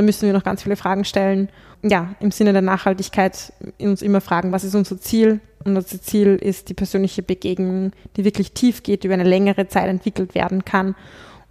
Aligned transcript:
Da 0.00 0.06
müssen 0.06 0.24
wir 0.24 0.32
noch 0.32 0.44
ganz 0.44 0.62
viele 0.62 0.76
Fragen 0.76 1.04
stellen. 1.04 1.50
Ja, 1.82 2.14
im 2.20 2.30
Sinne 2.30 2.54
der 2.54 2.62
Nachhaltigkeit 2.62 3.52
uns 3.78 4.00
immer 4.00 4.22
fragen, 4.22 4.50
was 4.50 4.64
ist 4.64 4.74
unser 4.74 4.98
Ziel? 4.98 5.40
Und 5.62 5.76
unser 5.76 6.00
Ziel 6.00 6.36
ist 6.36 6.70
die 6.70 6.74
persönliche 6.74 7.22
Begegnung, 7.22 7.92
die 8.16 8.24
wirklich 8.24 8.52
tief 8.52 8.82
geht, 8.82 9.04
über 9.04 9.12
eine 9.12 9.24
längere 9.24 9.68
Zeit 9.68 9.88
entwickelt 9.88 10.34
werden 10.34 10.64
kann. 10.64 10.94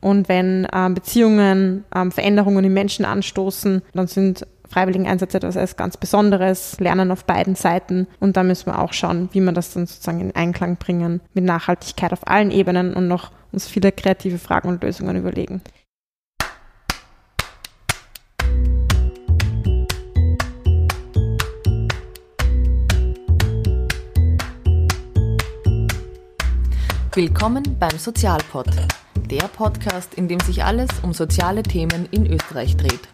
Und 0.02 0.30
wenn 0.30 0.66
ähm, 0.74 0.96
Beziehungen 0.96 1.84
ähm, 1.96 2.12
Veränderungen 2.12 2.66
im 2.66 2.74
Menschen 2.74 3.06
anstoßen, 3.06 3.84
dann 3.94 4.08
sind 4.08 4.48
Freiwilligeneinsätze 4.68 5.38
etwas 5.38 5.56
als 5.56 5.78
ganz 5.78 5.98
Besonderes, 5.98 6.80
Lernen 6.80 7.12
auf 7.12 7.26
beiden 7.26 7.54
Seiten. 7.54 8.08
Und 8.20 8.36
da 8.36 8.42
müssen 8.42 8.66
wir 8.66 8.80
auch 8.80 8.94
schauen, 8.94 9.30
wie 9.32 9.42
wir 9.42 9.52
das 9.52 9.74
dann 9.76 9.86
sozusagen 9.86 10.22
in 10.22 10.36
Einklang 10.36 10.78
bringen 10.78 11.22
mit 11.36 11.44
Nachhaltigkeit 11.44 12.14
auf 12.14 12.28
allen 12.28 12.50
Ebenen 12.50 12.96
und 12.96 13.08
noch 13.08 13.30
uns 13.52 13.68
viele 13.68 13.92
kreative 13.92 14.40
Fragen 14.40 14.70
und 14.70 14.84
Lösungen 14.84 15.18
überlegen. 15.18 15.62
Willkommen 27.22 27.76
beim 27.78 27.98
Sozialpod, 27.98 28.68
der 29.30 29.50
Podcast, 29.50 30.14
in 30.14 30.30
dem 30.30 30.40
sich 30.40 30.64
alles 30.64 30.88
um 31.04 31.12
soziale 31.12 31.64
Themen 31.64 32.08
in 32.12 32.26
Österreich 32.26 32.78
dreht. 32.78 33.10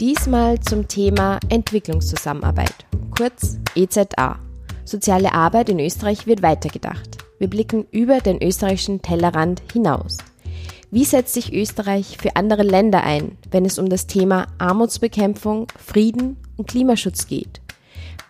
Diesmal 0.00 0.58
zum 0.60 0.88
Thema 0.88 1.38
Entwicklungszusammenarbeit, 1.50 2.86
kurz 3.14 3.58
EZA. 3.74 4.38
Soziale 4.86 5.34
Arbeit 5.34 5.68
in 5.68 5.78
Österreich 5.78 6.26
wird 6.26 6.40
weitergedacht. 6.40 7.18
Wir 7.38 7.50
blicken 7.50 7.84
über 7.90 8.20
den 8.20 8.42
österreichischen 8.42 9.02
Tellerrand 9.02 9.60
hinaus. 9.70 10.16
Wie 10.90 11.04
setzt 11.04 11.34
sich 11.34 11.52
Österreich 11.52 12.16
für 12.16 12.34
andere 12.36 12.62
Länder 12.62 13.02
ein, 13.02 13.36
wenn 13.50 13.66
es 13.66 13.78
um 13.78 13.90
das 13.90 14.06
Thema 14.06 14.46
Armutsbekämpfung, 14.56 15.66
Frieden 15.76 16.38
und 16.56 16.66
Klimaschutz 16.66 17.26
geht? 17.26 17.60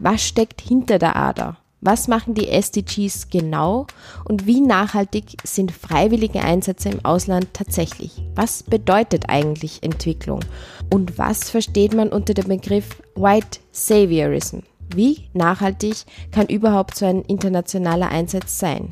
Was 0.01 0.27
steckt 0.27 0.61
hinter 0.61 0.99
der 0.99 1.15
Ader? 1.15 1.57
Was 1.87 2.09
machen 2.09 2.35
die 2.35 2.49
SDGs 2.49 3.31
genau 3.31 3.87
und 4.25 4.45
wie 4.45 4.61
nachhaltig 4.61 5.37
sind 5.45 5.71
freiwillige 5.71 6.41
Einsätze 6.41 6.89
im 6.89 7.05
Ausland 7.05 7.47
tatsächlich? 7.53 8.11
Was 8.35 8.65
bedeutet 8.65 9.29
eigentlich 9.29 9.85
Entwicklung? 9.85 10.41
Und 10.93 11.17
was 11.17 11.49
versteht 11.49 11.95
man 11.95 12.09
unter 12.09 12.35
dem 12.35 12.49
Begriff 12.49 13.01
White 13.15 13.61
Saviorism? 13.71 14.63
Wie 14.97 15.29
nachhaltig 15.33 15.99
kann 16.33 16.49
überhaupt 16.49 16.97
so 16.97 17.07
ein 17.07 17.23
internationaler 17.23 18.09
Einsatz 18.09 18.59
sein? 18.59 18.91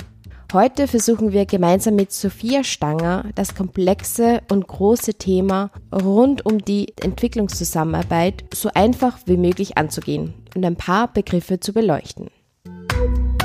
Heute 0.53 0.87
versuchen 0.87 1.33
wir 1.33 1.47
gemeinsam 1.47 1.97
mit 1.97 2.13
Sophia 2.13 2.63
Stanger 2.63 3.25
das 3.35 3.57
komplexe 3.57 4.41
und 4.49 4.69
große 4.69 5.15
Thema 5.15 5.73
rund 5.93 6.47
um 6.47 6.65
die 6.65 6.95
Entwicklungszusammenarbeit 7.03 8.45
so 8.55 8.71
einfach 8.73 9.19
wie 9.27 9.37
möglich 9.37 9.79
anzugehen 9.79 10.33
und 10.55 10.65
ein 10.65 10.77
paar 10.77 11.13
Begriffe 11.13 11.59
zu 11.59 11.73
beleuchten. 11.73 12.29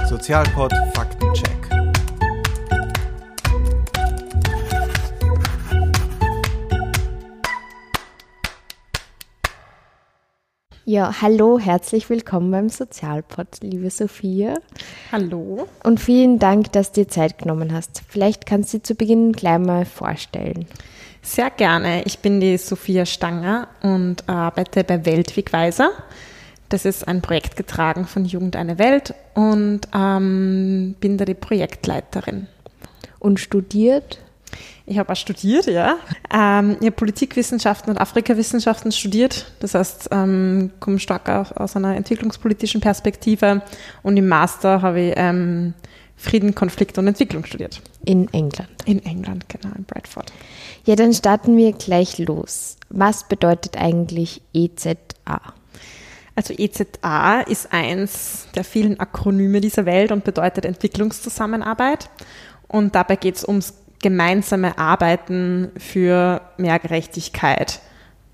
Sozialpod 0.09 0.73
Faktencheck. 0.95 1.69
Ja, 10.83 11.21
hallo, 11.21 11.59
herzlich 11.59 12.09
willkommen 12.09 12.49
beim 12.49 12.69
Sozialpod, 12.69 13.59
liebe 13.61 13.91
Sophia. 13.91 14.55
Hallo. 15.11 15.67
Und 15.83 15.99
vielen 15.99 16.39
Dank, 16.39 16.71
dass 16.71 16.91
du 16.91 17.01
dir 17.01 17.07
Zeit 17.07 17.37
genommen 17.37 17.71
hast. 17.71 18.01
Vielleicht 18.07 18.47
kannst 18.47 18.73
du 18.73 18.79
dich 18.79 18.87
zu 18.87 18.95
Beginn 18.95 19.31
gleich 19.33 19.59
mal 19.59 19.85
vorstellen. 19.85 20.65
Sehr 21.21 21.51
gerne. 21.51 22.01
Ich 22.05 22.17
bin 22.17 22.39
die 22.39 22.57
Sophia 22.57 23.05
Stanger 23.05 23.67
und 23.83 24.27
arbeite 24.27 24.83
bei 24.83 25.05
Weltwegweiser. 25.05 25.91
Das 26.69 26.85
ist 26.85 27.07
ein 27.07 27.21
Projekt 27.21 27.55
getragen 27.55 28.05
von 28.05 28.25
Jugend 28.25 28.55
eine 28.55 28.77
Welt 28.77 29.15
und 29.33 29.81
ähm, 29.93 30.95
bin 30.99 31.17
da 31.17 31.25
die 31.25 31.33
Projektleiterin. 31.33 32.47
Und 33.19 33.39
studiert? 33.39 34.19
Ich 34.85 34.97
habe 34.97 35.11
auch 35.11 35.15
studiert, 35.15 35.65
ja. 35.67 35.97
Ähm, 36.33 36.77
ich 36.79 36.87
habe 36.87 36.91
Politikwissenschaften 36.91 37.91
und 37.91 37.99
Afrikawissenschaften 37.99 38.91
studiert. 38.91 39.51
Das 39.59 39.75
heißt, 39.75 40.09
ähm, 40.11 40.71
komme 40.79 40.99
stark 40.99 41.29
aus, 41.29 41.51
aus, 41.51 41.75
einer 41.75 41.95
entwicklungspolitischen 41.95 42.81
Perspektive. 42.81 43.61
Und 44.03 44.17
im 44.17 44.27
Master 44.27 44.81
habe 44.81 45.01
ich 45.01 45.13
ähm, 45.15 45.73
Frieden, 46.15 46.55
Konflikt 46.55 46.97
und 46.97 47.07
Entwicklung 47.07 47.45
studiert. 47.45 47.81
In 48.05 48.31
England. 48.33 48.69
In 48.85 49.03
England, 49.05 49.45
genau, 49.47 49.73
in 49.75 49.83
Bradford. 49.83 50.31
Ja, 50.85 50.95
dann 50.95 51.13
starten 51.13 51.55
wir 51.55 51.73
gleich 51.73 52.17
los. 52.17 52.77
Was 52.89 53.27
bedeutet 53.27 53.77
eigentlich 53.77 54.41
EZA? 54.53 55.53
Also 56.39 56.53
EZA 56.57 57.41
ist 57.41 57.73
eins 57.73 58.47
der 58.55 58.63
vielen 58.63 58.97
Akronyme 58.97 59.59
dieser 59.59 59.85
Welt 59.85 60.13
und 60.13 60.23
bedeutet 60.23 60.63
Entwicklungszusammenarbeit. 60.63 62.09
Und 62.69 62.95
dabei 62.95 63.17
geht 63.17 63.35
es 63.35 63.45
ums 63.45 63.73
gemeinsame 64.01 64.77
Arbeiten 64.77 65.69
für 65.75 66.39
mehr 66.55 66.79
Gerechtigkeit. 66.79 67.81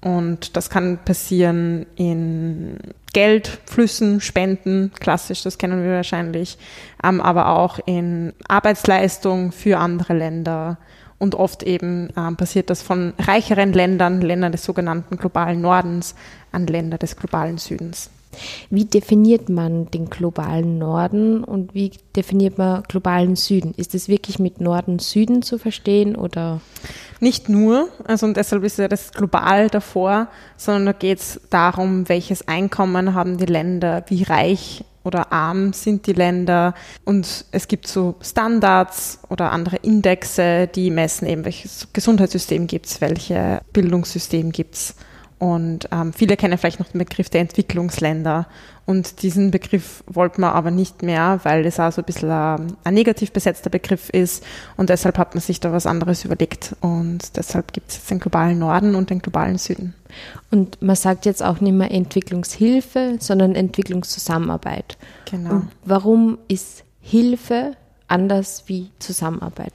Und 0.02 0.56
das 0.56 0.70
kann 0.70 1.00
passieren 1.04 1.88
in 1.96 2.78
Geldflüssen, 3.12 4.22
Spenden, 4.22 4.92
klassisch, 5.00 5.42
das 5.42 5.58
kennen 5.58 5.84
wir 5.84 5.94
wahrscheinlich, 5.94 6.60
ähm, 7.04 7.20
aber 7.20 7.48
auch 7.48 7.80
in 7.88 8.34
Arbeitsleistung 8.48 9.52
für 9.52 9.80
andere 9.80 10.14
Länder. 10.14 10.78
Und 11.18 11.36
oft 11.36 11.64
eben 11.64 12.10
ähm, 12.18 12.36
passiert 12.36 12.70
das 12.70 12.82
von 12.82 13.14
reicheren 13.18 13.74
Ländern, 13.74 14.22
Ländern 14.22 14.52
des 14.52 14.66
sogenannten 14.66 15.18
globalen 15.18 15.62
Nordens, 15.62 16.16
an 16.52 16.68
Länder 16.68 16.98
des 16.98 17.16
globalen 17.16 17.58
Südens. 17.58 18.10
Wie 18.70 18.86
definiert 18.86 19.50
man 19.50 19.90
den 19.92 20.10
globalen 20.10 20.78
Norden 20.78 21.44
und 21.44 21.74
wie 21.74 21.92
definiert 22.16 22.58
man 22.58 22.84
globalen 22.84 23.36
Süden? 23.36 23.74
Ist 23.78 23.96
es 23.96 24.08
wirklich 24.08 24.40
mit 24.40 24.62
Norden, 24.62 25.00
Süden 25.00 25.42
zu 25.42 25.58
verstehen 25.58 26.16
oder? 26.16 26.62
Nicht 27.20 27.50
nur, 27.50 27.88
also 28.04 28.26
und 28.26 28.36
deshalb 28.38 28.64
ist 28.64 28.78
ja 28.78 28.88
das 28.88 29.12
global 29.14 29.70
davor, 29.70 30.28
sondern 30.58 30.88
da 30.88 30.92
geht 30.92 31.20
es 31.20 31.42
darum, 31.50 32.10
welches 32.10 32.48
Einkommen 32.48 33.14
haben 33.14 33.38
die 33.38 33.46
Länder, 33.46 34.04
wie 34.10 34.24
reich 34.24 34.84
oder 35.06 35.32
arm 35.32 35.72
sind 35.72 36.08
die 36.08 36.14
Länder 36.14 36.74
und 37.06 37.46
es 37.52 37.68
gibt 37.68 37.88
so 37.88 38.16
Standards 38.22 39.20
oder 39.30 39.52
andere 39.52 39.78
Indexe, 39.78 40.68
die 40.68 40.90
messen 40.90 41.28
eben, 41.28 41.46
welches 41.46 41.88
Gesundheitssystem 41.94 42.68
gibt 42.68 42.88
es, 42.88 43.02
welche 43.02 43.62
Bildungssystem 43.72 44.52
gibt 44.52 44.76
es. 44.76 44.96
Und 45.38 45.90
ähm, 45.92 46.14
viele 46.14 46.38
kennen 46.38 46.58
vielleicht 46.58 46.80
noch 46.80 46.88
den 46.88 47.00
Begriff 47.00 47.30
der 47.30 47.42
Entwicklungsländer. 47.42 48.48
Und 48.86 49.22
diesen 49.22 49.52
Begriff 49.52 50.04
wollte 50.08 50.40
man 50.40 50.54
aber 50.54 50.72
nicht 50.72 51.02
mehr, 51.02 51.40
weil 51.44 51.66
es 51.66 51.80
auch 51.80 51.92
so 51.92 52.02
ein 52.02 52.06
bisschen 52.06 52.32
ein, 52.32 52.78
ein, 52.84 52.94
negativ 52.94 53.32
besetzter 53.32 53.70
Begriff 53.70 54.10
ist. 54.10 54.46
Und 54.78 54.90
deshalb 54.90 55.18
hat 55.18 55.34
man 55.34 55.42
sich 55.42 55.60
da 55.60 55.74
was 55.74 55.88
anderes 55.88 56.24
überlegt. 56.24 56.76
Und 56.80 57.36
deshalb 57.36 57.74
gibt 57.74 57.90
es 57.90 57.98
jetzt 57.98 58.12
den 58.12 58.20
globalen 58.20 58.60
Norden 58.60 58.96
und 58.96 59.10
den 59.10 59.20
globalen 59.20 59.58
Süden. 59.58 59.94
Und 60.52 60.82
man 60.82 60.96
sagt 60.96 61.26
jetzt 61.26 61.44
auch 61.44 61.60
nicht 61.60 61.74
mehr 61.74 61.92
Entwicklungshilfe, 61.92 63.18
sondern 63.20 63.56
Entwicklungszusammenarbeit. 63.56 64.98
Genau. 65.30 65.50
Und 65.50 65.68
warum 65.84 66.38
ist 66.48 66.84
Hilfe 67.02 67.74
anders 68.08 68.64
wie 68.68 68.92
Zusammenarbeit? 69.00 69.74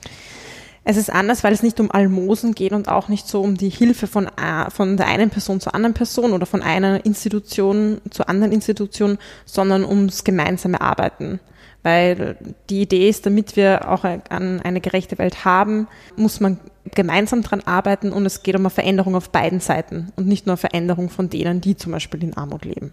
Es 0.91 0.97
ist 0.97 1.09
anders, 1.13 1.45
weil 1.45 1.53
es 1.53 1.63
nicht 1.63 1.79
um 1.79 1.93
Almosen 1.93 2.53
geht 2.53 2.73
und 2.73 2.89
auch 2.89 3.07
nicht 3.07 3.29
so 3.29 3.43
um 3.43 3.57
die 3.57 3.69
Hilfe 3.69 4.09
von, 4.09 4.27
von 4.71 4.97
der 4.97 5.07
einen 5.07 5.31
Person 5.31 5.61
zur 5.61 5.73
anderen 5.77 5.95
Person 5.95 6.33
oder 6.33 6.47
von 6.47 6.63
einer 6.63 7.07
Institution 7.07 8.01
zur 8.11 8.29
anderen 8.29 8.51
Institution, 8.51 9.17
sondern 9.45 9.85
ums 9.85 10.25
gemeinsame 10.25 10.81
Arbeiten. 10.81 11.39
Weil 11.85 12.39
die 12.71 12.83
Idee 12.83 13.09
ist, 13.09 13.25
damit 13.25 13.55
wir 13.55 13.89
auch 13.89 14.03
eine 14.03 14.81
gerechte 14.81 15.17
Welt 15.19 15.45
haben, 15.45 15.87
muss 16.17 16.41
man 16.41 16.59
gemeinsam 16.95 17.43
daran 17.43 17.61
arbeiten 17.61 18.13
und 18.13 18.27
es 18.27 18.43
geht 18.43 18.55
um 18.55 18.63
eine 18.63 18.71
Veränderung 18.71 19.15
auf 19.15 19.31
beiden 19.31 19.61
Seiten 19.61 20.13
und 20.17 20.27
nicht 20.27 20.47
nur 20.47 20.55
eine 20.55 20.59
Veränderung 20.59 21.11
von 21.11 21.31
denen, 21.31 21.61
die 21.61 21.77
zum 21.77 21.93
Beispiel 21.93 22.23
in 22.23 22.37
Armut 22.37 22.65
leben. 22.65 22.93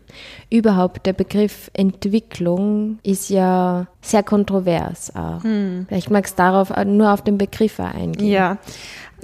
Überhaupt 0.49 1.05
der 1.05 1.13
Begriff 1.13 1.69
Entwicklung 1.73 2.99
ist 3.03 3.29
ja 3.29 3.87
sehr 4.01 4.23
kontrovers. 4.23 5.11
Hm. 5.15 5.85
Vielleicht 5.87 6.09
magst 6.09 6.37
du 6.37 6.43
darauf 6.43 6.71
nur 6.85 7.11
auf 7.11 7.23
den 7.23 7.37
Begriff 7.37 7.79
eingehen. 7.79 8.27
Ja, 8.27 8.57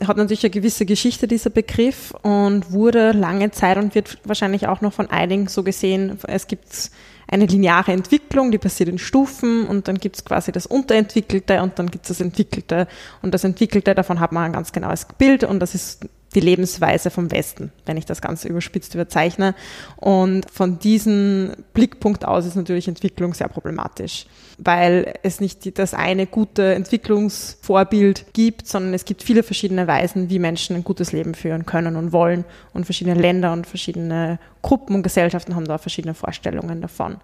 hat 0.08 0.18
natürlich 0.18 0.44
eine 0.44 0.50
gewisse 0.50 0.86
Geschichte, 0.86 1.28
dieser 1.28 1.52
Begriff, 1.52 2.14
und 2.24 2.72
wurde 2.72 3.12
lange 3.12 3.52
Zeit 3.52 3.78
und 3.78 3.96
wird 3.96 4.18
wahrscheinlich 4.24 4.68
auch 4.68 4.82
noch 4.82 4.94
von 4.94 5.10
einigen 5.10 5.48
so 5.48 5.64
gesehen, 5.64 6.18
es 6.28 6.48
gibt 6.48 6.92
eine 7.34 7.48
lineare 7.48 7.92
Entwicklung, 7.92 8.52
die 8.52 8.60
passiert 8.60 8.90
in 8.90 9.00
Stufen 9.00 9.66
und 9.66 9.88
dann 9.88 9.98
gibt 9.98 10.18
es 10.18 10.26
quasi 10.26 10.52
das 10.52 10.68
Unterentwickelte 10.68 11.62
und 11.62 11.80
dann 11.80 11.90
gibt 11.90 12.06
es 12.06 12.10
das 12.10 12.22
Entwickelte. 12.22 12.88
Und 13.22 13.34
das 13.34 13.44
Entwickelte, 13.44 13.96
davon 13.96 14.20
hat 14.20 14.32
man 14.32 14.44
ein 14.44 14.54
ganz 14.54 14.72
genaues 14.72 15.08
Bild 15.18 15.44
und 15.44 15.60
das 15.60 15.74
ist 15.74 16.08
die 16.36 16.40
Lebensweise 16.40 17.10
vom 17.10 17.32
Westen, 17.32 17.72
wenn 17.86 17.98
ich 17.98 18.06
das 18.06 18.22
Ganze 18.22 18.48
überspitzt 18.48 18.96
überzeichne. 18.96 19.56
Und 19.98 20.50
von 20.52 20.80
diesem 20.80 21.54
Blickpunkt 21.74 22.26
aus 22.26 22.46
ist 22.46 22.56
natürlich 22.56 22.88
Entwicklung 22.88 23.34
sehr 23.34 23.48
problematisch, 23.48 24.26
weil 24.58 25.14
es 25.24 25.40
nicht 25.40 25.78
das 25.78 25.94
eine 25.94 26.28
gute 26.28 26.74
Entwicklungsvorbild 26.74 28.34
gibt, 28.34 28.68
sondern 28.68 28.94
es 28.94 29.06
gibt 29.06 29.24
viele 29.24 29.44
verschiedene 29.44 29.88
Weisen, 29.88 30.30
wie 30.30 30.40
Menschen 30.40 30.76
ein 30.76 30.84
gutes 30.84 31.12
Leben 31.12 31.36
führen 31.36 31.66
können 31.66 31.96
und 31.96 32.12
wollen. 32.12 32.46
Und 32.74 32.86
verschiedene 32.86 33.20
Länder 33.20 33.54
und 33.54 33.68
verschiedene 33.68 34.40
Gruppen 34.62 34.96
und 34.96 35.04
Gesellschaften 35.04 35.56
haben 35.56 35.66
da 35.66 35.78
verschiedene 35.78 36.14
Vorstellungen 36.14 36.82
davon. 36.82 37.18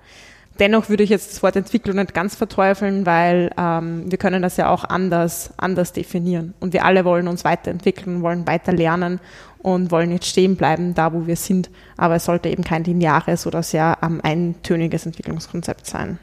Dennoch 0.59 0.89
würde 0.89 1.03
ich 1.03 1.09
jetzt 1.09 1.31
das 1.31 1.43
Wort 1.43 1.55
Entwicklung 1.55 1.95
nicht 1.95 2.13
ganz 2.13 2.35
verteufeln, 2.35 3.05
weil 3.05 3.49
ähm, 3.57 4.11
wir 4.11 4.17
können 4.17 4.41
das 4.41 4.57
ja 4.57 4.69
auch 4.69 4.83
anders, 4.83 5.53
anders 5.57 5.93
definieren. 5.93 6.53
Und 6.59 6.73
wir 6.73 6.83
alle 6.83 7.05
wollen 7.05 7.29
uns 7.29 7.45
weiterentwickeln, 7.45 8.21
wollen 8.21 8.45
weiter 8.45 8.73
lernen 8.73 9.21
und 9.59 9.91
wollen 9.91 10.11
jetzt 10.11 10.27
stehen 10.27 10.57
bleiben, 10.57 10.93
da 10.93 11.13
wo 11.13 11.27
wir 11.27 11.37
sind. 11.37 11.69
Aber 11.95 12.15
es 12.15 12.25
sollte 12.25 12.49
eben 12.49 12.63
kein 12.63 12.83
lineares 12.83 13.47
oder 13.47 13.63
sehr 13.63 13.97
ähm, 14.03 14.19
eintöniges 14.21 15.05
Entwicklungskonzept 15.05 15.85
sein. 15.85 16.19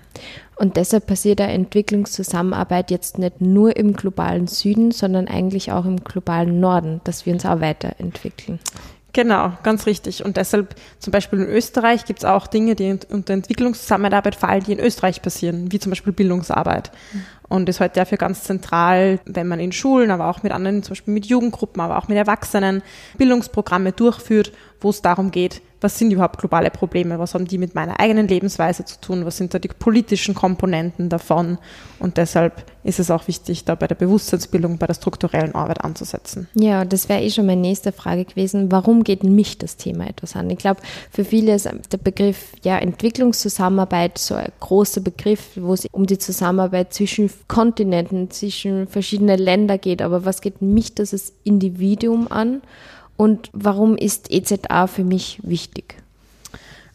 Und 0.56 0.76
deshalb 0.76 1.06
passiert 1.06 1.38
der 1.38 1.50
Entwicklungszusammenarbeit 1.50 2.90
jetzt 2.90 3.18
nicht 3.18 3.40
nur 3.40 3.76
im 3.76 3.92
globalen 3.92 4.46
Süden, 4.46 4.90
sondern 4.90 5.28
eigentlich 5.28 5.72
auch 5.72 5.84
im 5.84 6.02
globalen 6.02 6.60
Norden, 6.60 7.00
dass 7.04 7.26
wir 7.26 7.34
uns 7.34 7.44
auch 7.44 7.60
weiterentwickeln. 7.60 8.58
Genau, 9.16 9.54
ganz 9.62 9.86
richtig. 9.86 10.26
Und 10.26 10.36
deshalb 10.36 10.74
zum 10.98 11.10
Beispiel 11.10 11.38
in 11.38 11.46
Österreich 11.46 12.04
gibt 12.04 12.18
es 12.18 12.26
auch 12.26 12.46
Dinge, 12.46 12.74
die 12.74 12.98
unter 13.08 13.32
Entwicklungszusammenarbeit 13.32 14.34
fallen, 14.34 14.62
die 14.64 14.72
in 14.72 14.78
Österreich 14.78 15.22
passieren, 15.22 15.72
wie 15.72 15.78
zum 15.78 15.88
Beispiel 15.88 16.12
Bildungsarbeit. 16.12 16.92
Mhm. 17.14 17.24
Und 17.48 17.68
ist 17.68 17.80
heute 17.80 17.94
dafür 17.94 18.18
ganz 18.18 18.42
zentral, 18.44 19.20
wenn 19.24 19.46
man 19.46 19.60
in 19.60 19.72
Schulen, 19.72 20.10
aber 20.10 20.28
auch 20.28 20.42
mit 20.42 20.52
anderen, 20.52 20.82
zum 20.82 20.92
Beispiel 20.92 21.14
mit 21.14 21.26
Jugendgruppen, 21.26 21.80
aber 21.80 21.98
auch 21.98 22.08
mit 22.08 22.18
Erwachsenen 22.18 22.82
Bildungsprogramme 23.18 23.92
durchführt, 23.92 24.52
wo 24.80 24.90
es 24.90 25.02
darum 25.02 25.30
geht, 25.30 25.62
was 25.80 25.98
sind 25.98 26.10
überhaupt 26.10 26.38
globale 26.38 26.70
Probleme, 26.70 27.18
was 27.18 27.34
haben 27.34 27.46
die 27.46 27.58
mit 27.58 27.74
meiner 27.74 28.00
eigenen 28.00 28.28
Lebensweise 28.28 28.84
zu 28.84 29.00
tun, 29.00 29.24
was 29.24 29.36
sind 29.36 29.52
da 29.52 29.58
die 29.58 29.68
politischen 29.68 30.34
Komponenten 30.34 31.08
davon. 31.08 31.58
Und 31.98 32.16
deshalb 32.16 32.64
ist 32.82 32.98
es 32.98 33.10
auch 33.10 33.28
wichtig, 33.28 33.64
da 33.64 33.74
bei 33.74 33.86
der 33.86 33.94
Bewusstseinsbildung, 33.94 34.78
bei 34.78 34.86
der 34.86 34.94
strukturellen 34.94 35.54
Arbeit 35.54 35.82
anzusetzen. 35.82 36.48
Ja, 36.54 36.84
das 36.84 37.08
wäre 37.08 37.22
eh 37.22 37.30
schon 37.30 37.46
meine 37.46 37.60
nächste 37.60 37.92
Frage 37.92 38.24
gewesen. 38.24 38.72
Warum 38.72 39.04
geht 39.04 39.22
mich 39.22 39.58
das 39.58 39.76
Thema 39.76 40.08
etwas 40.08 40.34
an? 40.34 40.48
Ich 40.50 40.58
glaube, 40.58 40.80
für 41.10 41.24
viele 41.24 41.54
ist 41.54 41.66
der 41.66 41.98
Begriff 41.98 42.52
ja, 42.62 42.78
Entwicklungszusammenarbeit 42.78 44.18
so 44.18 44.34
ein 44.34 44.52
großer 44.60 45.02
Begriff, 45.02 45.50
wo 45.56 45.74
es 45.74 45.86
um 45.92 46.06
die 46.06 46.18
Zusammenarbeit 46.18 46.94
zwischen 46.94 47.30
Kontinenten, 47.48 48.30
zwischen 48.30 48.86
verschiedenen 48.86 49.38
Ländern 49.38 49.80
geht. 49.80 50.02
Aber 50.02 50.24
was 50.24 50.40
geht 50.40 50.62
mich 50.62 50.94
das 50.94 51.32
Individuum 51.44 52.30
an? 52.30 52.62
Und 53.16 53.50
warum 53.52 53.96
ist 53.96 54.30
EZA 54.30 54.86
für 54.86 55.04
mich 55.04 55.40
wichtig? 55.42 55.96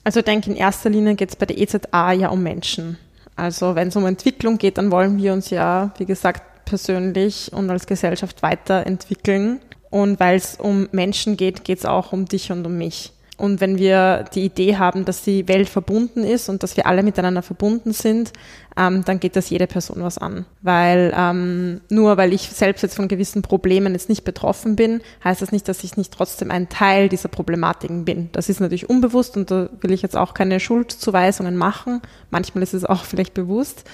Also 0.04 0.20
ich 0.20 0.26
denke, 0.26 0.50
in 0.50 0.56
erster 0.56 0.90
Linie 0.90 1.16
geht 1.16 1.30
es 1.30 1.36
bei 1.36 1.46
der 1.46 1.58
EZA 1.58 2.12
ja 2.14 2.30
um 2.30 2.42
Menschen. 2.44 2.98
Also 3.36 3.76
wenn 3.76 3.90
es 3.90 3.96
um 3.96 4.06
Entwicklung 4.06 4.58
geht, 4.58 4.78
dann 4.78 4.92
wollen 4.92 5.18
wir 5.18 5.34
uns 5.34 5.50
ja, 5.50 5.94
wie 5.98 6.06
gesagt, 6.06 6.66
persönlich 6.66 7.52
und 7.54 7.70
als 7.70 7.88
Gesellschaft 7.88 8.44
weiterentwickeln. 8.44 9.60
Und 9.90 10.20
weil 10.20 10.38
es 10.38 10.56
um 10.56 10.88
Menschen 10.92 11.38
geht, 11.38 11.64
geht 11.64 11.80
es 11.80 11.86
auch 11.86 12.14
um 12.14 12.26
dich 12.26 12.52
und 12.52 12.66
um 12.66 12.78
mich. 12.78 13.12
Und 13.42 13.60
wenn 13.60 13.80
wir 13.80 14.26
die 14.36 14.46
Idee 14.46 14.78
haben, 14.78 15.04
dass 15.04 15.24
die 15.24 15.48
Welt 15.48 15.68
verbunden 15.68 16.24
ist 16.24 16.48
und 16.48 16.62
dass 16.62 16.78
wir 16.78 16.86
alle 16.86 17.02
miteinander 17.02 17.42
verbunden 17.42 17.92
sind, 17.92 18.34
ähm, 18.78 19.04
dann 19.04 19.20
geht 19.20 19.36
das 19.36 19.50
jede 19.50 19.66
Person 19.66 20.04
was 20.04 20.20
an. 20.20 20.46
Weil 20.62 21.12
ähm, 21.18 21.82
nur 21.90 22.18
weil 22.18 22.34
ich 22.34 22.44
selbst 22.44 22.84
jetzt 22.84 22.96
von 22.96 23.08
gewissen 23.08 23.42
Problemen 23.42 23.94
jetzt 23.94 24.10
nicht 24.10 24.26
betroffen 24.26 24.76
bin, 24.76 25.02
heißt 25.24 25.42
das 25.42 25.52
nicht, 25.52 25.68
dass 25.68 25.84
ich 25.84 25.98
nicht 25.98 26.14
trotzdem 26.14 26.52
ein 26.52 26.70
Teil 26.70 27.10
dieser 27.10 27.30
Problematiken 27.30 28.06
bin. 28.06 28.30
Das 28.32 28.48
ist 28.48 28.60
natürlich 28.60 28.92
unbewusst 28.92 29.36
und 29.36 29.50
da 29.50 29.70
will 29.82 29.92
ich 29.92 30.04
jetzt 30.04 30.16
auch 30.16 30.36
keine 30.36 30.60
Schuldzuweisungen 30.60 31.58
machen. 31.58 32.00
Manchmal 32.30 32.62
ist 32.62 32.76
es 32.76 32.86
auch 32.86 33.06
vielleicht 33.06 33.34
bewusst 33.34 33.86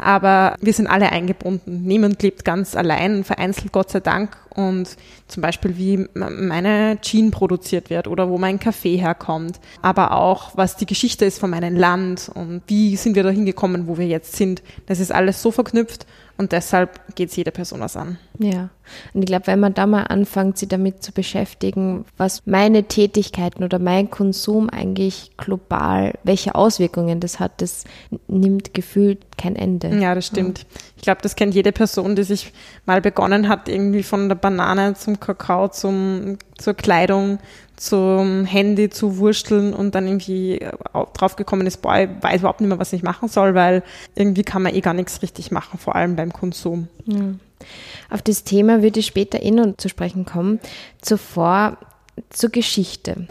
aber 0.00 0.56
wir 0.60 0.72
sind 0.72 0.86
alle 0.86 1.12
eingebunden. 1.12 1.82
Niemand 1.84 2.22
lebt 2.22 2.44
ganz 2.44 2.76
allein, 2.76 3.24
vereinzelt 3.24 3.72
Gott 3.72 3.90
sei 3.90 4.00
Dank. 4.00 4.36
Und 4.50 4.96
zum 5.28 5.42
Beispiel, 5.42 5.78
wie 5.78 6.06
meine 6.14 6.98
Jean 7.00 7.30
produziert 7.30 7.88
wird 7.88 8.08
oder 8.08 8.28
wo 8.28 8.36
mein 8.36 8.58
Kaffee 8.58 8.96
herkommt, 8.96 9.60
aber 9.80 10.12
auch, 10.16 10.56
was 10.56 10.76
die 10.76 10.86
Geschichte 10.86 11.24
ist 11.24 11.38
von 11.38 11.50
meinem 11.50 11.76
Land 11.76 12.30
und 12.34 12.62
wie 12.66 12.96
sind 12.96 13.14
wir 13.14 13.22
da 13.22 13.30
hingekommen, 13.30 13.86
wo 13.86 13.96
wir 13.96 14.06
jetzt 14.06 14.34
sind. 14.34 14.62
Das 14.86 14.98
ist 14.98 15.12
alles 15.12 15.40
so 15.40 15.52
verknüpft 15.52 16.04
und 16.40 16.52
deshalb 16.52 17.14
geht 17.16 17.28
es 17.28 17.36
jeder 17.36 17.50
Person 17.50 17.80
was 17.80 17.98
an. 17.98 18.16
Ja, 18.38 18.70
und 19.12 19.20
ich 19.20 19.26
glaube, 19.26 19.46
wenn 19.46 19.60
man 19.60 19.74
da 19.74 19.86
mal 19.86 20.04
anfängt, 20.04 20.56
sich 20.56 20.70
damit 20.70 21.02
zu 21.02 21.12
beschäftigen, 21.12 22.06
was 22.16 22.46
meine 22.46 22.84
Tätigkeiten 22.84 23.62
oder 23.62 23.78
mein 23.78 24.08
Konsum 24.08 24.70
eigentlich 24.70 25.32
global, 25.36 26.14
welche 26.24 26.54
Auswirkungen 26.54 27.20
das 27.20 27.40
hat, 27.40 27.60
das 27.60 27.84
nimmt 28.26 28.72
gefühlt 28.72 29.36
kein 29.36 29.54
Ende. 29.54 29.94
Ja, 30.00 30.14
das 30.14 30.28
stimmt. 30.28 30.60
Ja. 30.60 30.64
Ich 30.96 31.02
glaube, 31.02 31.20
das 31.20 31.36
kennt 31.36 31.54
jede 31.54 31.72
Person, 31.72 32.16
die 32.16 32.22
sich 32.22 32.54
mal 32.86 33.02
begonnen 33.02 33.50
hat, 33.50 33.68
irgendwie 33.68 34.02
von 34.02 34.30
der 34.30 34.36
Banane 34.36 34.94
zum 34.94 35.20
Kakao, 35.20 35.68
zum, 35.68 36.38
zur 36.56 36.72
Kleidung, 36.72 37.38
zum 37.80 38.44
Handy 38.44 38.90
zu 38.90 39.16
wursteln 39.16 39.72
und 39.72 39.94
dann 39.94 40.06
irgendwie 40.06 40.60
draufgekommen 41.14 41.66
ist, 41.66 41.80
boah, 41.80 41.98
ich 41.98 42.10
weiß 42.20 42.40
überhaupt 42.40 42.60
nicht 42.60 42.68
mehr, 42.68 42.78
was 42.78 42.92
ich 42.92 43.02
machen 43.02 43.28
soll, 43.28 43.54
weil 43.54 43.82
irgendwie 44.14 44.42
kann 44.42 44.60
man 44.60 44.74
eh 44.74 44.82
gar 44.82 44.92
nichts 44.92 45.22
richtig 45.22 45.50
machen, 45.50 45.78
vor 45.78 45.96
allem 45.96 46.14
beim 46.14 46.30
Konsum. 46.30 46.88
Ja. 47.06 47.20
Auf 48.10 48.20
das 48.20 48.44
Thema 48.44 48.82
würde 48.82 49.00
ich 49.00 49.06
später 49.06 49.42
eh 49.42 49.50
noch 49.50 49.78
zu 49.78 49.88
sprechen 49.88 50.26
kommen. 50.26 50.60
Zuvor 51.00 51.78
zur 52.28 52.50
Geschichte. 52.50 53.26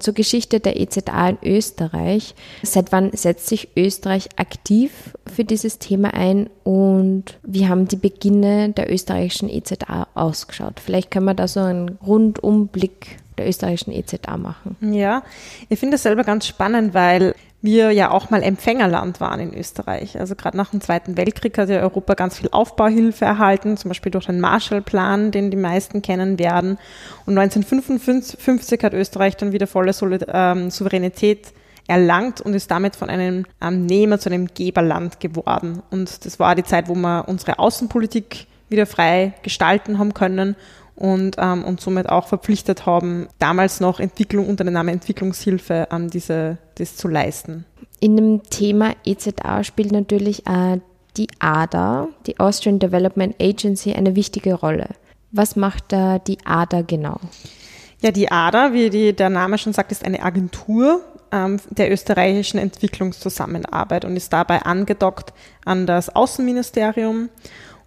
Zur 0.00 0.14
Geschichte 0.14 0.60
der 0.60 0.80
EZA 0.80 1.28
in 1.28 1.38
Österreich. 1.44 2.34
Seit 2.62 2.92
wann 2.92 3.12
setzt 3.12 3.46
sich 3.46 3.68
Österreich 3.76 4.28
aktiv 4.36 5.14
für 5.32 5.44
dieses 5.44 5.78
Thema 5.78 6.14
ein 6.14 6.50
und 6.64 7.38
wie 7.42 7.68
haben 7.68 7.86
die 7.86 7.96
Beginne 7.96 8.70
der 8.70 8.92
österreichischen 8.92 9.48
EZA 9.48 10.08
ausgeschaut? 10.14 10.80
Vielleicht 10.80 11.10
können 11.10 11.26
wir 11.26 11.34
da 11.34 11.46
so 11.46 11.60
einen 11.60 11.98
Rundumblick 12.04 13.18
der 13.38 13.48
österreichischen 13.48 13.92
EZA 13.92 14.36
machen. 14.36 14.76
Ja, 14.80 15.22
ich 15.68 15.78
finde 15.78 15.94
das 15.94 16.02
selber 16.02 16.24
ganz 16.24 16.46
spannend, 16.46 16.94
weil 16.94 17.34
wir 17.62 17.90
ja 17.90 18.10
auch 18.10 18.30
mal 18.30 18.42
Empfängerland 18.42 19.20
waren 19.20 19.40
in 19.40 19.54
Österreich. 19.54 20.18
Also 20.18 20.34
gerade 20.34 20.56
nach 20.56 20.70
dem 20.70 20.80
Zweiten 20.80 21.16
Weltkrieg 21.16 21.58
hat 21.58 21.68
ja 21.68 21.80
Europa 21.80 22.14
ganz 22.14 22.38
viel 22.38 22.48
Aufbauhilfe 22.52 23.24
erhalten, 23.24 23.76
zum 23.76 23.90
Beispiel 23.90 24.12
durch 24.12 24.26
den 24.26 24.40
Marshallplan, 24.40 25.30
den 25.30 25.50
die 25.50 25.56
meisten 25.56 26.00
kennen 26.00 26.38
werden. 26.38 26.78
Und 27.26 27.36
1955 27.38 28.82
hat 28.82 28.94
Österreich 28.94 29.36
dann 29.36 29.52
wieder 29.52 29.66
volle 29.66 29.92
ähm, 30.32 30.70
Souveränität 30.70 31.52
erlangt 31.86 32.40
und 32.40 32.54
ist 32.54 32.70
damit 32.70 32.96
von 32.96 33.10
einem 33.10 33.44
ähm, 33.60 33.84
Nehmer 33.84 34.18
zu 34.18 34.30
einem 34.30 34.46
Geberland 34.54 35.20
geworden. 35.20 35.82
Und 35.90 36.24
das 36.24 36.38
war 36.38 36.54
die 36.54 36.64
Zeit, 36.64 36.88
wo 36.88 36.94
wir 36.94 37.24
unsere 37.26 37.58
Außenpolitik 37.58 38.46
wieder 38.70 38.86
frei 38.86 39.34
gestalten 39.42 39.98
haben 39.98 40.14
können 40.14 40.56
und, 41.00 41.36
ähm, 41.38 41.64
und 41.64 41.80
somit 41.80 42.08
auch 42.10 42.28
verpflichtet 42.28 42.84
haben, 42.84 43.26
damals 43.38 43.80
noch 43.80 44.00
Entwicklung 44.00 44.46
unter 44.46 44.64
dem 44.64 44.74
Namen 44.74 44.90
Entwicklungshilfe 44.90 45.88
ähm, 45.90 46.10
diese, 46.10 46.58
das 46.76 46.96
zu 46.96 47.08
leisten. 47.08 47.64
In 48.00 48.16
dem 48.16 48.42
Thema 48.44 48.94
EZA 49.04 49.64
spielt 49.64 49.92
natürlich 49.92 50.46
äh, 50.46 50.78
die 51.16 51.28
ADA, 51.38 52.08
die 52.26 52.38
Austrian 52.38 52.78
Development 52.78 53.34
Agency, 53.40 53.94
eine 53.94 54.14
wichtige 54.14 54.54
Rolle. 54.54 54.88
Was 55.32 55.56
macht 55.56 55.84
da 55.88 56.18
die 56.18 56.38
ADA 56.44 56.82
genau? 56.82 57.18
Ja, 58.02 58.10
die 58.10 58.30
ADA, 58.30 58.74
wie 58.74 58.90
die, 58.90 59.14
der 59.14 59.30
Name 59.30 59.56
schon 59.56 59.72
sagt, 59.72 59.92
ist 59.92 60.04
eine 60.04 60.22
Agentur 60.22 61.00
ähm, 61.32 61.58
der 61.70 61.90
österreichischen 61.90 62.58
Entwicklungszusammenarbeit 62.58 64.04
und 64.04 64.16
ist 64.16 64.34
dabei 64.34 64.62
angedockt 64.62 65.32
an 65.64 65.86
das 65.86 66.14
Außenministerium 66.14 67.30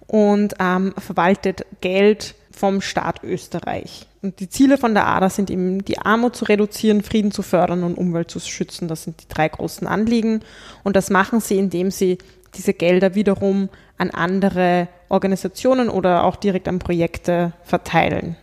und 0.08 0.56
ähm, 0.60 0.94
verwaltet 0.98 1.66
Geld 1.82 2.36
vom 2.56 2.82
Staat 2.82 3.24
Österreich. 3.24 4.06
Und 4.22 4.40
die 4.40 4.50
Ziele 4.50 4.78
von 4.78 4.94
der 4.94 5.08
ADA 5.08 5.30
sind 5.30 5.50
eben, 5.50 5.84
die 5.84 5.98
Armut 5.98 6.36
zu 6.36 6.46
reduzieren, 6.46 7.04
Frieden 7.04 7.32
zu 7.32 7.42
fördern 7.42 7.84
und 7.84 7.98
Umwelt 7.98 8.32
zu 8.32 8.40
schützen. 8.40 8.88
Das 8.88 9.04
sind 9.04 9.22
die 9.22 9.28
drei 9.28 9.50
großen 9.50 9.88
Anliegen. 9.88 10.42
Und 10.84 10.96
das 10.96 11.10
machen 11.10 11.42
sie, 11.42 11.58
indem 11.58 11.92
sie 11.92 12.18
diese 12.56 12.74
Gelder 12.74 13.16
wiederum 13.16 13.70
an 13.98 14.12
andere 14.12 14.88
Organisationen 15.10 15.90
oder 15.90 16.24
auch 16.24 16.36
direkt 16.36 16.68
an 16.68 16.80
Projekte 16.80 17.54
verteilen. 17.64 18.36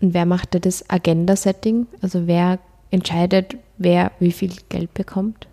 Und 0.00 0.14
wer 0.14 0.26
macht 0.26 0.54
da 0.54 0.58
das 0.58 0.88
Agenda-Setting? 0.88 1.86
Also 2.00 2.26
wer 2.26 2.58
entscheidet, 2.90 3.56
wer 3.78 4.12
wie 4.18 4.32
viel 4.32 4.52
Geld 4.68 4.92
bekommt? 4.94 5.48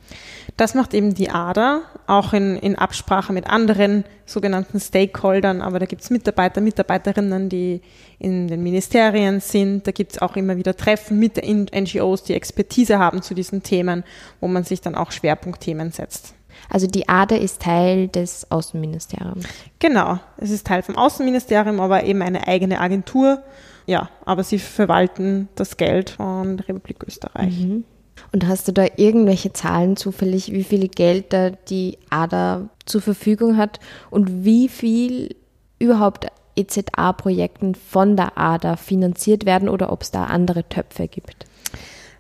Das 0.58 0.74
macht 0.74 0.94
eben 0.94 1.14
die 1.14 1.30
ADA, 1.30 1.82
auch 2.08 2.34
in, 2.34 2.56
in 2.58 2.76
Absprache 2.76 3.34
mit 3.34 3.48
anderen 3.48 4.04
sogenannten 4.26 4.80
Stakeholdern, 4.80 5.62
aber 5.62 5.80
da 5.80 5.86
gibt 5.86 6.02
es 6.02 6.10
Mitarbeiter, 6.10 6.62
Mitarbeiterinnen, 6.62 7.50
die 7.50 7.82
in 8.20 8.48
den 8.48 8.64
Ministerien 8.64 9.40
sind. 9.40 9.86
Da 9.88 9.92
gibt 9.92 10.14
es 10.14 10.22
auch 10.22 10.36
immer 10.36 10.58
wieder 10.58 10.76
Treffen 10.76 11.20
mit 11.20 11.38
den 11.38 11.68
NGOs, 11.74 12.24
die 12.24 12.34
Expertise 12.34 13.00
haben 13.00 13.22
zu 13.22 13.34
diesen 13.34 13.64
Themen, 13.64 14.04
wo 14.40 14.48
man 14.48 14.64
sich 14.64 14.82
dann 14.82 14.96
auch 14.96 15.12
Schwerpunktthemen 15.12 15.92
setzt. 15.92 16.36
Also 16.70 16.88
die 16.88 17.10
ADA 17.10 17.36
ist 17.36 17.62
Teil 17.62 18.08
des 18.08 18.50
Außenministeriums. 18.50 19.46
Genau, 19.80 20.20
es 20.38 20.52
ist 20.52 20.66
Teil 20.66 20.84
vom 20.84 20.96
Außenministerium, 20.96 21.80
aber 21.80 22.04
eben 22.04 22.22
eine 22.22 22.48
eigene 22.48 22.80
Agentur. 22.80 23.44
Ja, 23.86 24.10
aber 24.26 24.44
sie 24.44 24.58
verwalten 24.58 25.48
das 25.56 25.78
Geld 25.78 26.12
von 26.12 26.58
der 26.58 26.70
Republik 26.70 27.04
Österreich. 27.06 27.60
Mhm. 27.60 27.84
Und 28.32 28.48
hast 28.48 28.68
du 28.68 28.74
da 28.74 28.86
irgendwelche 28.98 29.54
Zahlen 29.54 29.96
zufällig, 29.96 30.52
wie 30.52 30.64
viel 30.64 30.88
Geld 30.88 31.32
da 31.34 31.52
die 31.52 31.98
ADA 32.10 32.70
zur 32.86 33.02
Verfügung 33.02 33.58
hat 33.58 33.80
und 34.10 34.44
wie 34.44 34.68
viel 34.70 35.36
überhaupt 35.80 36.28
EZA-Projekten 36.56 37.76
von 37.76 38.16
der 38.16 38.38
ADA 38.38 38.76
finanziert 38.76 39.46
werden 39.46 39.70
oder 39.70 39.92
ob 39.92 40.02
es 40.02 40.12
da 40.12 40.26
andere 40.26 40.68
Töpfe 40.68 41.08
gibt? 41.08 41.46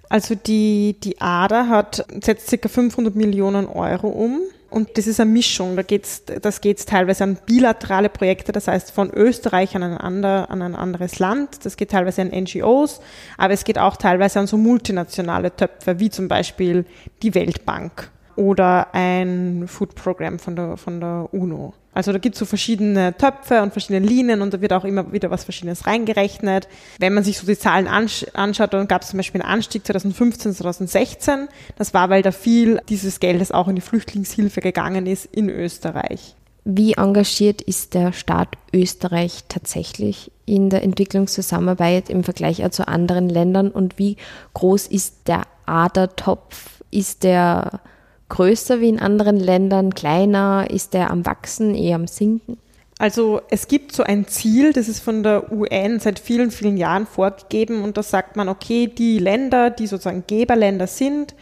Also 0.10 0.36
die, 0.36 0.98
die 1.04 1.20
ADA 1.20 1.68
hat, 1.68 2.06
setzt 2.24 2.52
ca. 2.62 2.70
500 2.70 3.16
Millionen 3.16 3.68
Euro 3.68 4.08
um. 4.08 4.42
Und 4.70 4.98
das 4.98 5.08
ist 5.08 5.20
eine 5.20 5.32
Mischung. 5.32 5.76
Da 5.76 5.84
geht's, 5.84 6.24
das 6.26 6.62
geht 6.62 6.86
teilweise 6.86 7.24
an 7.24 7.38
bilaterale 7.46 8.10
Projekte, 8.10 8.52
das 8.52 8.68
heißt 8.68 8.92
von 8.92 9.12
Österreich 9.12 9.76
an 9.76 9.84
ein, 9.84 9.98
ander, 9.98 10.50
an 10.50 10.62
ein 10.62 10.76
anderes 10.76 11.20
Land. 11.20 11.66
Das 11.66 11.78
geht 11.78 11.92
teilweise 11.92 12.22
an 12.22 12.30
NGOs, 12.30 13.00
aber 13.38 13.54
es 13.54 13.64
geht 13.64 13.78
auch 13.78 13.96
teilweise 13.96 14.40
an 14.40 14.48
so 14.48 14.58
multinationale 14.58 15.56
Töpfe, 15.56 16.00
wie 16.00 16.10
zum 16.10 16.28
Beispiel 16.28 16.86
die 17.22 17.36
Weltbank 17.36 18.12
oder 18.36 18.94
ein 18.94 19.66
Food 19.68 19.96
Program 19.96 20.40
von 20.40 20.56
der, 20.56 20.78
von 20.78 21.00
der 21.00 21.30
UNO. 21.32 21.74
Also 21.96 22.12
da 22.12 22.20
gibt 22.20 22.36
es 22.36 22.40
so 22.40 22.46
verschiedene 22.46 23.18
Töpfe 23.18 23.64
und 23.64 23.72
verschiedene 23.72 24.06
Linien 24.06 24.42
und 24.42 24.54
da 24.54 24.62
wird 24.62 24.74
auch 24.74 24.84
immer 24.84 25.12
wieder 25.14 25.32
was 25.32 25.46
Verschiedenes 25.46 25.88
reingerechnet. 25.88 26.68
Wenn 27.00 27.14
man 27.14 27.24
sich 27.24 27.40
so 27.40 27.48
die 27.48 27.58
Zahlen 27.58 27.88
ansch 27.88 28.26
anschaut, 28.34 28.74
dann 28.74 28.88
gab 28.88 29.02
es 29.02 29.10
zum 29.10 29.18
Beispiel 29.18 29.42
einen 29.42 29.50
Anstieg 29.50 29.86
2015, 29.88 30.54
2016. 30.54 31.48
Das 31.78 31.94
war, 31.94 32.10
weil 32.10 32.22
da 32.22 32.32
viel 32.32 32.82
dieses 32.90 33.22
Geldes 33.22 33.52
auch 33.52 33.70
in 33.70 33.76
die 33.76 33.82
Flüchtlingshilfe 33.82 34.60
gegangen 34.60 35.08
ist 35.08 35.26
in 35.26 35.50
Österreich. 35.50 36.36
Wie 36.66 36.94
engagiert 36.94 37.62
ist 37.62 37.94
der 37.94 38.12
Staat 38.12 38.50
Österreich 38.74 39.46
tatsächlich 39.48 40.32
in 40.46 40.70
der 40.70 40.84
Entwicklungszusammenarbeit 40.84 42.10
im 42.10 42.24
Vergleich 42.24 42.62
zu 42.72 42.88
anderen 42.88 43.30
Ländern 43.30 43.72
und 43.72 43.98
wie 43.98 44.18
groß 44.54 44.88
ist 44.88 45.28
der 45.28 45.44
Adertopf? 45.66 46.84
Ist 46.92 47.24
der 47.24 47.82
größer 48.30 48.82
wie 48.82 48.90
in 48.90 49.00
anderen 49.00 49.38
Ländern, 49.38 49.94
kleiner? 49.94 50.68
Ist 50.70 50.94
der 50.94 51.12
am 51.12 51.26
Wachsen, 51.26 51.76
eher 51.76 51.96
am 51.96 52.08
Sinken? 52.08 52.58
Also 52.98 53.42
es 53.50 53.68
gibt 53.68 53.92
so 53.92 54.04
ein 54.04 54.28
Ziel, 54.28 54.72
das 54.72 54.88
ist 54.88 55.02
von 55.02 55.22
der 55.22 55.52
UN 55.52 56.00
seit 56.00 56.18
vielen, 56.18 56.50
vielen 56.50 56.78
Jahren 56.78 57.06
vorgegeben 57.06 57.84
und 57.84 57.98
da 57.98 58.04
sagt 58.04 58.38
man, 58.38 58.48
okay, 58.48 58.88
die 58.88 59.20
Länder, 59.20 59.70
die 59.70 59.88
sozusagen 59.88 60.24
Geberländer 60.28 60.88
sind, 60.88 61.36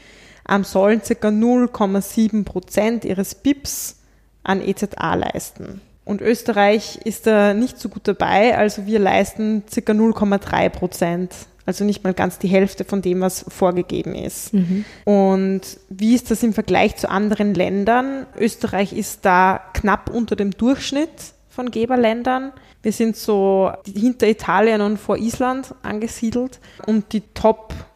ähm, 0.49 0.63
sollen 0.63 1.01
ca. 1.01 1.27
0,7 1.27 2.43
Prozent 2.43 3.05
ihres 3.05 3.35
BIPs 3.35 3.97
an 4.43 4.61
EZA 4.61 5.13
leisten. 5.13 5.81
Und 6.05 6.21
Österreich 6.21 6.99
ist 7.05 7.27
da 7.27 7.53
nicht 7.53 7.79
so 7.79 7.87
gut 7.87 8.07
dabei, 8.07 8.57
also 8.57 8.87
wir 8.87 8.99
leisten 8.99 9.63
ca. 9.69 9.91
0,3 9.93 10.69
Prozent 10.69 11.31
also 11.65 11.85
nicht 11.85 12.03
mal 12.03 12.13
ganz 12.13 12.39
die 12.39 12.47
Hälfte 12.47 12.83
von 12.83 13.01
dem, 13.01 13.21
was 13.21 13.45
vorgegeben 13.47 14.15
ist. 14.15 14.53
Mhm. 14.53 14.85
Und 15.05 15.61
wie 15.89 16.15
ist 16.15 16.29
das 16.31 16.43
im 16.43 16.53
Vergleich 16.53 16.97
zu 16.97 17.09
anderen 17.09 17.53
Ländern? 17.53 18.25
Österreich 18.37 18.93
ist 18.93 19.25
da 19.25 19.61
knapp 19.73 20.09
unter 20.09 20.35
dem 20.35 20.51
Durchschnitt 20.51 21.33
von 21.49 21.71
Geberländern. 21.71 22.51
Wir 22.81 22.91
sind 22.91 23.15
so 23.15 23.71
hinter 23.85 24.27
Italien 24.27 24.81
und 24.81 24.97
vor 24.97 25.17
Island 25.17 25.73
angesiedelt. 25.83 26.59
Und 26.85 27.13
die 27.13 27.21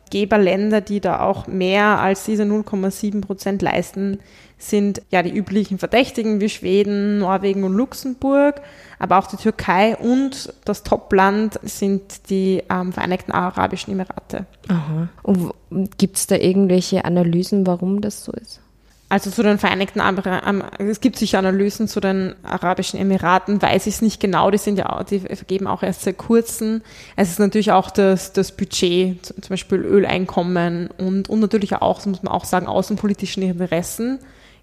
Top-Geberländer, 0.07 0.81
die 0.81 0.99
da 0.99 1.21
auch 1.21 1.47
mehr 1.47 1.99
als 1.99 2.23
diese 2.25 2.43
0,7 2.43 3.21
Prozent 3.21 3.61
leisten, 3.61 4.19
sind 4.57 5.01
ja 5.11 5.21
die 5.21 5.35
üblichen 5.35 5.77
Verdächtigen 5.77 6.41
wie 6.41 6.49
Schweden, 6.49 7.19
Norwegen 7.19 7.63
und 7.63 7.73
Luxemburg, 7.73 8.61
aber 8.97 9.19
auch 9.19 9.27
die 9.27 9.37
Türkei 9.37 9.95
und 9.95 10.51
das 10.65 10.83
Topland 10.83 11.59
sind 11.61 12.29
die 12.29 12.63
ähm, 12.69 12.91
Vereinigten 12.91 13.31
Arabischen 13.31 13.93
Emirate. 13.93 14.47
Aha. 14.67 15.09
Und 15.21 15.97
gibt 15.97 16.17
es 16.17 16.25
da 16.25 16.37
irgendwelche 16.37 17.05
Analysen, 17.05 17.67
warum 17.67 18.01
das 18.01 18.23
so 18.23 18.31
ist? 18.31 18.61
Also 19.09 19.31
zu 19.31 19.41
den 19.41 19.57
Vereinigten 19.57 20.01
Emiraten, 20.01 20.63
es 20.79 20.99
gibt 20.99 21.17
sicher 21.17 21.39
Analysen 21.39 21.87
zu 21.87 22.01
den 22.01 22.35
Arabischen 22.43 22.99
Emiraten, 22.99 23.61
weiß 23.61 23.87
ich 23.87 23.95
es 23.95 24.01
nicht 24.01 24.19
genau, 24.19 24.51
die 24.51 24.57
sind 24.57 24.77
ja 24.77 24.89
auch, 24.89 25.03
die 25.03 25.19
vergeben 25.19 25.67
auch 25.67 25.81
erst 25.81 26.01
seit 26.01 26.17
kurzem. 26.17 26.81
Es 27.15 27.29
ist 27.29 27.39
natürlich 27.39 27.71
auch 27.71 27.89
das, 27.89 28.33
das 28.33 28.51
Budget, 28.51 29.25
zum 29.25 29.49
Beispiel 29.49 29.79
Öleinkommen 29.79 30.89
und, 30.97 31.29
und 31.29 31.39
natürlich 31.39 31.73
auch, 31.75 32.05
muss 32.05 32.21
man 32.21 32.33
auch 32.33 32.43
sagen, 32.43 32.67
außenpolitischen 32.67 33.43
Interessen. 33.43 34.19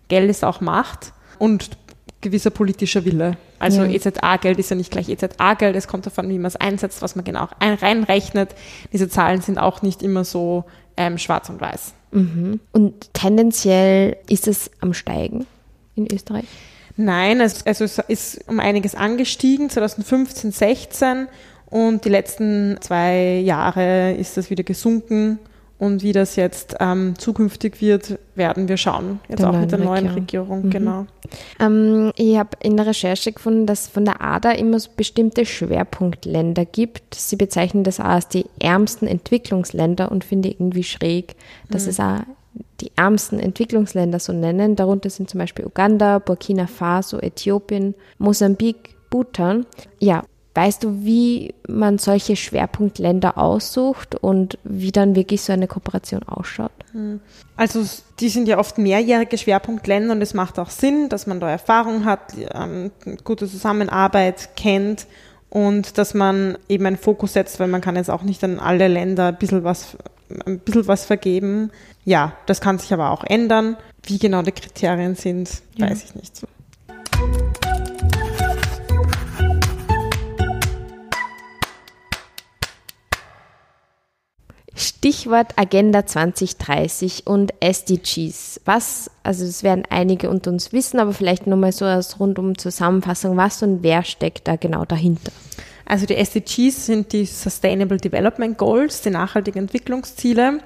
Geld 0.09 0.29
ist 0.29 0.45
auch 0.45 0.61
Macht 0.61 1.15
und 1.39 1.71
gewisser 2.21 2.51
politischer 2.51 3.07
Wille. 3.07 3.39
Also 3.59 3.83
ja. 3.85 3.93
EZA-Geld 3.93 4.59
ist 4.59 4.69
ja 4.69 4.77
nicht 4.77 4.91
gleich 4.91 5.09
EZA-Geld, 5.09 5.75
es 5.75 5.89
kommt 5.89 6.05
davon, 6.05 6.29
wie 6.29 6.39
man 6.39 6.47
es 6.47 6.57
einsetzt, 6.57 7.01
was 7.01 7.17
man 7.17 7.25
genau 7.25 7.49
reinrechnet. 7.63 8.55
Diese 8.93 9.09
Zahlen 9.09 9.41
sind 9.41 9.57
auch 9.59 9.81
nicht 9.81 10.03
immer 10.03 10.25
so 10.25 10.65
ähm, 10.99 11.17
schwarz 11.17 11.49
und 11.49 11.63
weiß. 11.63 11.95
Mhm. 12.15 12.61
Und 12.73 13.13
tendenziell 13.13 14.17
ist 14.29 14.47
es 14.47 14.71
am 14.81 14.95
Steigen 14.95 15.47
in 15.97 16.07
Österreich? 16.13 16.47
Nein, 16.97 17.41
es, 17.41 17.67
also 17.67 17.85
es 17.85 17.99
ist 17.99 18.49
um 18.49 18.61
einiges 18.61 18.95
angestiegen, 18.95 19.69
2015, 19.69 20.53
16 20.53 21.27
und 21.67 22.05
die 22.05 22.09
letzten 22.09 22.77
zwei 22.81 23.41
Jahre 23.41 24.13
ist 24.13 24.37
das 24.37 24.49
wieder 24.49 24.63
gesunken 24.63 25.41
und 25.79 26.03
wie 26.03 26.13
das 26.13 26.37
jetzt 26.37 26.77
ähm, 26.81 27.15
zukünftig 27.19 27.81
wird, 27.81 28.19
werden 28.35 28.69
wir 28.69 28.77
schauen. 28.77 29.21
Jetzt 29.29 29.41
der 29.41 29.51
auch 29.51 29.59
mit 29.59 29.73
der 29.73 29.81
neuen 29.81 30.07
Regierung, 30.07 30.63
Regierung 30.63 30.63
mhm. 30.67 30.71
genau. 30.71 31.07
Ähm, 31.59 32.13
ich 32.17 32.39
habe 32.39 32.51
in 32.63 32.77
der 32.77 32.87
Recherche 32.87 33.33
gefunden, 33.33 33.67
dass 33.67 33.83
es 33.83 33.89
von 33.89 34.05
der 34.05 34.23
ADA 34.23 34.53
immer 34.53 34.79
so 34.79 34.91
bestimmte 34.97 35.45
Schwerpunktländer 35.45 36.65
gibt. 36.65 37.15
Sie 37.15 37.37
bezeichnen 37.37 37.83
das 37.83 37.99
auch 37.99 38.05
als 38.05 38.29
die 38.29 38.47
ärmsten 38.61 39.09
Entwicklungsländer 39.09 40.13
und 40.13 40.25
finde 40.25 40.51
irgendwie 40.51 40.85
schräg, 40.85 41.35
dass 41.71 41.85
mhm. 41.85 41.91
es 41.91 42.01
auch 42.01 42.21
die 42.81 42.93
ärmsten 42.97 43.41
Entwicklungsländer 43.41 44.21
so 44.21 44.33
nennen. 44.33 44.77
Darunter 44.77 45.11
sind 45.11 45.29
zum 45.29 45.39
Beispiel 45.39 45.67
Uganda, 45.67 46.21
Burkina 46.21 46.67
Faso, 46.67 47.19
Äthiopien, 47.19 47.95
Mosambik, 48.19 48.95
Bhutan. 49.11 49.67
Ja, 49.99 50.25
Weißt 50.55 50.85
du, 50.85 51.05
wie 51.05 51.53
man 51.67 51.99
solche 51.99 52.37
Schwerpunktländer 52.37 53.39
aussucht 53.39 54.15
und 54.15 54.57
wie 54.63 54.93
dann 54.93 55.17
wirklich 55.17 55.43
so 55.43 55.53
eine 55.53 55.67
Kooperation 55.67 56.23
ausschaut? 56.23 56.71
Hm. 56.93 57.21
Also 57.57 57.85
die 58.21 58.29
sind 58.29 58.47
ja 58.47 58.59
oft 58.59 58.79
mehrjährige 58.79 59.37
Schwerpunktländer 59.37 60.13
und 60.13 60.23
es 60.23 60.33
macht 60.33 60.61
auch 60.61 60.71
Sinn, 60.71 61.09
dass 61.09 61.27
man 61.27 61.41
da 61.41 61.51
Erfahrung 61.51 62.05
hat, 62.05 62.35
ähm, 62.55 62.93
gute 63.25 63.49
Zusammenarbeit 63.49 64.51
kennt 64.55 65.07
und 65.51 65.99
dass 65.99 66.15
man 66.15 66.57
eben 66.69 66.87
einen 66.87 66.99
Fokus 66.99 67.33
setzt, 67.33 67.59
weil 67.59 67.69
man 67.69 67.81
kann 67.81 67.97
jetzt 67.97 68.11
auch 68.11 68.23
nicht 68.23 68.43
an 68.45 68.61
alle 68.61 68.87
Länder 68.87 69.29
ein 69.29 69.39
bisschen 69.39 69.65
was, 69.65 69.97
ein 70.47 70.61
bisschen 70.61 70.87
was 70.87 71.05
vergeben. 71.05 71.73
Ja, 72.05 72.33
das 72.47 72.61
kann 72.61 72.79
sich 72.79 72.93
aber 72.93 73.11
auch 73.11 73.25
ändern. 73.25 73.77
Wie 74.05 74.19
genau 74.19 74.43
die 74.43 74.53
Kriterien 74.53 75.17
sind, 75.17 75.51
ja. 75.77 75.91
weiß 75.91 76.05
ich 76.05 76.15
nicht. 76.15 76.43
Stichwort 84.77 85.53
Agenda 85.57 86.05
2030 86.05 87.27
und 87.27 87.55
SDGs. 87.61 88.61
Was, 88.65 89.11
also 89.23 89.45
es 89.45 89.63
werden 89.63 89.85
einige 89.89 90.29
unter 90.29 90.51
uns 90.51 90.73
wissen, 90.73 90.99
aber 90.99 91.13
vielleicht 91.13 91.47
nochmal 91.47 91.73
so 91.73 91.85
als 91.85 92.19
rundum 92.19 92.59
Zusammenfassung, 92.59 93.37
was 93.37 93.63
und 93.63 93.83
wer 93.83 94.03
steckt 94.03 94.49
da 94.49 94.57
genau 94.57 94.85
dahinter? 94.85 95.31
Also 95.87 96.07
die 96.07 96.17
SDGs 96.17 96.87
sind 96.87 97.13
die 97.13 97.27
Sustainable 97.27 97.99
Development 97.99 98.57
Goals, 98.59 99.03
die 99.03 99.11
nachhaltigen 99.11 99.61
Entwicklungsziele, 99.61 100.61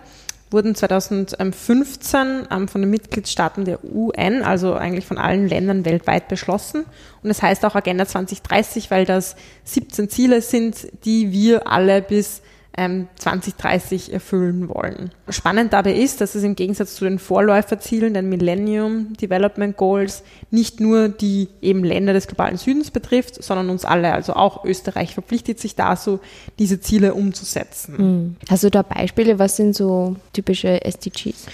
wurden 0.50 0.74
2015 0.74 2.48
ähm, 2.50 2.68
von 2.68 2.80
den 2.80 2.90
Mitgliedstaaten 2.90 3.66
der 3.66 3.84
UN, 3.84 4.42
also 4.42 4.74
eigentlich 4.74 5.04
von 5.04 5.18
allen 5.18 5.46
Ländern 5.48 5.84
weltweit 5.84 6.28
beschlossen. 6.28 6.86
Und 7.22 7.30
es 7.30 7.38
das 7.38 7.42
heißt 7.42 7.64
auch 7.66 7.74
Agenda 7.74 8.06
2030, 8.06 8.90
weil 8.90 9.04
das 9.04 9.36
17 9.64 10.08
Ziele 10.08 10.40
sind, 10.40 10.88
die 11.04 11.32
wir 11.32 11.70
alle 11.70 12.00
bis 12.00 12.40
2030 12.76 14.08
ähm, 14.08 14.14
erfüllen 14.14 14.68
wollen. 14.68 15.10
Spannend 15.28 15.72
dabei 15.72 15.94
ist, 15.94 16.20
dass 16.20 16.36
es 16.36 16.44
im 16.44 16.54
Gegensatz 16.54 16.94
zu 16.94 17.04
den 17.04 17.18
Vorläuferzielen, 17.18 18.14
den 18.14 18.28
Millennium 18.28 19.14
Development 19.14 19.76
Goals, 19.76 20.22
nicht 20.52 20.78
nur 20.78 21.08
die 21.08 21.48
eben 21.60 21.82
Länder 21.82 22.12
des 22.12 22.28
globalen 22.28 22.56
Südens 22.56 22.92
betrifft, 22.92 23.42
sondern 23.42 23.70
uns 23.70 23.84
alle. 23.84 24.12
Also 24.12 24.34
auch 24.34 24.64
Österreich 24.64 25.14
verpflichtet 25.14 25.58
sich 25.58 25.74
dazu, 25.74 26.20
diese 26.60 26.80
Ziele 26.80 27.14
umzusetzen. 27.14 27.98
Hm. 27.98 28.36
Hast 28.48 28.62
du 28.62 28.70
da 28.70 28.82
Beispiele? 28.82 29.40
Was 29.40 29.56
sind 29.56 29.74
so 29.74 30.14
typische 30.32 30.84
SDGs? 30.84 31.46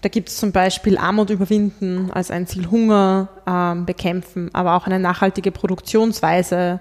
Da 0.00 0.08
gibt 0.08 0.28
es 0.28 0.36
zum 0.36 0.50
Beispiel 0.50 0.98
Armut 0.98 1.30
überwinden 1.30 2.10
als 2.12 2.30
ein 2.30 2.46
Ziel, 2.46 2.70
Hunger 2.70 3.28
ähm, 3.46 3.86
bekämpfen, 3.86 4.50
aber 4.52 4.74
auch 4.74 4.86
eine 4.86 4.98
nachhaltige 4.98 5.52
Produktionsweise 5.52 6.80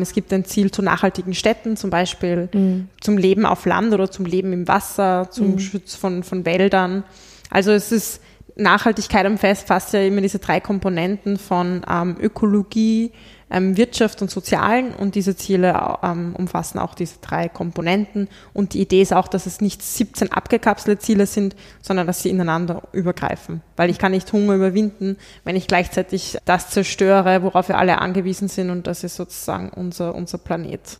es 0.00 0.12
gibt 0.12 0.32
ein 0.32 0.44
Ziel 0.44 0.70
zu 0.70 0.82
nachhaltigen 0.82 1.34
Städten, 1.34 1.76
zum 1.76 1.90
Beispiel 1.90 2.48
mhm. 2.52 2.88
zum 3.00 3.18
Leben 3.18 3.44
auf 3.44 3.66
Land 3.66 3.92
oder 3.92 4.10
zum 4.10 4.24
Leben 4.24 4.52
im 4.52 4.68
Wasser, 4.68 5.28
zum 5.30 5.52
mhm. 5.52 5.58
Schutz 5.58 5.94
von, 5.94 6.22
von 6.22 6.44
Wäldern. 6.46 7.04
Also 7.50 7.72
es 7.72 7.92
ist 7.92 8.20
Nachhaltigkeit 8.56 9.26
umfasst 9.26 9.92
ja 9.92 10.00
immer 10.00 10.20
diese 10.20 10.38
drei 10.38 10.60
Komponenten 10.60 11.38
von 11.38 11.82
ähm, 11.90 12.16
Ökologie, 12.20 13.10
ähm, 13.50 13.76
Wirtschaft 13.76 14.22
und 14.22 14.30
Sozialen 14.30 14.92
und 14.94 15.14
diese 15.14 15.36
Ziele 15.36 15.98
ähm, 16.02 16.34
umfassen 16.36 16.78
auch 16.78 16.94
diese 16.94 17.18
drei 17.20 17.48
Komponenten 17.48 18.28
und 18.52 18.74
die 18.74 18.80
Idee 18.80 19.02
ist 19.02 19.12
auch, 19.12 19.28
dass 19.28 19.46
es 19.46 19.60
nicht 19.60 19.82
17 19.82 20.32
abgekapselte 20.32 21.00
Ziele 21.00 21.26
sind, 21.26 21.54
sondern 21.82 22.06
dass 22.06 22.22
sie 22.22 22.30
ineinander 22.30 22.82
übergreifen, 22.92 23.62
weil 23.76 23.90
ich 23.90 23.98
kann 23.98 24.12
nicht 24.12 24.32
Hunger 24.32 24.54
überwinden, 24.54 25.16
wenn 25.44 25.56
ich 25.56 25.66
gleichzeitig 25.66 26.38
das 26.44 26.70
zerstöre, 26.70 27.42
worauf 27.42 27.68
wir 27.68 27.78
alle 27.78 27.98
angewiesen 27.98 28.48
sind 28.48 28.70
und 28.70 28.86
das 28.86 29.04
ist 29.04 29.16
sozusagen 29.16 29.70
unser, 29.70 30.14
unser 30.14 30.38
Planet. 30.38 30.98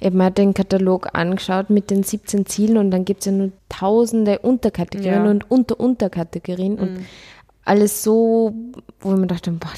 Ich 0.00 0.06
habe 0.06 0.16
mir 0.16 0.30
den 0.30 0.54
Katalog 0.54 1.08
angeschaut 1.12 1.70
mit 1.70 1.90
den 1.90 2.02
17 2.02 2.46
Zielen 2.46 2.76
und 2.76 2.90
dann 2.90 3.04
gibt 3.04 3.20
es 3.20 3.26
ja 3.26 3.32
nur 3.32 3.52
tausende 3.68 4.40
Unterkategorien 4.40 5.24
ja. 5.24 5.30
und 5.30 5.50
Unter-Unterkategorien 5.50 6.78
und 6.78 6.94
mhm. 6.94 7.06
alles 7.64 8.02
so, 8.02 8.54
wo 9.00 9.10
mir 9.10 9.26
dachte, 9.26 9.50
boah, 9.52 9.70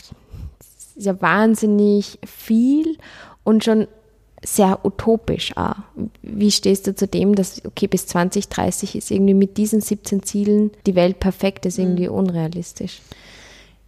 ja 0.97 1.21
wahnsinnig 1.21 2.19
viel 2.25 2.97
und 3.43 3.65
schon 3.65 3.87
sehr 4.45 4.85
utopisch 4.85 5.57
auch. 5.57 5.77
Wie 6.23 6.51
stehst 6.51 6.87
du 6.87 6.95
zu 6.95 7.07
dem, 7.07 7.35
dass, 7.35 7.65
okay, 7.65 7.87
bis 7.87 8.07
2030 8.07 8.97
ist 8.97 9.11
irgendwie 9.11 9.35
mit 9.35 9.57
diesen 9.57 9.81
17 9.81 10.23
Zielen 10.23 10.71
die 10.87 10.95
Welt 10.95 11.19
perfekt, 11.19 11.67
ist 11.67 11.79
irgendwie 11.79 12.09
mhm. 12.09 12.15
unrealistisch? 12.15 13.01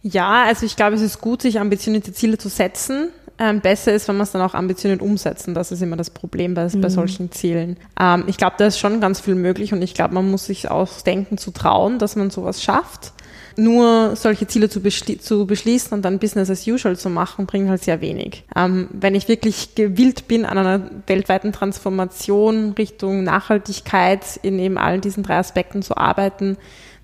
Ja, 0.01 0.45
also 0.45 0.65
ich 0.65 0.75
glaube, 0.75 0.95
es 0.95 1.01
ist 1.01 1.21
gut, 1.21 1.41
sich 1.41 1.59
ambitionierte 1.59 2.13
Ziele 2.13 2.37
zu 2.37 2.49
setzen. 2.49 3.09
Ähm, 3.39 3.61
besser 3.61 3.93
ist, 3.93 4.07
wenn 4.07 4.17
man 4.17 4.23
es 4.23 4.31
dann 4.31 4.41
auch 4.41 4.55
ambitioniert 4.55 5.01
umsetzen. 5.01 5.53
Das 5.53 5.71
ist 5.71 5.81
immer 5.83 5.95
das 5.95 6.09
Problem 6.09 6.55
bei, 6.55 6.67
mhm. 6.67 6.81
bei 6.81 6.89
solchen 6.89 7.31
Zielen. 7.31 7.77
Ähm, 7.99 8.23
ich 8.25 8.37
glaube, 8.37 8.55
da 8.57 8.65
ist 8.65 8.79
schon 8.79 8.99
ganz 8.99 9.19
viel 9.19 9.35
möglich 9.35 9.73
und 9.73 9.81
ich 9.83 9.93
glaube, 9.93 10.15
man 10.15 10.31
muss 10.31 10.45
sich 10.45 10.71
ausdenken, 10.71 11.37
zu 11.37 11.51
trauen, 11.51 11.99
dass 11.99 12.15
man 12.15 12.31
sowas 12.31 12.63
schafft 12.63 13.13
nur 13.57 14.15
solche 14.15 14.47
Ziele 14.47 14.69
zu, 14.69 14.81
beschli 14.81 15.19
zu, 15.19 15.45
beschließen 15.45 15.93
und 15.93 16.03
dann 16.03 16.19
Business 16.19 16.49
as 16.49 16.67
usual 16.67 16.97
zu 16.97 17.09
machen, 17.09 17.45
bringt 17.45 17.69
halt 17.69 17.83
sehr 17.83 18.01
wenig. 18.01 18.43
Ähm, 18.55 18.87
wenn 18.91 19.15
ich 19.15 19.27
wirklich 19.27 19.75
gewillt 19.75 20.27
bin, 20.27 20.45
an 20.45 20.57
einer 20.57 20.89
weltweiten 21.07 21.51
Transformation 21.51 22.73
Richtung 22.77 23.23
Nachhaltigkeit 23.23 24.39
in 24.43 24.59
eben 24.59 24.77
allen 24.77 25.01
diesen 25.01 25.23
drei 25.23 25.37
Aspekten 25.37 25.81
zu 25.81 25.97
arbeiten, 25.97 26.57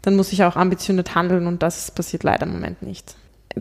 dann 0.03 0.15
muss 0.15 0.31
ich 0.31 0.43
auch 0.43 0.55
ambitioniert 0.55 1.15
handeln 1.15 1.47
und 1.47 1.63
das 1.63 1.91
passiert 1.91 2.23
leider 2.23 2.45
im 2.45 2.53
Moment 2.53 2.83
nicht. 2.83 3.15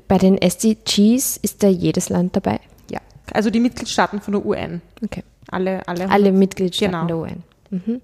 Bei 0.09 0.19
den 0.19 0.37
SDGs 0.37 1.37
ist 1.37 1.63
da 1.63 1.69
jedes 1.69 2.09
Land 2.09 2.37
dabei? 2.37 2.61
Ja, 2.91 3.01
also 3.33 3.51
die 3.51 3.61
Mitgliedstaaten 3.61 4.21
von 4.21 4.33
der 4.33 4.45
UN. 4.45 4.83
Okay. 5.03 5.23
Alle, 5.51 5.87
alle, 5.87 6.11
alle 6.11 6.33
Mitgliedstaaten 6.33 7.07
genau. 7.07 7.07
der 7.07 7.17
UN. 7.17 7.43
Mhm. 7.71 8.01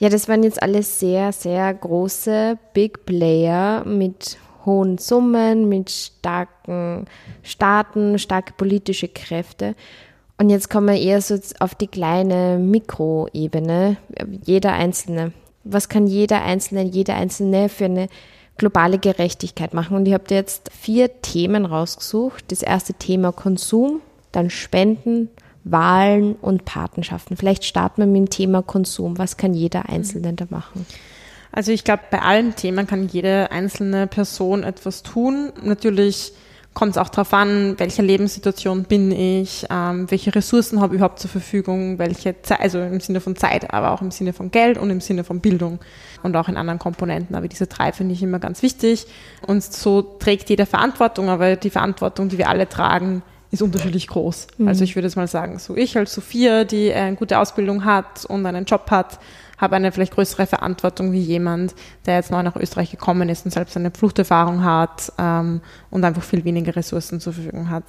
Ja, 0.00 0.08
das 0.08 0.28
waren 0.28 0.42
jetzt 0.42 0.62
alles 0.62 0.98
sehr, 0.98 1.30
sehr 1.30 1.74
große 1.74 2.56
Big 2.72 3.04
Player 3.04 3.84
mit 3.84 4.38
hohen 4.64 4.96
Summen, 4.96 5.68
mit 5.68 5.90
starken 5.90 7.04
Staaten, 7.42 8.18
starke 8.18 8.54
politische 8.54 9.08
Kräfte. 9.08 9.74
Und 10.38 10.48
jetzt 10.48 10.70
kommen 10.70 10.88
wir 10.88 10.98
eher 10.98 11.20
so 11.20 11.38
auf 11.58 11.74
die 11.74 11.86
kleine 11.86 12.58
Mikroebene, 12.58 13.98
jeder 14.42 14.72
Einzelne. 14.72 15.34
Was 15.64 15.90
kann 15.90 16.06
jeder 16.06 16.42
Einzelne, 16.42 16.82
jeder 16.82 17.16
Einzelne 17.16 17.68
für 17.68 17.84
eine 17.84 18.08
globale 18.56 18.98
Gerechtigkeit 18.98 19.74
machen? 19.74 19.98
Und 19.98 20.08
ich 20.08 20.14
habe 20.14 20.24
jetzt 20.30 20.70
vier 20.72 21.20
Themen 21.20 21.66
rausgesucht. 21.66 22.50
Das 22.50 22.62
erste 22.62 22.94
Thema 22.94 23.32
Konsum, 23.32 24.00
dann 24.32 24.48
Spenden, 24.48 25.28
Wahlen 25.70 26.34
und 26.34 26.64
Patenschaften. 26.64 27.36
Vielleicht 27.36 27.64
starten 27.64 28.02
wir 28.02 28.06
mit 28.06 28.16
dem 28.16 28.30
Thema 28.30 28.62
Konsum. 28.62 29.18
Was 29.18 29.36
kann 29.36 29.54
jeder 29.54 29.88
Einzelne 29.88 30.32
da 30.34 30.46
machen? 30.48 30.86
Also 31.52 31.72
ich 31.72 31.84
glaube, 31.84 32.02
bei 32.10 32.22
allen 32.22 32.54
Themen 32.54 32.86
kann 32.86 33.08
jede 33.08 33.50
einzelne 33.50 34.06
Person 34.06 34.62
etwas 34.62 35.02
tun. 35.02 35.52
Natürlich 35.62 36.32
kommt 36.74 36.92
es 36.92 36.98
auch 36.98 37.08
darauf 37.08 37.32
an, 37.34 37.74
welcher 37.78 38.02
Lebenssituation 38.02 38.84
bin 38.84 39.10
ich, 39.10 39.66
ähm, 39.70 40.08
welche 40.10 40.34
Ressourcen 40.34 40.80
habe 40.80 40.94
ich 40.94 40.98
überhaupt 40.98 41.18
zur 41.18 41.30
Verfügung, 41.30 41.98
welche 41.98 42.40
Zeit, 42.42 42.60
also 42.60 42.78
im 42.78 43.00
Sinne 43.00 43.20
von 43.20 43.34
Zeit, 43.34 43.72
aber 43.74 43.90
auch 43.90 44.02
im 44.02 44.12
Sinne 44.12 44.32
von 44.32 44.52
Geld 44.52 44.78
und 44.78 44.88
im 44.88 45.00
Sinne 45.00 45.24
von 45.24 45.40
Bildung 45.40 45.80
und 46.22 46.36
auch 46.36 46.48
in 46.48 46.56
anderen 46.56 46.78
Komponenten. 46.78 47.34
Aber 47.34 47.48
diese 47.48 47.66
drei 47.66 47.92
finde 47.92 48.14
ich 48.14 48.22
immer 48.22 48.38
ganz 48.38 48.62
wichtig. 48.62 49.06
Und 49.46 49.64
so 49.64 50.02
trägt 50.02 50.48
jeder 50.48 50.66
Verantwortung, 50.66 51.28
aber 51.28 51.56
die 51.56 51.70
Verantwortung, 51.70 52.28
die 52.28 52.38
wir 52.38 52.48
alle 52.48 52.68
tragen, 52.68 53.22
ist 53.50 53.62
unterschiedlich 53.62 54.06
groß. 54.06 54.46
Mhm. 54.58 54.68
Also 54.68 54.84
ich 54.84 54.94
würde 54.94 55.08
jetzt 55.08 55.16
mal 55.16 55.26
sagen, 55.26 55.58
so 55.58 55.76
ich 55.76 55.96
als 55.96 56.14
Sophia, 56.14 56.64
die 56.64 56.92
eine 56.92 57.16
gute 57.16 57.38
Ausbildung 57.38 57.84
hat 57.84 58.24
und 58.24 58.46
einen 58.46 58.64
Job 58.64 58.90
hat, 58.90 59.18
habe 59.58 59.76
eine 59.76 59.92
vielleicht 59.92 60.14
größere 60.14 60.46
Verantwortung 60.46 61.12
wie 61.12 61.20
jemand, 61.20 61.74
der 62.06 62.16
jetzt 62.16 62.30
neu 62.30 62.42
nach 62.42 62.56
Österreich 62.56 62.90
gekommen 62.90 63.28
ist 63.28 63.44
und 63.44 63.50
selbst 63.50 63.76
eine 63.76 63.90
Fluchterfahrung 63.90 64.64
hat 64.64 65.12
ähm, 65.18 65.60
und 65.90 66.04
einfach 66.04 66.22
viel 66.22 66.44
weniger 66.44 66.74
Ressourcen 66.76 67.20
zur 67.20 67.34
Verfügung 67.34 67.68
hat. 67.68 67.84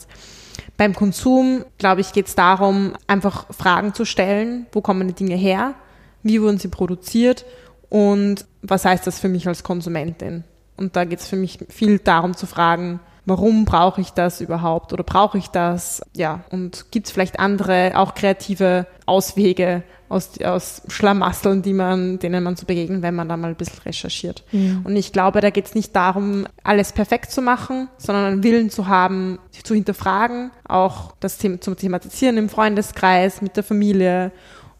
Beim 0.75 0.93
Konsum, 0.93 1.63
glaube 1.77 2.01
ich, 2.01 2.11
geht 2.11 2.27
es 2.27 2.35
darum, 2.35 2.93
einfach 3.07 3.45
Fragen 3.53 3.93
zu 3.93 4.03
stellen, 4.03 4.65
wo 4.73 4.81
kommen 4.81 5.07
die 5.07 5.13
Dinge 5.13 5.35
her, 5.35 5.75
wie 6.23 6.41
wurden 6.41 6.57
sie 6.57 6.67
produziert 6.67 7.45
und 7.89 8.45
was 8.61 8.83
heißt 8.83 9.07
das 9.07 9.19
für 9.19 9.29
mich 9.29 9.47
als 9.47 9.63
Konsumentin. 9.63 10.43
Und 10.75 10.95
da 10.95 11.05
geht 11.05 11.19
es 11.19 11.27
für 11.27 11.35
mich 11.35 11.59
viel 11.69 11.99
darum 11.99 12.35
zu 12.35 12.47
fragen, 12.47 12.99
warum 13.25 13.65
brauche 13.65 14.01
ich 14.01 14.11
das 14.11 14.41
überhaupt 14.41 14.93
oder 14.93 15.03
brauche 15.03 15.37
ich 15.37 15.47
das? 15.47 16.01
Ja, 16.15 16.43
und 16.49 16.85
gibt 16.91 17.07
es 17.07 17.11
vielleicht 17.11 17.39
andere, 17.39 17.93
auch 17.95 18.15
kreative 18.15 18.87
Auswege 19.05 19.83
aus, 20.09 20.41
aus 20.41 20.81
Schlamasseln, 20.87 21.61
die 21.61 21.73
man, 21.73 22.19
denen 22.19 22.43
man 22.43 22.57
zu 22.57 22.65
begegnen, 22.65 23.01
wenn 23.01 23.15
man 23.15 23.29
da 23.29 23.37
mal 23.37 23.49
ein 23.49 23.55
bisschen 23.55 23.79
recherchiert. 23.85 24.43
Mhm. 24.51 24.81
Und 24.83 24.95
ich 24.95 25.13
glaube, 25.13 25.39
da 25.39 25.49
geht 25.49 25.67
es 25.67 25.75
nicht 25.75 25.95
darum, 25.95 26.45
alles 26.63 26.91
perfekt 26.91 27.31
zu 27.31 27.41
machen, 27.41 27.87
sondern 27.97 28.25
einen 28.25 28.43
Willen 28.43 28.69
zu 28.69 28.87
haben, 28.87 29.39
sich 29.51 29.63
zu 29.63 29.73
hinterfragen, 29.73 30.51
auch 30.67 31.13
das 31.19 31.37
Thema 31.37 31.61
zu 31.61 31.75
thematisieren 31.75 32.37
im 32.37 32.49
Freundeskreis, 32.49 33.41
mit 33.41 33.55
der 33.55 33.63
Familie 33.63 34.31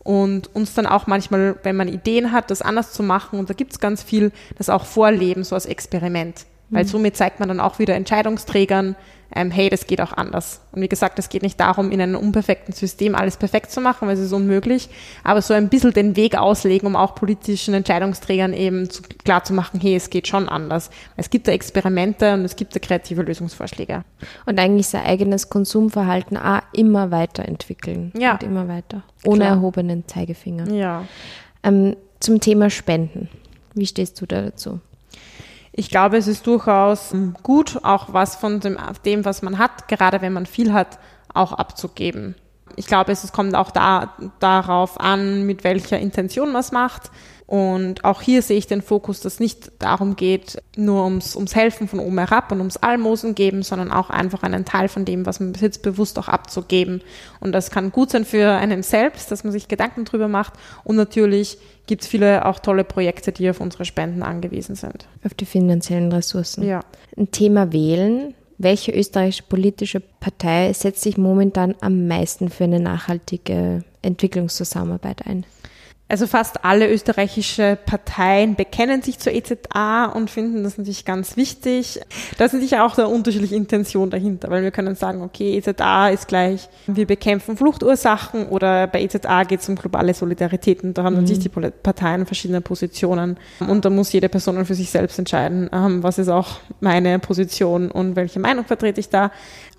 und 0.03 0.53
uns 0.55 0.73
dann 0.73 0.87
auch 0.87 1.07
manchmal, 1.07 1.55
wenn 1.63 1.75
man 1.75 1.87
Ideen 1.87 2.31
hat, 2.31 2.51
das 2.51 2.61
anders 2.61 2.91
zu 2.91 3.03
machen, 3.03 3.39
und 3.39 3.49
da 3.49 3.53
gibt 3.53 3.71
es 3.71 3.79
ganz 3.79 4.03
viel, 4.03 4.31
das 4.57 4.69
auch 4.69 4.85
vorleben, 4.85 5.43
so 5.43 5.55
als 5.55 5.65
Experiment. 5.65 6.45
Weil 6.71 6.83
mhm. 6.83 6.87
somit 6.87 7.17
zeigt 7.17 7.39
man 7.39 7.49
dann 7.49 7.59
auch 7.59 7.79
wieder 7.79 7.95
Entscheidungsträgern, 7.95 8.95
ähm, 9.33 9.49
hey, 9.49 9.69
das 9.69 9.87
geht 9.87 10.01
auch 10.01 10.11
anders. 10.13 10.61
Und 10.71 10.81
wie 10.81 10.89
gesagt, 10.89 11.17
es 11.17 11.29
geht 11.29 11.41
nicht 11.41 11.59
darum, 11.59 11.91
in 11.91 12.01
einem 12.01 12.15
unperfekten 12.15 12.73
System 12.73 13.15
alles 13.15 13.37
perfekt 13.37 13.71
zu 13.71 13.79
machen, 13.79 14.07
weil 14.07 14.15
es 14.15 14.19
ist 14.19 14.33
unmöglich, 14.33 14.89
aber 15.23 15.41
so 15.41 15.53
ein 15.53 15.69
bisschen 15.69 15.93
den 15.93 16.15
Weg 16.15 16.37
auslegen, 16.37 16.87
um 16.87 16.95
auch 16.95 17.15
politischen 17.15 17.73
Entscheidungsträgern 17.73 18.53
eben 18.53 18.89
zu, 18.89 19.03
klar 19.23 19.43
zu 19.43 19.53
machen, 19.53 19.79
hey, 19.79 19.95
es 19.95 20.09
geht 20.09 20.27
schon 20.27 20.49
anders. 20.49 20.89
Es 21.15 21.29
gibt 21.29 21.47
da 21.47 21.53
Experimente 21.53 22.33
und 22.33 22.43
es 22.43 22.55
gibt 22.55 22.75
da 22.75 22.79
kreative 22.79 23.21
Lösungsvorschläge. 23.21 24.03
Und 24.45 24.59
eigentlich 24.59 24.87
sein 24.87 25.05
eigenes 25.05 25.49
Konsumverhalten 25.49 26.37
auch 26.37 26.61
immer 26.73 27.11
weiterentwickeln. 27.11 28.11
Ja. 28.17 28.33
Und 28.33 28.43
immer 28.43 28.67
weiter. 28.67 29.03
Ohne 29.23 29.45
klar. 29.45 29.51
erhobenen 29.51 30.07
Zeigefinger. 30.07 30.69
Ja. 30.69 31.05
Ähm, 31.63 31.95
zum 32.19 32.39
Thema 32.41 32.69
Spenden. 32.69 33.29
Wie 33.73 33.85
stehst 33.85 34.19
du 34.19 34.25
da 34.25 34.41
dazu? 34.41 34.81
Ich 35.73 35.89
glaube, 35.89 36.17
es 36.17 36.27
ist 36.27 36.45
durchaus 36.47 37.13
gut, 37.43 37.79
auch 37.83 38.13
was 38.13 38.35
von 38.35 38.59
dem, 38.59 38.77
dem, 39.05 39.23
was 39.23 39.41
man 39.41 39.57
hat, 39.57 39.87
gerade 39.87 40.21
wenn 40.21 40.33
man 40.33 40.45
viel 40.45 40.73
hat, 40.73 40.99
auch 41.33 41.53
abzugeben. 41.53 42.35
Ich 42.75 42.87
glaube, 42.87 43.11
es 43.11 43.31
kommt 43.31 43.55
auch 43.55 43.71
da, 43.71 44.13
darauf 44.39 44.99
an, 44.99 45.45
mit 45.45 45.63
welcher 45.63 45.99
Intention 45.99 46.51
man 46.51 46.61
es 46.61 46.71
macht. 46.71 47.11
Und 47.51 48.05
auch 48.05 48.21
hier 48.21 48.41
sehe 48.41 48.57
ich 48.57 48.67
den 48.67 48.81
Fokus, 48.81 49.19
dass 49.19 49.41
nicht 49.41 49.73
darum 49.79 50.15
geht, 50.15 50.63
nur 50.77 51.03
ums, 51.03 51.35
ums 51.35 51.53
Helfen 51.53 51.89
von 51.89 51.99
oben 51.99 52.17
herab 52.17 52.49
und 52.53 52.59
ums 52.59 52.77
Almosen 52.77 53.35
geben, 53.35 53.61
sondern 53.61 53.91
auch 53.91 54.09
einfach 54.09 54.43
einen 54.43 54.63
Teil 54.63 54.87
von 54.87 55.03
dem, 55.03 55.25
was 55.25 55.41
man 55.41 55.51
besitzt, 55.51 55.81
bewusst 55.81 56.17
auch 56.17 56.29
abzugeben. 56.29 57.01
Und 57.41 57.51
das 57.51 57.69
kann 57.69 57.91
gut 57.91 58.11
sein 58.11 58.23
für 58.23 58.51
einen 58.51 58.83
selbst, 58.83 59.31
dass 59.31 59.43
man 59.43 59.51
sich 59.51 59.67
Gedanken 59.67 60.05
drüber 60.05 60.29
macht. 60.29 60.53
Und 60.85 60.95
natürlich 60.95 61.57
gibt 61.87 62.03
es 62.03 62.07
viele 62.07 62.45
auch 62.45 62.59
tolle 62.59 62.85
Projekte, 62.85 63.33
die 63.33 63.49
auf 63.49 63.59
unsere 63.59 63.83
Spenden 63.83 64.23
angewiesen 64.23 64.75
sind. 64.75 65.09
Auf 65.25 65.33
die 65.33 65.45
finanziellen 65.45 66.09
Ressourcen. 66.09 66.65
Ja. 66.65 66.79
Ein 67.17 67.31
Thema 67.31 67.73
Wählen. 67.73 68.33
Welche 68.59 68.93
österreichische 68.93 69.43
politische 69.43 69.99
Partei 69.99 70.71
setzt 70.71 71.01
sich 71.01 71.17
momentan 71.17 71.75
am 71.81 72.07
meisten 72.07 72.47
für 72.47 72.63
eine 72.63 72.79
nachhaltige 72.79 73.83
Entwicklungszusammenarbeit 74.01 75.27
ein? 75.27 75.45
Also 76.11 76.27
fast 76.27 76.65
alle 76.65 76.91
österreichische 76.91 77.77
Parteien 77.85 78.55
bekennen 78.55 79.01
sich 79.01 79.17
zur 79.17 79.31
EZA 79.31 80.07
und 80.07 80.29
finden 80.29 80.61
das 80.65 80.77
natürlich 80.77 81.05
ganz 81.05 81.37
wichtig. 81.37 82.01
Da 82.37 82.43
ist 82.43 82.51
natürlich 82.51 82.77
auch 82.77 82.97
eine 82.97 83.07
unterschiedliche 83.07 83.55
Intention 83.55 84.09
dahinter, 84.09 84.49
weil 84.49 84.61
wir 84.61 84.71
können 84.71 84.95
sagen, 84.95 85.21
okay, 85.21 85.55
EZA 85.55 86.09
ist 86.09 86.27
gleich, 86.27 86.67
wir 86.85 87.07
bekämpfen 87.07 87.55
Fluchtursachen 87.55 88.47
oder 88.47 88.87
bei 88.87 89.01
EZA 89.03 89.43
geht 89.45 89.61
es 89.61 89.69
um 89.69 89.77
globale 89.77 90.13
Solidarität 90.13 90.83
und 90.83 90.97
da 90.97 91.03
haben 91.03 91.13
mhm. 91.15 91.21
natürlich 91.21 91.39
die 91.39 91.49
Parteien 91.49 92.25
verschiedene 92.25 92.59
Positionen 92.59 93.37
und 93.61 93.85
da 93.85 93.89
muss 93.89 94.11
jede 94.11 94.27
Person 94.27 94.65
für 94.65 94.75
sich 94.75 94.89
selbst 94.89 95.17
entscheiden, 95.17 95.69
ähm, 95.71 96.03
was 96.03 96.17
ist 96.17 96.27
auch 96.27 96.59
meine 96.81 97.19
Position 97.19 97.89
und 97.89 98.17
welche 98.17 98.41
Meinung 98.41 98.65
vertrete 98.65 98.99
ich 98.99 99.07
da. 99.07 99.31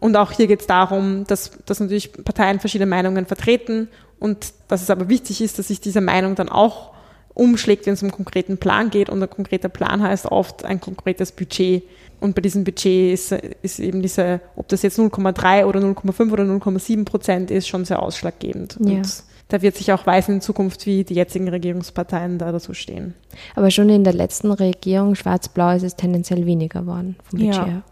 Und 0.03 0.17
auch 0.17 0.33
hier 0.33 0.49
geht 0.49 0.62
es 0.62 0.67
darum, 0.67 1.25
dass, 1.29 1.53
dass 1.65 1.79
natürlich 1.79 2.12
Parteien 2.12 2.59
verschiedene 2.59 2.91
Meinungen 2.91 3.25
vertreten 3.25 3.87
und 4.19 4.53
dass 4.67 4.83
es 4.83 4.91
aber 4.91 5.09
wichtig 5.09 5.41
ist, 5.41 5.61
dass 5.61 5.69
sich 5.69 5.81
diese 5.81 6.01
Meinung 6.01 6.35
dann 6.35 6.49
auch 6.49 6.91
umschlägt, 7.35 7.87
wenn 7.87 7.95
es 7.95 8.03
um 8.03 8.09
einen 8.09 8.17
konkreten 8.17 8.59
Plan 8.59 8.91
geht. 8.91 9.09
Und 9.09 9.23
ein 9.23 9.31
konkreter 9.31 9.69
Plan 9.69 10.03
heißt 10.03 10.27
oft 10.27 10.65
ein 10.65 10.81
konkretes 10.81 11.31
Budget. 11.31 11.85
Und 12.19 12.35
bei 12.35 12.41
diesem 12.43 12.65
Budget 12.65 13.15
ist, 13.15 13.31
ist 13.62 13.79
eben 13.79 14.03
diese, 14.03 14.41
ob 14.57 14.67
das 14.67 14.83
jetzt 14.83 14.99
0,3 14.99 15.67
oder 15.67 15.79
0,5 15.79 16.33
oder 16.33 16.43
0,7 16.43 17.05
Prozent 17.05 17.53
ist, 17.53 17.69
schon 17.69 17.85
sehr 17.85 18.03
ausschlaggebend. 18.03 18.79
Ja. 18.81 18.97
Und 18.97 19.23
da 19.51 19.62
wird 19.62 19.77
sich 19.77 19.93
auch 19.93 20.05
weisen 20.05 20.35
in 20.35 20.41
Zukunft, 20.41 20.85
wie 20.85 21.05
die 21.05 21.15
jetzigen 21.15 21.49
Regierungsparteien 21.49 22.38
da 22.38 22.51
dazu 22.51 22.75
stehen. 22.75 23.15
Aber 23.55 23.71
schon 23.71 23.88
in 23.88 24.03
der 24.03 24.15
letzten 24.15 24.51
Regierung 24.51 25.15
Schwarz-Blau 25.15 25.77
ist 25.77 25.85
es 25.85 25.95
tendenziell 25.95 26.45
weniger 26.45 26.81
geworden 26.81 27.15
vom 27.23 27.38
Budget 27.38 27.55
Ja. 27.55 27.67
her. 27.67 27.83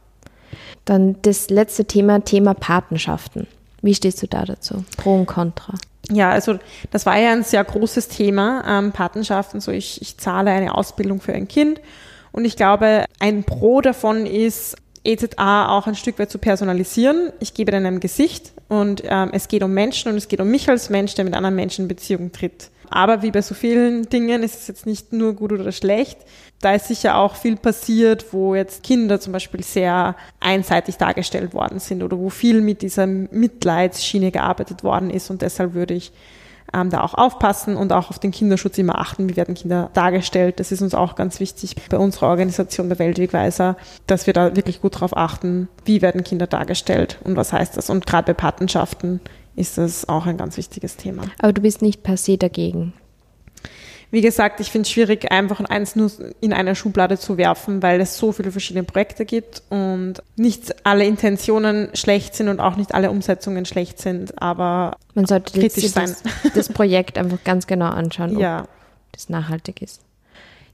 Dann 0.90 1.14
das 1.22 1.50
letzte 1.50 1.84
Thema, 1.84 2.24
Thema 2.24 2.52
Patenschaften. 2.52 3.46
Wie 3.80 3.94
stehst 3.94 4.24
du 4.24 4.26
da 4.26 4.44
dazu? 4.44 4.82
Pro 4.96 5.14
und 5.14 5.26
Contra. 5.26 5.74
Ja, 6.10 6.32
also 6.32 6.58
das 6.90 7.06
war 7.06 7.16
ja 7.16 7.30
ein 7.30 7.44
sehr 7.44 7.62
großes 7.62 8.08
Thema, 8.08 8.64
ähm, 8.66 8.90
Patenschaften. 8.90 9.60
So, 9.60 9.70
ich, 9.70 10.02
ich 10.02 10.16
zahle 10.16 10.50
eine 10.50 10.74
Ausbildung 10.74 11.20
für 11.20 11.32
ein 11.32 11.46
Kind. 11.46 11.80
Und 12.32 12.44
ich 12.44 12.56
glaube, 12.56 13.04
ein 13.20 13.44
Pro 13.44 13.80
davon 13.80 14.26
ist, 14.26 14.78
EZA 15.04 15.68
auch 15.68 15.86
ein 15.86 15.94
Stück 15.94 16.18
weit 16.18 16.32
zu 16.32 16.38
personalisieren. 16.38 17.30
Ich 17.38 17.54
gebe 17.54 17.70
dann 17.70 17.86
ein 17.86 18.00
Gesicht 18.00 18.50
und 18.66 19.04
ähm, 19.04 19.30
es 19.32 19.46
geht 19.46 19.62
um 19.62 19.72
Menschen 19.72 20.10
und 20.10 20.18
es 20.18 20.26
geht 20.26 20.40
um 20.40 20.50
mich 20.50 20.68
als 20.68 20.90
Mensch, 20.90 21.14
der 21.14 21.24
mit 21.24 21.34
anderen 21.34 21.54
Menschen 21.54 21.82
in 21.82 21.88
Beziehung 21.88 22.32
tritt. 22.32 22.68
Aber 22.88 23.22
wie 23.22 23.30
bei 23.30 23.42
so 23.42 23.54
vielen 23.54 24.08
Dingen 24.08 24.42
ist 24.42 24.62
es 24.62 24.66
jetzt 24.66 24.86
nicht 24.86 25.12
nur 25.12 25.34
gut 25.34 25.52
oder 25.52 25.70
schlecht. 25.70 26.18
Da 26.60 26.74
ist 26.74 26.88
sicher 26.88 27.16
auch 27.16 27.36
viel 27.36 27.56
passiert, 27.56 28.32
wo 28.32 28.54
jetzt 28.54 28.82
Kinder 28.82 29.18
zum 29.18 29.32
Beispiel 29.32 29.62
sehr 29.62 30.14
einseitig 30.40 30.98
dargestellt 30.98 31.54
worden 31.54 31.78
sind 31.78 32.02
oder 32.02 32.18
wo 32.18 32.28
viel 32.28 32.60
mit 32.60 32.82
dieser 32.82 33.06
Mitleidsschiene 33.06 34.30
gearbeitet 34.30 34.84
worden 34.84 35.08
ist. 35.08 35.30
Und 35.30 35.40
deshalb 35.40 35.72
würde 35.72 35.94
ich 35.94 36.12
ähm, 36.74 36.90
da 36.90 37.02
auch 37.02 37.14
aufpassen 37.14 37.76
und 37.76 37.92
auch 37.92 38.10
auf 38.10 38.18
den 38.18 38.30
Kinderschutz 38.30 38.76
immer 38.76 38.98
achten. 38.98 39.28
Wie 39.28 39.36
werden 39.36 39.54
Kinder 39.54 39.90
dargestellt? 39.94 40.60
Das 40.60 40.70
ist 40.70 40.82
uns 40.82 40.94
auch 40.94 41.14
ganz 41.14 41.40
wichtig 41.40 41.76
bei 41.88 41.96
unserer 41.96 42.28
Organisation, 42.28 42.90
bei 42.90 42.98
Weltwegweiser, 42.98 43.76
dass 44.06 44.26
wir 44.26 44.34
da 44.34 44.54
wirklich 44.54 44.82
gut 44.82 45.00
drauf 45.00 45.16
achten, 45.16 45.68
wie 45.86 46.02
werden 46.02 46.24
Kinder 46.24 46.46
dargestellt 46.46 47.18
und 47.24 47.36
was 47.36 47.54
heißt 47.54 47.76
das. 47.76 47.88
Und 47.88 48.06
gerade 48.06 48.26
bei 48.26 48.34
Patenschaften 48.34 49.20
ist 49.56 49.78
das 49.78 50.08
auch 50.08 50.26
ein 50.26 50.36
ganz 50.36 50.56
wichtiges 50.56 50.96
Thema. 50.96 51.22
Aber 51.38 51.52
du 51.52 51.62
bist 51.62 51.82
nicht 51.82 52.02
per 52.02 52.16
se 52.16 52.36
dagegen. 52.38 52.92
Wie 54.10 54.20
gesagt, 54.20 54.60
ich 54.60 54.70
finde 54.72 54.86
es 54.86 54.90
schwierig, 54.90 55.30
einfach 55.30 55.60
eins 55.60 55.94
nur 55.94 56.10
in 56.40 56.52
eine 56.52 56.74
Schublade 56.74 57.18
zu 57.18 57.36
werfen, 57.36 57.82
weil 57.82 58.00
es 58.00 58.16
so 58.16 58.32
viele 58.32 58.50
verschiedene 58.50 58.84
Projekte 58.84 59.24
gibt 59.24 59.62
und 59.70 60.14
nicht 60.36 60.84
alle 60.84 61.06
Intentionen 61.06 61.90
schlecht 61.94 62.34
sind 62.34 62.48
und 62.48 62.58
auch 62.58 62.76
nicht 62.76 62.92
alle 62.94 63.10
Umsetzungen 63.10 63.64
schlecht 63.66 64.00
sind, 64.00 64.40
aber 64.42 64.96
Man 65.14 65.26
sollte 65.26 65.58
Kritisch 65.58 65.84
jetzt 65.84 65.96
das, 65.96 66.22
das 66.54 66.68
Projekt 66.68 67.18
einfach 67.18 67.42
ganz 67.44 67.66
genau 67.66 67.90
anschauen, 67.90 68.36
ob 68.36 68.42
ja. 68.42 68.66
das 69.12 69.28
nachhaltig 69.28 69.80
ist. 69.82 70.00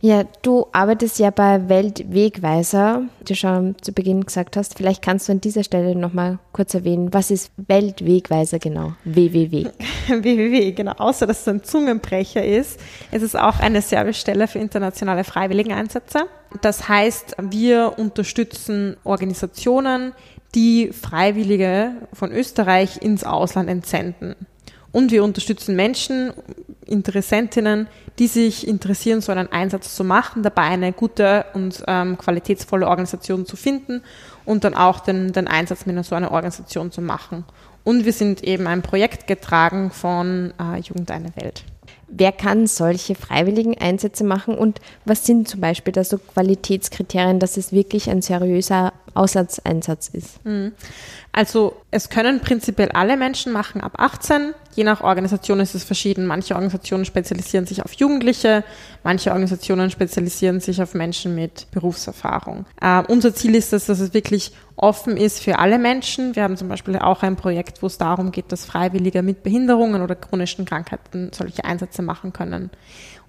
Ja, 0.00 0.24
du 0.42 0.66
arbeitest 0.72 1.18
ja 1.18 1.30
bei 1.30 1.68
Weltwegweiser, 1.68 3.02
wie 3.18 3.24
du 3.24 3.34
schon 3.34 3.76
zu 3.80 3.92
Beginn 3.92 4.24
gesagt 4.24 4.56
hast. 4.56 4.76
Vielleicht 4.76 5.02
kannst 5.02 5.28
du 5.28 5.32
an 5.32 5.40
dieser 5.40 5.64
Stelle 5.64 5.96
nochmal 5.96 6.38
kurz 6.52 6.74
erwähnen, 6.74 7.12
was 7.14 7.30
ist 7.30 7.50
Weltwegweiser 7.56 8.58
genau? 8.58 8.92
WWW. 9.04 9.68
www, 10.08 10.72
genau. 10.76 10.92
Außer 10.98 11.26
dass 11.26 11.40
es 11.40 11.48
ein 11.48 11.64
Zungenbrecher 11.64 12.44
ist, 12.44 12.78
ist 13.10 13.22
es 13.22 13.34
auch 13.34 13.58
eine 13.58 13.80
Servicestelle 13.80 14.48
für 14.48 14.58
internationale 14.58 15.24
Freiwilligeneinsätze. 15.24 16.26
Das 16.60 16.88
heißt, 16.88 17.36
wir 17.50 17.94
unterstützen 17.96 18.96
Organisationen, 19.02 20.12
die 20.54 20.92
Freiwillige 20.92 21.92
von 22.12 22.32
Österreich 22.32 23.02
ins 23.02 23.24
Ausland 23.24 23.68
entsenden. 23.68 24.36
Und 24.96 25.10
wir 25.10 25.24
unterstützen 25.24 25.76
Menschen, 25.76 26.32
Interessentinnen, 26.86 27.86
die 28.18 28.28
sich 28.28 28.66
interessieren, 28.66 29.20
so 29.20 29.30
einen 29.30 29.52
Einsatz 29.52 29.94
zu 29.94 30.04
machen, 30.04 30.42
dabei 30.42 30.62
eine 30.62 30.90
gute 30.94 31.44
und 31.52 31.84
ähm, 31.86 32.16
qualitätsvolle 32.16 32.88
Organisation 32.88 33.44
zu 33.44 33.56
finden 33.56 34.00
und 34.46 34.64
dann 34.64 34.72
auch 34.72 35.00
den, 35.00 35.34
den 35.34 35.48
Einsatz 35.48 35.84
mit 35.84 36.02
so 36.02 36.14
einer 36.14 36.30
Organisation 36.30 36.92
zu 36.92 37.02
machen. 37.02 37.44
Und 37.84 38.06
wir 38.06 38.14
sind 38.14 38.42
eben 38.42 38.66
ein 38.66 38.80
Projekt 38.80 39.26
getragen 39.26 39.90
von 39.90 40.54
äh, 40.58 40.80
Jugend 40.80 41.10
eine 41.10 41.36
Welt. 41.36 41.64
Wer 42.08 42.32
kann 42.32 42.66
solche 42.66 43.16
freiwilligen 43.16 43.76
Einsätze 43.76 44.24
machen 44.24 44.54
und 44.54 44.80
was 45.04 45.26
sind 45.26 45.46
zum 45.46 45.60
Beispiel 45.60 45.92
da 45.92 46.04
so 46.04 46.16
Qualitätskriterien, 46.16 47.38
dass 47.38 47.58
es 47.58 47.70
wirklich 47.70 48.08
ein 48.08 48.22
seriöser 48.22 48.94
Auslandseinsatz 49.16 50.08
ist? 50.08 50.40
Also 51.32 51.76
es 51.90 52.08
können 52.08 52.40
prinzipiell 52.40 52.90
alle 52.92 53.16
Menschen 53.16 53.52
machen 53.52 53.80
ab 53.80 53.92
18. 53.96 54.54
Je 54.74 54.84
nach 54.84 55.00
Organisation 55.00 55.60
ist 55.60 55.74
es 55.74 55.84
verschieden. 55.84 56.26
Manche 56.26 56.54
Organisationen 56.54 57.04
spezialisieren 57.04 57.66
sich 57.66 57.82
auf 57.84 57.92
Jugendliche, 57.92 58.64
manche 59.02 59.30
Organisationen 59.30 59.90
spezialisieren 59.90 60.60
sich 60.60 60.82
auf 60.82 60.94
Menschen 60.94 61.34
mit 61.34 61.66
Berufserfahrung. 61.70 62.66
Äh, 62.80 63.02
unser 63.08 63.34
Ziel 63.34 63.54
ist 63.54 63.72
es, 63.72 63.86
dass 63.86 64.00
es 64.00 64.12
wirklich 64.12 64.52
offen 64.76 65.16
ist 65.16 65.42
für 65.42 65.58
alle 65.58 65.78
Menschen. 65.78 66.36
Wir 66.36 66.42
haben 66.42 66.56
zum 66.56 66.68
Beispiel 66.68 66.96
auch 66.96 67.22
ein 67.22 67.36
Projekt, 67.36 67.82
wo 67.82 67.86
es 67.86 67.98
darum 67.98 68.30
geht, 68.30 68.52
dass 68.52 68.66
Freiwillige 68.66 69.22
mit 69.22 69.42
Behinderungen 69.42 70.02
oder 70.02 70.14
chronischen 70.14 70.66
Krankheiten 70.66 71.30
solche 71.32 71.64
Einsätze 71.64 72.02
machen 72.02 72.32
können. 72.32 72.70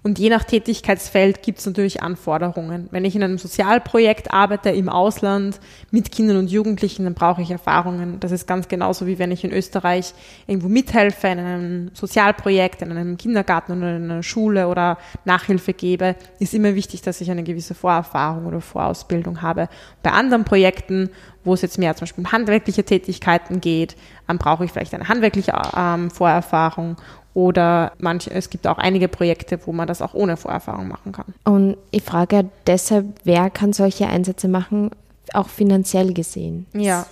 Und 0.07 0.19
je 0.19 0.29
nach 0.29 0.45
Tätigkeitsfeld 0.45 1.43
gibt 1.43 1.59
es 1.59 1.65
natürlich 1.65 2.01
Anforderungen. 2.01 2.87
Wenn 2.91 3.03
ich 3.03 3.13
in 3.17 3.23
einem 3.23 3.37
Sozialprojekt 3.37 4.31
arbeite 4.31 4.69
im 4.69 4.87
Ausland 4.87 5.59
mit 5.91 6.13
Kindern 6.13 6.37
und 6.37 6.49
Jugendlichen, 6.49 7.03
dann 7.03 7.13
brauche 7.13 7.41
ich 7.41 7.51
Erfahrungen. 7.51 8.21
Das 8.21 8.31
ist 8.31 8.47
ganz 8.47 8.69
genauso 8.69 9.05
wie 9.05 9.19
wenn 9.19 9.31
ich 9.31 9.43
in 9.43 9.51
Österreich 9.51 10.13
irgendwo 10.47 10.69
mithelfe, 10.69 11.27
in 11.27 11.39
einem 11.39 11.91
Sozialprojekt, 11.93 12.83
in 12.83 12.91
einem 12.91 13.17
Kindergarten 13.17 13.73
oder 13.77 13.97
in 13.97 14.09
einer 14.09 14.23
Schule 14.23 14.69
oder 14.69 14.97
Nachhilfe 15.25 15.73
gebe, 15.73 16.15
ist 16.39 16.53
immer 16.53 16.73
wichtig, 16.73 17.01
dass 17.01 17.19
ich 17.19 17.29
eine 17.29 17.43
gewisse 17.43 17.75
Vorerfahrung 17.75 18.45
oder 18.45 18.61
Vorausbildung 18.61 19.41
habe. 19.41 19.67
Bei 20.03 20.11
anderen 20.11 20.45
Projekten, 20.45 21.09
wo 21.43 21.53
es 21.53 21.61
jetzt 21.61 21.79
mehr 21.79 21.93
zum 21.97 22.05
Beispiel 22.05 22.23
um 22.23 22.31
handwerkliche 22.31 22.85
Tätigkeiten 22.85 23.59
geht, 23.59 23.97
ähm, 24.29 24.37
brauche 24.37 24.65
ich 24.65 24.71
vielleicht 24.71 24.93
eine 24.93 25.07
handwerkliche 25.07 25.53
ähm, 25.75 26.11
Vorerfahrung 26.11 26.97
oder 27.33 27.91
manche, 27.99 28.31
es 28.31 28.49
gibt 28.49 28.65
auch 28.65 28.79
einige 28.79 29.07
Projekte, 29.07 29.59
wo 29.65 29.71
man 29.71 29.87
das 29.87 30.01
auch 30.01 30.15
ohne 30.15 30.37
Vorerfahrung 30.37 30.87
machen 30.87 31.11
kann. 31.11 31.35
Und 31.43 31.77
ich 31.91 32.01
frage 32.01 32.35
ja 32.37 32.43
deshalb, 32.65 33.05
wer 33.25 33.51
kann 33.51 33.73
solche 33.73 34.07
Einsätze 34.07 34.47
machen, 34.47 34.89
auch 35.33 35.47
finanziell 35.47 36.13
gesehen? 36.13 36.65
Ja. 36.73 37.05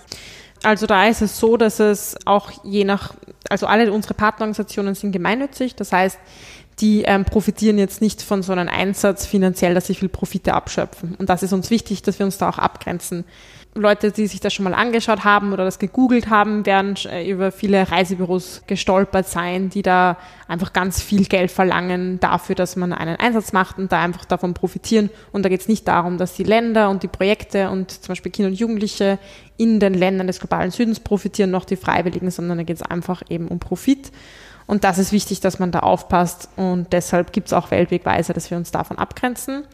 Also 0.64 0.86
da 0.86 1.06
ist 1.06 1.22
es 1.22 1.38
so, 1.38 1.56
dass 1.56 1.78
es 1.78 2.16
auch 2.24 2.50
je 2.64 2.82
nach, 2.82 3.14
also 3.48 3.66
alle 3.66 3.92
unsere 3.92 4.14
Partnerorganisationen 4.14 4.96
sind 4.96 5.12
gemeinnützig, 5.12 5.76
das 5.76 5.92
heißt, 5.92 6.18
die 6.80 7.02
ähm, 7.02 7.24
profitieren 7.24 7.78
jetzt 7.78 8.00
nicht 8.00 8.20
von 8.20 8.42
so 8.42 8.50
einem 8.52 8.68
Einsatz 8.68 9.26
finanziell, 9.26 9.74
dass 9.74 9.86
sie 9.86 9.94
viel 9.94 10.08
Profite 10.08 10.54
abschöpfen. 10.54 11.14
Und 11.14 11.30
das 11.30 11.42
ist 11.42 11.52
uns 11.52 11.70
wichtig, 11.70 12.02
dass 12.02 12.18
wir 12.18 12.26
uns 12.26 12.36
da 12.36 12.48
auch 12.48 12.58
abgrenzen. 12.58 13.24
Leute, 13.76 14.10
die 14.10 14.26
sich 14.26 14.40
das 14.40 14.52
schon 14.52 14.64
mal 14.64 14.74
angeschaut 14.74 15.24
haben 15.24 15.52
oder 15.52 15.64
das 15.64 15.78
gegoogelt 15.78 16.28
haben, 16.28 16.66
werden 16.66 16.96
äh, 17.10 17.28
über 17.28 17.52
viele 17.52 17.90
Reisebüros 17.90 18.62
gestolpert 18.66 19.28
sein, 19.28 19.70
die 19.70 19.82
da 19.82 20.16
einfach 20.48 20.72
ganz 20.72 21.02
viel 21.02 21.24
Geld 21.24 21.50
verlangen 21.50 22.18
dafür, 22.20 22.54
dass 22.54 22.76
man 22.76 22.92
einen 22.92 23.16
Einsatz 23.16 23.52
macht 23.52 23.78
und 23.78 23.92
da 23.92 24.00
einfach 24.00 24.24
davon 24.24 24.54
profitieren. 24.54 25.10
Und 25.32 25.44
da 25.44 25.48
geht 25.48 25.60
es 25.60 25.68
nicht 25.68 25.86
darum, 25.86 26.18
dass 26.18 26.34
die 26.34 26.44
Länder 26.44 26.90
und 26.90 27.02
die 27.02 27.08
Projekte 27.08 27.70
und 27.70 27.90
zum 27.90 28.08
Beispiel 28.08 28.32
Kinder 28.32 28.50
und 28.50 28.58
Jugendliche 28.58 29.18
in 29.56 29.80
den 29.80 29.94
Ländern 29.94 30.26
des 30.26 30.40
globalen 30.40 30.70
Südens 30.70 31.00
profitieren, 31.00 31.50
noch 31.50 31.64
die 31.64 31.76
Freiwilligen, 31.76 32.30
sondern 32.30 32.58
da 32.58 32.64
geht 32.64 32.76
es 32.76 32.82
einfach 32.82 33.22
eben 33.28 33.48
um 33.48 33.58
Profit. 33.58 34.10
Und 34.66 34.82
das 34.84 34.98
ist 34.98 35.12
wichtig, 35.12 35.40
dass 35.40 35.58
man 35.58 35.70
da 35.70 35.80
aufpasst 35.80 36.48
und 36.56 36.92
deshalb 36.92 37.32
gibt 37.32 37.46
es 37.46 37.52
auch 37.52 37.70
Weltwegweise, 37.70 38.32
dass 38.32 38.50
wir 38.50 38.58
uns 38.58 38.72
davon 38.72 38.98
abgrenzen. 38.98 39.64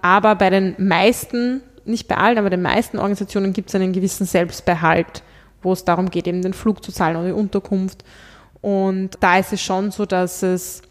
Aber 0.00 0.34
bei 0.36 0.48
den 0.48 0.74
meisten, 0.78 1.60
nicht 1.88 2.08
bei 2.08 2.16
allen, 2.16 2.38
aber 2.38 2.50
den 2.50 2.62
meisten 2.62 2.98
Organisationen 2.98 3.52
gibt 3.52 3.68
es 3.68 3.74
einen 3.74 3.92
gewissen 3.92 4.26
Selbstbehalt, 4.26 5.22
wo 5.62 5.72
es 5.72 5.84
darum 5.84 6.10
geht, 6.10 6.26
eben 6.26 6.42
den 6.42 6.54
Flug 6.54 6.84
zu 6.84 6.92
zahlen 6.92 7.16
oder 7.16 7.26
die 7.26 7.32
Unterkunft. 7.32 8.04
Und 8.60 9.10
da 9.20 9.38
ist 9.38 9.52
es 9.52 9.62
schon 9.62 9.90
so, 9.90 10.06
dass 10.06 10.42
es 10.42 10.82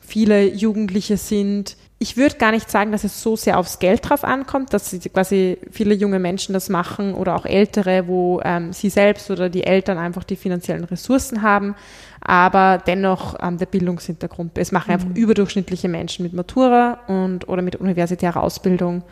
viele 0.00 0.46
Jugendliche 0.46 1.16
sind. 1.16 1.76
Ich 1.98 2.16
würde 2.16 2.36
gar 2.36 2.50
nicht 2.50 2.70
sagen, 2.70 2.92
dass 2.92 3.04
es 3.04 3.22
so 3.22 3.36
sehr 3.36 3.58
aufs 3.58 3.78
Geld 3.78 4.08
drauf 4.08 4.24
ankommt, 4.24 4.74
dass 4.74 4.90
sie 4.90 5.00
quasi 5.00 5.58
viele 5.70 5.94
junge 5.94 6.18
Menschen 6.18 6.52
das 6.52 6.68
machen 6.68 7.14
oder 7.14 7.34
auch 7.34 7.46
ältere, 7.46 8.06
wo 8.06 8.40
ähm, 8.44 8.72
sie 8.72 8.90
selbst 8.90 9.30
oder 9.30 9.48
die 9.48 9.64
Eltern 9.64 9.96
einfach 9.96 10.24
die 10.24 10.36
finanziellen 10.36 10.84
Ressourcen 10.84 11.40
haben, 11.40 11.74
aber 12.20 12.82
dennoch 12.86 13.36
ähm, 13.40 13.56
der 13.56 13.66
Bildungshintergrund. 13.66 14.58
Es 14.58 14.72
machen 14.72 14.92
einfach 14.92 15.08
überdurchschnittliche 15.14 15.88
Menschen 15.88 16.24
mit 16.24 16.34
Matura 16.34 16.98
und 17.06 17.48
oder 17.48 17.62
mit 17.62 17.76
universitärer 17.76 18.42
Ausbildung. 18.42 19.02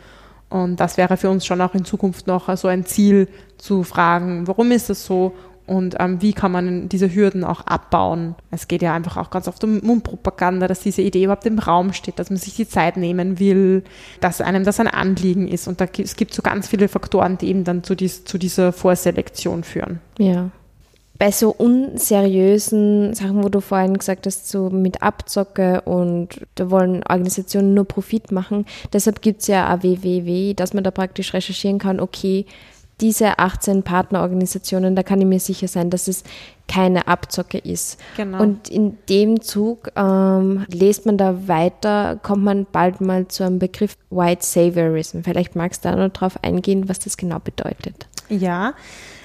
Und 0.53 0.79
das 0.79 0.97
wäre 0.97 1.17
für 1.17 1.31
uns 1.31 1.47
schon 1.47 1.61
auch 1.61 1.73
in 1.73 1.83
Zukunft 1.83 2.27
noch 2.27 2.55
so 2.57 2.67
ein 2.67 2.85
Ziel 2.85 3.27
zu 3.57 3.81
fragen, 3.81 4.47
warum 4.47 4.71
ist 4.71 4.87
das 4.87 5.03
so 5.03 5.33
und 5.65 5.95
ähm, 5.99 6.21
wie 6.21 6.33
kann 6.33 6.51
man 6.51 6.89
diese 6.89 7.11
Hürden 7.11 7.43
auch 7.43 7.61
abbauen. 7.61 8.35
Es 8.51 8.67
geht 8.67 8.83
ja 8.83 8.93
einfach 8.93 9.17
auch 9.17 9.31
ganz 9.31 9.47
oft 9.47 9.63
um 9.63 9.79
Mundpropaganda, 9.79 10.67
dass 10.67 10.81
diese 10.81 11.01
Idee 11.01 11.23
überhaupt 11.23 11.47
im 11.47 11.57
Raum 11.57 11.91
steht, 11.91 12.19
dass 12.19 12.29
man 12.29 12.37
sich 12.37 12.55
die 12.55 12.67
Zeit 12.67 12.97
nehmen 12.97 13.39
will, 13.39 13.83
dass 14.19 14.41
einem 14.41 14.63
das 14.63 14.79
ein 14.79 14.87
Anliegen 14.87 15.47
ist. 15.47 15.67
Und 15.67 15.81
da, 15.81 15.85
es 15.97 16.17
gibt 16.17 16.35
so 16.35 16.43
ganz 16.43 16.67
viele 16.67 16.87
Faktoren, 16.87 17.39
die 17.39 17.47
eben 17.47 17.63
dann 17.63 17.83
zu, 17.83 17.95
dies, 17.95 18.23
zu 18.23 18.37
dieser 18.37 18.73
Vorselektion 18.73 19.63
führen. 19.63 20.01
Ja. 20.19 20.51
Bei 21.19 21.31
so 21.31 21.51
unseriösen 21.51 23.13
Sachen, 23.13 23.43
wo 23.43 23.49
du 23.49 23.61
vorhin 23.61 23.97
gesagt 23.97 24.25
hast, 24.25 24.49
so 24.49 24.69
mit 24.69 25.01
Abzocke 25.01 25.81
und 25.81 26.29
da 26.55 26.69
wollen 26.69 27.03
Organisationen 27.07 27.73
nur 27.73 27.85
Profit 27.85 28.31
machen, 28.31 28.65
deshalb 28.91 29.21
gibt 29.21 29.41
es 29.41 29.47
ja 29.47 29.67
AWWW, 29.69 30.53
dass 30.53 30.73
man 30.73 30.83
da 30.83 30.91
praktisch 30.91 31.33
recherchieren 31.33 31.79
kann, 31.79 31.99
okay, 31.99 32.45
diese 33.01 33.39
18 33.39 33.83
Partnerorganisationen, 33.83 34.95
da 34.95 35.03
kann 35.03 35.19
ich 35.19 35.27
mir 35.27 35.39
sicher 35.39 35.67
sein, 35.67 35.89
dass 35.89 36.07
es 36.07 36.23
keine 36.67 37.07
Abzocke 37.07 37.57
ist. 37.57 37.99
Genau. 38.15 38.41
Und 38.41 38.69
in 38.69 38.97
dem 39.09 39.41
Zug 39.41 39.91
ähm, 39.95 40.65
lest 40.71 41.05
man 41.05 41.17
da 41.17 41.47
weiter, 41.47 42.19
kommt 42.21 42.43
man 42.43 42.65
bald 42.71 43.01
mal 43.01 43.27
zu 43.27 43.43
einem 43.43 43.59
Begriff 43.59 43.97
White 44.09 44.45
Saviorism. 44.45 45.21
Vielleicht 45.23 45.55
magst 45.55 45.83
du 45.83 45.89
da 45.89 45.95
noch 45.95 46.13
drauf 46.13 46.41
eingehen, 46.43 46.87
was 46.87 46.99
das 46.99 47.17
genau 47.17 47.39
bedeutet. 47.39 48.07
Ja, 48.29 48.73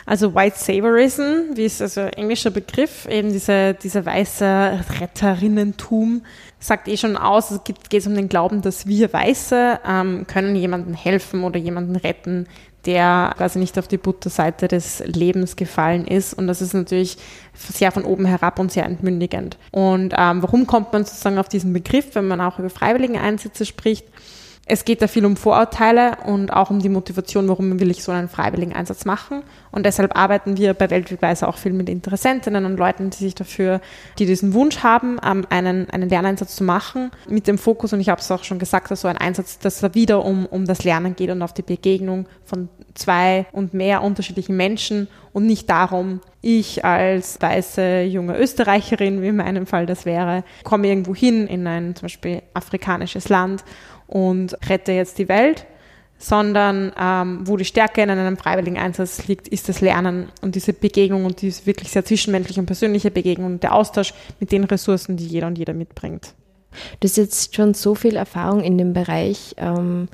also 0.08 0.34
White 0.34 0.56
Saviorism, 0.58 1.54
wie 1.54 1.66
ist 1.66 1.82
also 1.82 2.00
englischer 2.00 2.50
Begriff, 2.50 3.06
eben 3.10 3.30
diese, 3.30 3.74
dieser 3.74 4.06
weiße 4.06 4.84
Retterinnentum, 5.00 6.22
sagt 6.58 6.88
eh 6.88 6.96
schon 6.96 7.18
aus, 7.18 7.50
es 7.50 7.62
geht, 7.62 7.90
geht 7.90 8.06
um 8.06 8.14
den 8.14 8.30
Glauben, 8.30 8.62
dass 8.62 8.86
wir 8.86 9.12
Weiße 9.12 9.80
ähm, 9.86 10.26
können 10.26 10.56
jemandem 10.56 10.94
helfen 10.94 11.44
oder 11.44 11.58
jemanden 11.58 11.94
retten, 11.94 12.46
der 12.86 13.34
quasi 13.36 13.58
nicht 13.58 13.78
auf 13.78 13.86
die 13.86 13.98
Butterseite 13.98 14.66
des 14.66 15.00
Lebens 15.04 15.56
gefallen 15.56 16.06
ist. 16.06 16.32
Und 16.32 16.46
das 16.46 16.62
ist 16.62 16.72
natürlich 16.72 17.18
sehr 17.52 17.92
von 17.92 18.04
oben 18.04 18.24
herab 18.24 18.58
und 18.58 18.72
sehr 18.72 18.86
entmündigend. 18.86 19.58
Und 19.72 20.14
ähm, 20.16 20.42
warum 20.42 20.66
kommt 20.66 20.90
man 20.90 21.04
sozusagen 21.04 21.36
auf 21.36 21.50
diesen 21.50 21.74
Begriff, 21.74 22.14
wenn 22.14 22.28
man 22.28 22.40
auch 22.40 22.58
über 22.58 22.70
freiwillige 22.70 23.20
Einsätze 23.20 23.66
spricht? 23.66 24.06
Es 24.68 24.84
geht 24.84 25.00
da 25.00 25.08
viel 25.08 25.24
um 25.24 25.36
Vorurteile 25.36 26.18
und 26.26 26.52
auch 26.52 26.70
um 26.70 26.78
die 26.80 26.90
Motivation, 26.90 27.48
warum 27.48 27.80
will 27.80 27.90
ich 27.90 28.04
so 28.04 28.12
einen 28.12 28.28
freiwilligen 28.28 28.74
Einsatz 28.74 29.06
machen. 29.06 29.42
Und 29.70 29.86
deshalb 29.86 30.16
arbeiten 30.16 30.58
wir 30.58 30.74
bei 30.74 30.90
Weltwegweise 30.90 31.48
auch 31.48 31.56
viel 31.56 31.72
mit 31.72 31.88
Interessentinnen 31.88 32.66
und 32.66 32.76
Leuten, 32.76 33.08
die 33.10 33.16
sich 33.16 33.34
dafür, 33.34 33.80
die 34.18 34.26
diesen 34.26 34.52
Wunsch 34.52 34.82
haben, 34.82 35.18
ähm, 35.24 35.46
einen, 35.48 35.88
einen 35.88 36.10
Lerneinsatz 36.10 36.54
zu 36.54 36.64
machen, 36.64 37.10
mit 37.28 37.46
dem 37.46 37.56
Fokus, 37.56 37.94
und 37.94 38.00
ich 38.00 38.10
habe 38.10 38.20
es 38.20 38.30
auch 38.30 38.44
schon 38.44 38.58
gesagt, 38.58 38.90
dass 38.90 39.00
so 39.00 39.08
ein 39.08 39.16
Einsatz, 39.16 39.58
dass 39.58 39.80
da 39.80 39.94
wieder 39.94 40.24
um, 40.24 40.44
um 40.44 40.66
das 40.66 40.84
Lernen 40.84 41.16
geht 41.16 41.30
und 41.30 41.42
auf 41.42 41.54
die 41.54 41.62
Begegnung 41.62 42.26
von 42.44 42.68
zwei 42.94 43.46
und 43.52 43.72
mehr 43.72 44.02
unterschiedlichen 44.02 44.56
Menschen 44.56 45.08
und 45.32 45.46
nicht 45.46 45.70
darum, 45.70 46.20
ich 46.40 46.84
als 46.84 47.40
weiße 47.40 48.02
junge 48.02 48.38
Österreicherin, 48.38 49.22
wie 49.22 49.28
in 49.28 49.36
meinem 49.36 49.66
Fall 49.66 49.86
das 49.86 50.04
wäre, 50.04 50.44
komme 50.62 50.88
irgendwo 50.88 51.14
hin 51.14 51.46
in 51.46 51.66
ein 51.66 51.94
zum 51.94 52.06
Beispiel 52.06 52.42
afrikanisches 52.54 53.28
Land 53.28 53.64
und 54.08 54.56
rette 54.68 54.92
jetzt 54.92 55.18
die 55.18 55.28
Welt, 55.28 55.66
sondern 56.18 56.92
ähm, 56.98 57.40
wo 57.44 57.56
die 57.56 57.64
Stärke 57.64 58.02
in 58.02 58.10
einem 58.10 58.36
freiwilligen 58.36 58.78
Einsatz 58.78 59.28
liegt, 59.28 59.46
ist 59.46 59.68
das 59.68 59.80
Lernen 59.80 60.30
und 60.42 60.56
diese 60.56 60.72
Begegnung 60.72 61.24
und 61.24 61.42
diese 61.42 61.64
wirklich 61.66 61.90
sehr 61.90 62.04
zwischenmenschliche 62.04 62.58
und 62.58 62.66
persönliche 62.66 63.12
Begegnung 63.12 63.52
und 63.52 63.62
der 63.62 63.74
Austausch 63.74 64.12
mit 64.40 64.50
den 64.50 64.64
Ressourcen, 64.64 65.16
die 65.16 65.26
jeder 65.26 65.46
und 65.46 65.56
jeder 65.56 65.74
mitbringt. 65.74 66.34
Du 66.98 67.08
hast 67.08 67.16
jetzt 67.16 67.54
schon 67.54 67.74
so 67.74 67.94
viel 67.94 68.16
Erfahrung 68.16 68.62
in 68.62 68.76
dem 68.78 68.92
Bereich. 68.92 69.54
Ähm, 69.58 70.08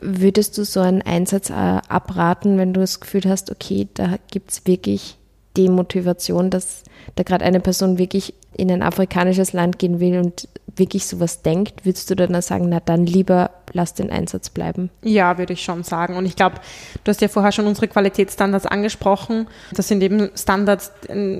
würdest 0.00 0.58
du 0.58 0.64
so 0.64 0.80
einen 0.80 1.02
Einsatz 1.02 1.50
äh, 1.50 1.52
abraten, 1.52 2.58
wenn 2.58 2.72
du 2.72 2.80
das 2.80 3.00
Gefühl 3.00 3.22
hast, 3.26 3.50
okay, 3.50 3.88
da 3.94 4.16
gibt 4.30 4.50
es 4.50 4.66
wirklich 4.66 5.16
die 5.56 5.68
Motivation, 5.68 6.50
dass 6.50 6.82
da 7.14 7.22
gerade 7.22 7.44
eine 7.44 7.60
Person 7.60 7.98
wirklich 7.98 8.34
in 8.56 8.70
ein 8.70 8.82
afrikanisches 8.82 9.52
Land 9.52 9.78
gehen 9.78 10.00
will 10.00 10.18
und 10.18 10.48
wirklich 10.76 11.06
sowas 11.06 11.42
denkt, 11.42 11.84
würdest 11.84 12.10
du 12.10 12.16
dann 12.16 12.40
sagen, 12.42 12.68
na 12.68 12.80
dann 12.80 13.06
lieber 13.06 13.50
lass 13.72 13.94
den 13.94 14.10
Einsatz 14.10 14.50
bleiben? 14.50 14.90
Ja, 15.02 15.38
würde 15.38 15.52
ich 15.52 15.62
schon 15.62 15.82
sagen. 15.82 16.16
Und 16.16 16.26
ich 16.26 16.36
glaube, 16.36 16.56
du 17.04 17.10
hast 17.10 17.20
ja 17.20 17.28
vorher 17.28 17.52
schon 17.52 17.66
unsere 17.66 17.88
Qualitätsstandards 17.88 18.66
angesprochen. 18.66 19.48
Das 19.74 19.88
sind 19.88 20.02
eben 20.02 20.30
Standards, 20.36 20.92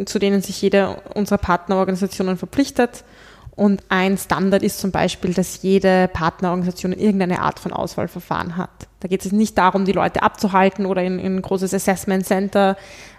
zu 0.07 0.19
denen 0.19 0.43
sich 0.43 0.61
jede 0.63 0.97
unserer 1.15 1.39
Partnerorganisationen 1.39 2.37
verpflichtet. 2.37 3.05
Und 3.55 3.83
ein 3.91 4.17
Standard 4.17 4.63
ist 4.63 4.81
zum 4.81 4.93
Beispiel, 4.93 5.35
dass 5.35 5.63
jede 5.63 6.09
Partnerorganisation 6.09 6.93
irgendeine 6.93 7.43
Art 7.43 7.59
von 7.59 7.73
Auswahlverfahren 7.73 8.57
hat. 8.57 8.71
Da 9.03 9.09
geht 9.09 9.27
es 9.27 9.33
nicht 9.33 9.59
darum, 9.59 9.85
die 9.85 9.91
Leute 9.91 10.23
abzuhalten 10.23 10.87
oder 10.87 11.03
in, 11.03 11.19
in 11.19 11.37
ein 11.37 11.43
großes 11.43 11.75
Assessment 11.75 12.25
Center 12.25 12.77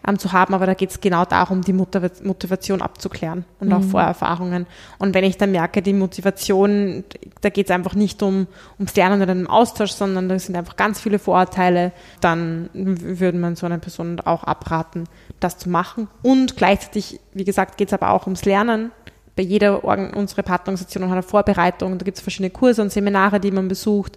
ähm, 0.08 0.17
zu 0.17 0.32
haben, 0.32 0.54
aber 0.54 0.65
da 0.65 0.76
geht 0.76 0.91
es 0.91 1.02
genau 1.02 1.26
darum, 1.26 1.62
die 1.62 1.74
Motivation 1.74 2.82
abzuklären 2.82 3.43
und 3.60 3.67
mhm. 3.67 3.74
auch 3.74 3.82
Vorerfahrungen. 3.82 4.65
Und 4.98 5.13
wenn 5.13 5.26
ich 5.26 5.36
dann 5.36 5.52
merke, 5.52 5.82
die 5.82 5.91
Motivation, 5.91 7.04
da 7.41 7.50
geht 7.50 7.65
es 7.65 7.72
einfach 7.72 7.96
nicht 7.96 8.24
um 8.24 8.48
ums 8.80 8.96
Lernen 8.96 9.22
oder 9.22 9.34
den 9.34 9.46
Austausch, 9.46 9.91
sondern 9.91 10.30
da 10.30 10.39
sind 10.39 10.56
einfach 10.56 10.78
ganz 10.78 11.02
viele 11.02 11.19
Vorurteile, 11.19 11.91
dann 12.22 12.69
würde 12.72 13.38
man 13.38 13.58
so 13.58 13.65
einer 13.65 13.80
Person 13.80 14.22
auch 14.22 14.46
abraten, 14.46 15.04
das 15.41 15.58
zu 15.58 15.69
machen. 15.69 16.08
Und 16.22 16.56
gleichzeitig, 16.56 17.19
wie 17.34 17.43
gesagt, 17.43 17.76
geht 17.76 17.89
es 17.89 17.93
aber 17.93 18.12
auch 18.12 18.26
ums 18.26 18.46
Lernen 18.46 18.93
bei 19.36 19.43
jeder 19.43 19.84
Organ 19.84 20.13
unsere 20.13 20.43
Partnerorganisation 20.43 21.06
hat 21.06 21.12
eine 21.12 21.24
Vorbereitung, 21.24 21.98
da 21.98 22.06
gibt 22.06 22.17
es 22.17 22.24
verschiedene 22.24 22.52
Kurse 22.52 22.84
und 22.84 22.91
Seminare, 22.91 23.39
die 23.39 23.50
man 23.50 23.67
besucht, 23.67 24.15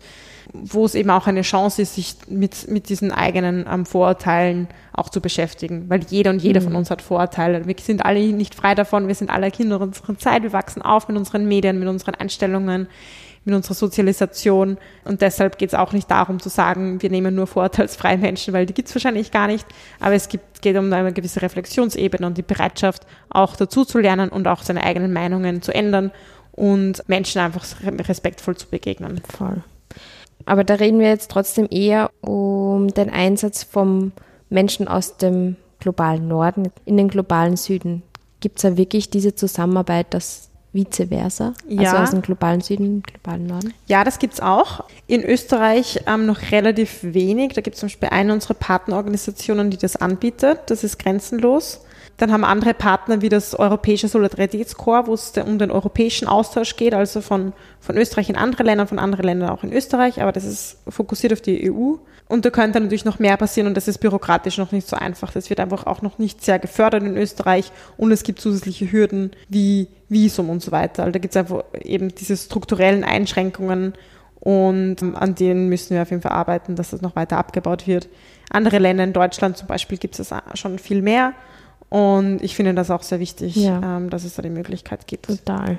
wo 0.53 0.85
es 0.85 0.95
eben 0.95 1.11
auch 1.11 1.27
eine 1.27 1.43
Chance 1.43 1.83
ist, 1.83 1.95
sich 1.95 2.17
mit, 2.29 2.69
mit 2.71 2.89
diesen 2.89 3.13
eigenen 3.13 3.67
ähm, 3.71 3.87
Vorurteilen 3.87 4.69
auch 4.93 5.09
zu 5.09 5.21
beschäftigen, 5.21 5.89
weil 5.89 6.01
jeder 6.09 6.31
und 6.31 6.43
jeder 6.43 6.61
mhm. 6.61 6.65
von 6.65 6.77
uns 6.77 6.91
hat 6.91 7.03
Vorurteile. 7.03 7.67
Wir 7.67 7.75
sind 7.81 8.05
alle 8.05 8.21
nicht 8.33 8.55
frei 8.55 8.75
davon, 8.75 9.09
wir 9.09 9.15
sind 9.15 9.31
alle 9.31 9.51
Kinder 9.51 9.81
unserer 9.81 10.17
Zeit, 10.19 10.43
wir 10.43 10.53
wachsen 10.53 10.83
auf 10.83 11.09
mit 11.09 11.17
unseren 11.17 11.47
Medien, 11.47 11.79
mit 11.79 11.89
unseren 11.89 12.15
Einstellungen, 12.15 12.89
mit 13.45 13.55
unserer 13.55 13.75
Sozialisation. 13.75 14.79
Und 15.05 15.21
deshalb 15.21 15.59
geht 15.59 15.71
es 15.71 15.75
auch 15.75 15.93
nicht 15.93 16.11
darum 16.11 16.41
zu 16.41 16.49
sagen, 16.49 17.01
wir 17.03 17.11
nehmen 17.11 17.35
nur 17.35 17.47
vorurteilsfreie 17.47 18.19
Menschen, 18.19 18.55
weil 18.55 18.67
die 18.67 18.75
gibt 18.75 18.89
es 18.89 18.95
wahrscheinlich 18.95 19.31
gar 19.31 19.47
nicht. 19.47 19.67
Aber 20.01 20.15
es 20.15 20.29
gibt, 20.29 20.63
geht 20.63 20.77
um 20.77 20.93
eine 20.93 21.13
gewisse 21.13 21.43
Reflexionsebene 21.43 22.27
und 22.27 22.39
die 22.39 22.43
Bereitschaft, 22.43 23.07
auch 23.31 23.57
dazu 23.57 23.85
zu 23.85 23.99
lernen 23.99 24.31
und 24.31 24.49
auch 24.49 24.63
seine 24.63 24.83
eigenen 24.83 25.13
Meinungen 25.13 25.63
zu 25.63 25.73
ändern 25.73 26.11
und 26.53 27.07
Menschen 27.09 27.41
einfach 27.41 27.65
respektvoll 28.09 28.57
zu 28.57 28.67
begegnen. 28.69 29.21
Voll. 29.37 29.63
Aber 30.47 30.65
da 30.65 30.75
reden 30.75 31.01
wir 31.01 31.09
jetzt 31.09 31.31
trotzdem 31.31 31.69
eher 31.71 32.11
um 32.23 32.89
den 32.89 33.11
Einsatz 33.11 33.65
vom 33.65 34.13
Menschen 34.49 34.89
aus 34.89 35.17
dem 35.17 35.57
globalen 35.81 36.29
Norden 36.29 36.71
in 36.85 36.97
den 36.97 37.09
globalen 37.09 37.57
Süden. 37.57 38.03
Gibt 38.41 38.59
es 38.59 38.63
da 38.63 38.77
wirklich 38.77 39.11
diese 39.11 39.35
Zusammenarbeit, 39.35 40.15
dass 40.15 40.49
vice 40.73 41.09
versa? 41.09 41.55
Also 41.69 41.83
ja. 41.83 41.91
Also 41.91 42.03
aus 42.03 42.11
dem 42.11 42.23
globalen 42.23 42.61
Süden, 42.61 43.03
globalen 43.03 43.47
Norden? 43.47 43.75
Ja, 43.87 44.05
das 44.05 44.19
gibt 44.19 44.35
es 44.35 44.41
auch. 44.41 44.85
In 45.07 45.23
Österreich 45.25 46.01
ähm, 46.07 46.27
noch 46.27 46.53
relativ 46.53 46.99
wenig. 47.03 47.55
Da 47.55 47.61
gibt 47.61 47.75
es 47.75 47.81
zum 47.81 47.89
Beispiel 47.89 48.11
eine 48.11 48.33
unserer 48.33 48.55
Partnerorganisationen, 48.55 49.71
die 49.71 49.79
das 49.79 49.97
anbietet. 49.97 50.61
Das 50.67 50.85
ist 50.85 50.99
grenzenlos. 50.99 51.81
Dann 52.17 52.33
haben 52.33 52.45
andere 52.45 52.73
Partner 52.73 53.21
wie 53.21 53.29
das 53.29 53.55
Europäische 53.55 54.09
Solidaritätskorps, 54.09 55.09
wo 55.09 55.15
es 55.15 55.33
um 55.45 55.59
den 55.59 55.71
europäischen 55.71 56.27
Austausch 56.27 56.77
geht, 56.77 56.95
also 56.95 57.21
von, 57.21 57.53
von 57.79 57.97
Österreich 57.97 58.31
in 58.31 58.37
andere 58.37 58.63
Länder, 58.63 58.87
von 58.87 58.99
anderen 58.99 59.27
Ländern 59.27 59.51
auch 59.51 59.63
in 59.63 59.73
Österreich, 59.73 60.23
aber 60.23 60.33
das 60.33 60.45
ist 60.45 60.79
fokussiert 60.89 61.33
auf 61.33 61.43
die 61.43 61.71
EU. 61.71 61.97
Und 62.29 62.45
da 62.45 62.51
könnte 62.51 62.81
natürlich 62.81 63.05
noch 63.05 63.21
mehr 63.21 63.37
passieren 63.37 63.69
und 63.69 63.77
das 63.77 63.87
ist 63.87 63.99
bürokratisch 63.99 64.59
noch 64.59 64.73
nicht 64.73 64.89
so 64.89 64.97
einfach. 64.97 65.31
Das 65.31 65.49
wird 65.49 65.61
einfach 65.61 65.87
auch 65.87 66.03
noch 66.03 66.19
nicht 66.19 66.43
sehr 66.43 66.59
gefördert 66.59 67.05
in 67.05 67.17
Österreich 67.17 67.71
und 67.97 68.11
es 68.11 68.25
gibt 68.25 68.41
zusätzliche 68.41 68.91
Hürden 68.91 69.31
wie 69.49 69.89
Visum 70.09 70.51
und 70.51 70.61
so 70.61 70.73
weiter. 70.73 71.05
Also 71.05 71.13
da 71.13 71.19
gibt 71.21 71.35
es 71.35 71.37
einfach 71.37 71.63
eben 71.85 72.13
diese 72.15 72.37
strukturellen 72.37 73.05
Einschränkungen 73.05 73.93
und 74.41 75.03
an 75.15 75.35
denen 75.37 75.69
müssen 75.69 75.95
wir 75.95 76.03
auf 76.03 76.11
jeden 76.11 76.23
Fall 76.23 76.33
arbeiten, 76.33 76.75
dass 76.75 76.91
das 76.91 77.01
noch 77.01 77.15
weiter 77.15 77.37
abgebaut 77.39 77.87
wird. 77.87 78.09
Andere 78.51 78.79
Länder 78.79 79.05
in 79.05 79.13
Deutschland 79.13 79.57
zum 79.57 79.69
Beispiel 79.69 79.99
gibt 79.99 80.19
es 80.19 80.29
das 80.29 80.43
schon 80.55 80.79
viel 80.81 81.03
mehr 81.03 81.33
und 81.89 82.43
ich 82.43 82.57
finde 82.57 82.75
das 82.75 82.91
auch 82.91 83.03
sehr 83.03 83.21
wichtig, 83.21 83.57
ja. 83.57 83.99
Ähm, 83.99 84.11
dass 84.11 84.25
es 84.25 84.35
da 84.35 84.43
die 84.43 84.51
Möglichkeit 84.51 85.07
gibt. 85.07 85.27
Total. 85.27 85.79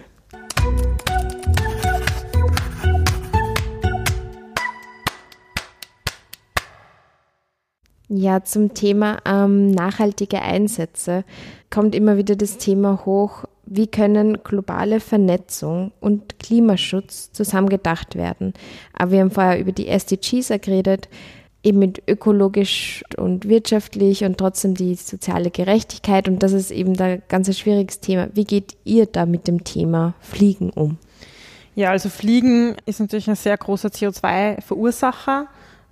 Ja, 8.10 8.42
zum 8.44 8.74
Thema 8.74 9.18
ähm, 9.26 9.72
nachhaltige 9.72 10.42
Einsätze 10.42 11.26
kommt 11.70 11.94
immer 11.94 12.16
wieder 12.16 12.38
das 12.38 12.58
Thema 12.58 13.06
hoch, 13.06 13.44
wie 13.66 13.88
können 13.88 14.42
globale 14.44 15.02
Vernetzung 15.02 15.92
und 16.00 16.40
Klimaschutz 16.40 17.34
zusammen 17.34 17.68
gedacht 17.68 18.16
werden. 18.16 18.54
Aber 18.94 19.12
wir 19.12 19.20
haben 19.20 19.32
vorher 19.32 19.60
über 19.60 19.74
die 19.74 19.90
SDGs 19.90 20.48
geredet, 20.62 21.10
eben 21.64 21.80
mit 21.80 22.04
ökologisch 22.08 23.04
und 23.18 23.48
wirtschaftlich 23.48 24.24
und 24.24 24.38
trotzdem 24.38 24.74
die 24.74 24.96
soziale 24.96 25.52
Gerechtigkeit. 25.52 26.28
Und 26.28 26.44
das 26.44 26.54
ist 26.54 26.72
eben 26.72 26.94
da 26.94 27.18
ganz 27.18 27.48
ein 27.48 27.54
schwieriges 27.54 28.00
Thema. 28.00 28.30
Wie 28.34 28.46
geht 28.46 28.78
ihr 28.84 29.06
da 29.06 29.26
mit 29.26 29.48
dem 29.48 29.64
Thema 29.64 30.14
Fliegen 30.20 30.70
um? 30.70 30.98
Ja, 31.76 31.92
also 31.92 32.10
Fliegen 32.10 32.76
ist 32.86 33.00
natürlich 33.00 33.30
ein 33.30 33.36
sehr 33.36 33.58
großer 33.58 33.90
CO2-Verursacher 33.90 35.48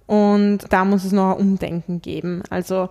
und 0.08 0.60
da 0.70 0.86
muss 0.86 1.04
es 1.04 1.12
noch 1.12 1.34
ein 1.36 1.42
Umdenken 1.42 2.02
geben. 2.02 2.42
Also 2.50 2.90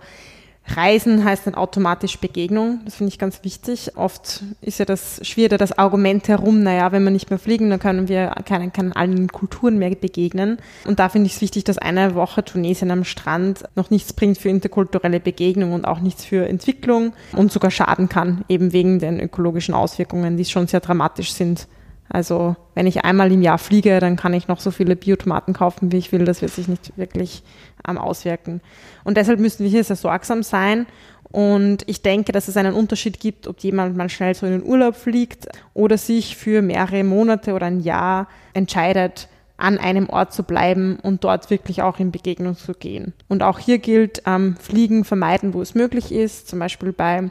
Reisen 0.67 1.23
heißt 1.23 1.45
dann 1.45 1.55
automatisch 1.55 2.19
Begegnung. 2.19 2.79
Das 2.85 2.95
finde 2.95 3.09
ich 3.09 3.19
ganz 3.19 3.43
wichtig. 3.43 3.91
Oft 3.95 4.43
ist 4.61 4.79
ja 4.79 4.85
das 4.85 5.19
schwierige 5.21 5.57
das 5.57 5.77
Argument 5.77 6.27
herum, 6.27 6.63
naja, 6.63 6.91
wenn 6.91 7.03
wir 7.03 7.11
nicht 7.11 7.29
mehr 7.29 7.39
fliegen, 7.39 7.69
dann 7.69 7.79
können 7.79 8.07
wir 8.07 8.33
keinen, 8.45 8.73
keinen 8.73 8.91
allen 8.91 9.27
Kulturen 9.27 9.77
mehr 9.77 9.91
begegnen. 9.91 10.57
Und 10.85 10.99
da 10.99 11.09
finde 11.09 11.27
ich 11.27 11.35
es 11.35 11.41
wichtig, 11.41 11.63
dass 11.65 11.77
eine 11.77 12.15
Woche 12.15 12.43
Tunesien 12.43 12.89
am 12.89 13.03
Strand 13.03 13.63
noch 13.75 13.91
nichts 13.91 14.13
bringt 14.13 14.37
für 14.37 14.49
interkulturelle 14.49 15.19
Begegnung 15.19 15.73
und 15.73 15.85
auch 15.85 15.99
nichts 15.99 16.25
für 16.25 16.47
Entwicklung 16.47 17.13
und 17.33 17.51
sogar 17.51 17.69
schaden 17.71 18.09
kann, 18.09 18.43
eben 18.49 18.73
wegen 18.73 18.99
den 18.99 19.19
ökologischen 19.19 19.75
Auswirkungen, 19.75 20.37
die 20.37 20.45
schon 20.45 20.67
sehr 20.67 20.79
dramatisch 20.79 21.33
sind. 21.33 21.67
Also 22.09 22.55
wenn 22.75 22.87
ich 22.87 23.03
einmal 23.03 23.31
im 23.31 23.41
Jahr 23.41 23.57
fliege, 23.57 23.99
dann 23.99 24.15
kann 24.15 24.33
ich 24.33 24.47
noch 24.47 24.59
so 24.59 24.71
viele 24.71 24.95
Biotomaten 24.95 25.53
kaufen, 25.53 25.91
wie 25.91 25.97
ich 25.97 26.11
will. 26.11 26.25
Das 26.25 26.41
wird 26.41 26.51
sich 26.51 26.67
nicht 26.67 26.97
wirklich 26.97 27.43
ähm, 27.87 27.97
auswirken. 27.97 28.61
Und 29.03 29.17
deshalb 29.17 29.39
müssen 29.39 29.63
wir 29.63 29.69
hier 29.69 29.83
sehr 29.83 29.95
sorgsam 29.95 30.43
sein. 30.43 30.85
Und 31.31 31.83
ich 31.87 32.01
denke, 32.01 32.31
dass 32.31 32.47
es 32.47 32.57
einen 32.57 32.73
Unterschied 32.73 33.19
gibt, 33.19 33.47
ob 33.47 33.59
jemand 33.59 33.97
mal 33.97 34.09
schnell 34.09 34.35
so 34.35 34.45
in 34.45 34.53
den 34.53 34.63
Urlaub 34.63 34.95
fliegt 34.95 35.47
oder 35.73 35.97
sich 35.97 36.37
für 36.37 36.61
mehrere 36.61 37.03
Monate 37.03 37.53
oder 37.53 37.65
ein 37.65 37.81
Jahr 37.81 38.27
entscheidet, 38.53 39.27
an 39.57 39.77
einem 39.77 40.09
Ort 40.09 40.33
zu 40.33 40.43
bleiben 40.43 40.97
und 41.01 41.23
dort 41.23 41.49
wirklich 41.49 41.81
auch 41.81 41.99
in 41.99 42.11
Begegnung 42.11 42.55
zu 42.55 42.73
gehen. 42.73 43.13
Und 43.27 43.41
auch 43.41 43.59
hier 43.59 43.79
gilt, 43.79 44.21
ähm, 44.25 44.55
Fliegen 44.59 45.05
vermeiden, 45.05 45.53
wo 45.53 45.61
es 45.61 45.75
möglich 45.75 46.11
ist, 46.11 46.47
zum 46.47 46.59
Beispiel 46.59 46.93
bei 46.93 47.29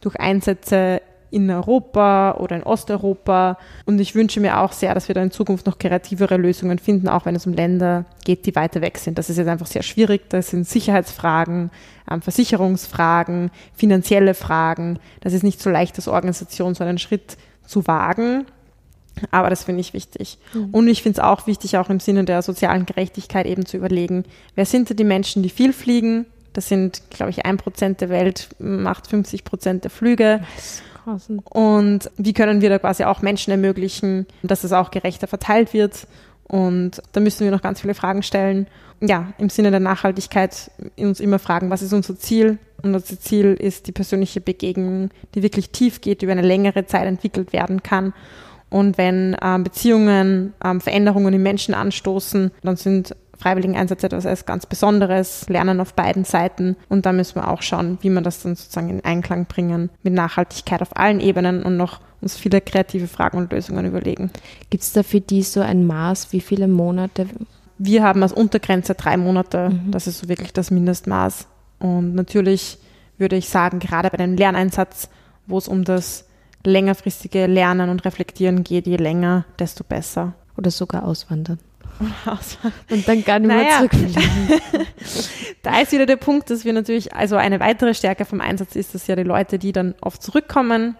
durch 0.00 0.18
Einsätze 0.18 1.00
in 1.30 1.50
Europa 1.50 2.36
oder 2.38 2.56
in 2.56 2.62
Osteuropa. 2.62 3.58
Und 3.84 4.00
ich 4.00 4.14
wünsche 4.14 4.40
mir 4.40 4.60
auch 4.60 4.72
sehr, 4.72 4.94
dass 4.94 5.08
wir 5.08 5.14
da 5.14 5.22
in 5.22 5.30
Zukunft 5.30 5.66
noch 5.66 5.78
kreativere 5.78 6.36
Lösungen 6.36 6.78
finden, 6.78 7.08
auch 7.08 7.26
wenn 7.26 7.36
es 7.36 7.46
um 7.46 7.52
Länder 7.52 8.04
geht, 8.24 8.46
die 8.46 8.54
weiter 8.54 8.80
weg 8.80 8.98
sind. 8.98 9.18
Das 9.18 9.30
ist 9.30 9.36
jetzt 9.36 9.48
einfach 9.48 9.66
sehr 9.66 9.82
schwierig. 9.82 10.28
Das 10.30 10.50
sind 10.50 10.68
Sicherheitsfragen, 10.68 11.70
ähm, 12.10 12.22
Versicherungsfragen, 12.22 13.50
finanzielle 13.74 14.34
Fragen. 14.34 14.98
Das 15.20 15.32
ist 15.32 15.42
nicht 15.42 15.60
so 15.60 15.70
leicht, 15.70 15.96
als 15.96 16.08
Organisation 16.08 16.74
so 16.74 16.84
einen 16.84 16.98
Schritt 16.98 17.36
zu 17.66 17.86
wagen. 17.86 18.46
Aber 19.30 19.50
das 19.50 19.64
finde 19.64 19.80
ich 19.80 19.92
wichtig. 19.94 20.38
Mhm. 20.52 20.70
Und 20.72 20.88
ich 20.88 21.02
finde 21.02 21.20
es 21.20 21.24
auch 21.24 21.46
wichtig, 21.46 21.76
auch 21.78 21.88
im 21.88 22.00
Sinne 22.00 22.24
der 22.24 22.42
sozialen 22.42 22.86
Gerechtigkeit 22.86 23.46
eben 23.46 23.64
zu 23.64 23.76
überlegen, 23.76 24.24
wer 24.54 24.66
sind 24.66 24.90
denn 24.90 24.96
die 24.96 25.04
Menschen, 25.04 25.42
die 25.42 25.48
viel 25.48 25.72
fliegen? 25.72 26.26
Das 26.52 26.68
sind, 26.68 27.02
glaube 27.10 27.30
ich, 27.30 27.44
ein 27.44 27.58
Prozent 27.58 28.00
der 28.00 28.08
Welt 28.08 28.48
macht 28.58 29.08
50 29.08 29.44
Prozent 29.44 29.84
der 29.84 29.90
Flüge. 29.90 30.42
Was? 31.06 31.30
Und 31.50 32.10
wie 32.16 32.32
können 32.32 32.60
wir 32.60 32.68
da 32.68 32.78
quasi 32.78 33.04
auch 33.04 33.22
Menschen 33.22 33.52
ermöglichen, 33.52 34.26
dass 34.42 34.64
es 34.64 34.72
auch 34.72 34.90
gerechter 34.90 35.28
verteilt 35.28 35.72
wird? 35.72 36.06
Und 36.48 37.00
da 37.12 37.20
müssen 37.20 37.44
wir 37.44 37.50
noch 37.50 37.62
ganz 37.62 37.80
viele 37.80 37.94
Fragen 37.94 38.22
stellen. 38.22 38.66
Ja, 39.00 39.32
im 39.38 39.48
Sinne 39.48 39.70
der 39.70 39.80
Nachhaltigkeit 39.80 40.70
uns 40.96 41.20
immer 41.20 41.38
fragen, 41.38 41.70
was 41.70 41.82
ist 41.82 41.92
unser 41.92 42.18
Ziel? 42.18 42.58
Und 42.82 42.94
unser 42.94 43.18
Ziel 43.18 43.54
ist 43.54 43.86
die 43.86 43.92
persönliche 43.92 44.40
Begegnung, 44.40 45.10
die 45.34 45.42
wirklich 45.42 45.70
tief 45.70 46.00
geht, 46.00 46.22
über 46.22 46.32
eine 46.32 46.42
längere 46.42 46.86
Zeit 46.86 47.06
entwickelt 47.06 47.52
werden 47.52 47.82
kann. 47.82 48.12
Und 48.68 48.98
wenn 48.98 49.36
ähm, 49.42 49.64
Beziehungen 49.64 50.54
ähm, 50.64 50.80
Veränderungen 50.80 51.32
im 51.34 51.42
Menschen 51.42 51.74
anstoßen, 51.74 52.50
dann 52.62 52.76
sind 52.76 53.14
Freiwilligeneinsatz 53.38 54.02
etwas 54.02 54.26
als 54.26 54.46
ganz 54.46 54.66
Besonderes, 54.66 55.48
lernen 55.48 55.80
auf 55.80 55.94
beiden 55.94 56.24
Seiten 56.24 56.76
und 56.88 57.06
da 57.06 57.12
müssen 57.12 57.36
wir 57.36 57.48
auch 57.50 57.62
schauen, 57.62 57.98
wie 58.00 58.10
wir 58.10 58.20
das 58.20 58.42
dann 58.42 58.54
sozusagen 58.54 58.90
in 58.90 59.04
Einklang 59.04 59.46
bringen 59.46 59.90
mit 60.02 60.14
Nachhaltigkeit 60.14 60.82
auf 60.82 60.96
allen 60.96 61.20
Ebenen 61.20 61.62
und 61.62 61.76
noch 61.76 62.00
uns 62.20 62.36
viele 62.36 62.60
kreative 62.60 63.08
Fragen 63.08 63.38
und 63.38 63.52
Lösungen 63.52 63.86
überlegen. 63.86 64.30
Gibt 64.70 64.82
es 64.82 64.92
da 64.92 65.02
für 65.02 65.20
die 65.20 65.42
so 65.42 65.60
ein 65.60 65.86
Maß, 65.86 66.32
wie 66.32 66.40
viele 66.40 66.68
Monate? 66.68 67.26
Wir 67.78 68.02
haben 68.02 68.22
als 68.22 68.32
Untergrenze 68.32 68.94
drei 68.94 69.16
Monate, 69.16 69.70
mhm. 69.70 69.90
das 69.90 70.06
ist 70.06 70.18
so 70.18 70.28
wirklich 70.28 70.52
das 70.52 70.70
Mindestmaß. 70.70 71.46
Und 71.78 72.14
natürlich 72.14 72.78
würde 73.18 73.36
ich 73.36 73.48
sagen, 73.48 73.78
gerade 73.78 74.10
bei 74.10 74.18
einem 74.18 74.36
Lerneinsatz, 74.36 75.08
wo 75.46 75.58
es 75.58 75.68
um 75.68 75.84
das 75.84 76.24
längerfristige 76.64 77.46
Lernen 77.46 77.90
und 77.90 78.04
Reflektieren 78.04 78.64
geht, 78.64 78.86
je 78.86 78.96
länger, 78.96 79.44
desto 79.58 79.84
besser. 79.84 80.34
Oder 80.56 80.70
sogar 80.70 81.04
auswandern. 81.04 81.58
Und 82.90 83.08
dann 83.08 83.24
gar 83.24 83.38
nicht 83.38 83.48
naja. 83.48 83.80
mehr 83.80 83.90
zurückfliegen. 83.90 84.22
da 85.62 85.80
ist 85.80 85.92
wieder 85.92 86.06
der 86.06 86.16
Punkt, 86.16 86.50
dass 86.50 86.64
wir 86.64 86.72
natürlich, 86.72 87.14
also 87.14 87.36
eine 87.36 87.60
weitere 87.60 87.94
Stärke 87.94 88.24
vom 88.24 88.40
Einsatz 88.40 88.76
ist, 88.76 88.94
dass 88.94 89.06
ja 89.06 89.16
die 89.16 89.22
Leute, 89.22 89.58
die 89.58 89.72
dann 89.72 89.94
oft 90.00 90.22
zurückkommen, 90.22 90.96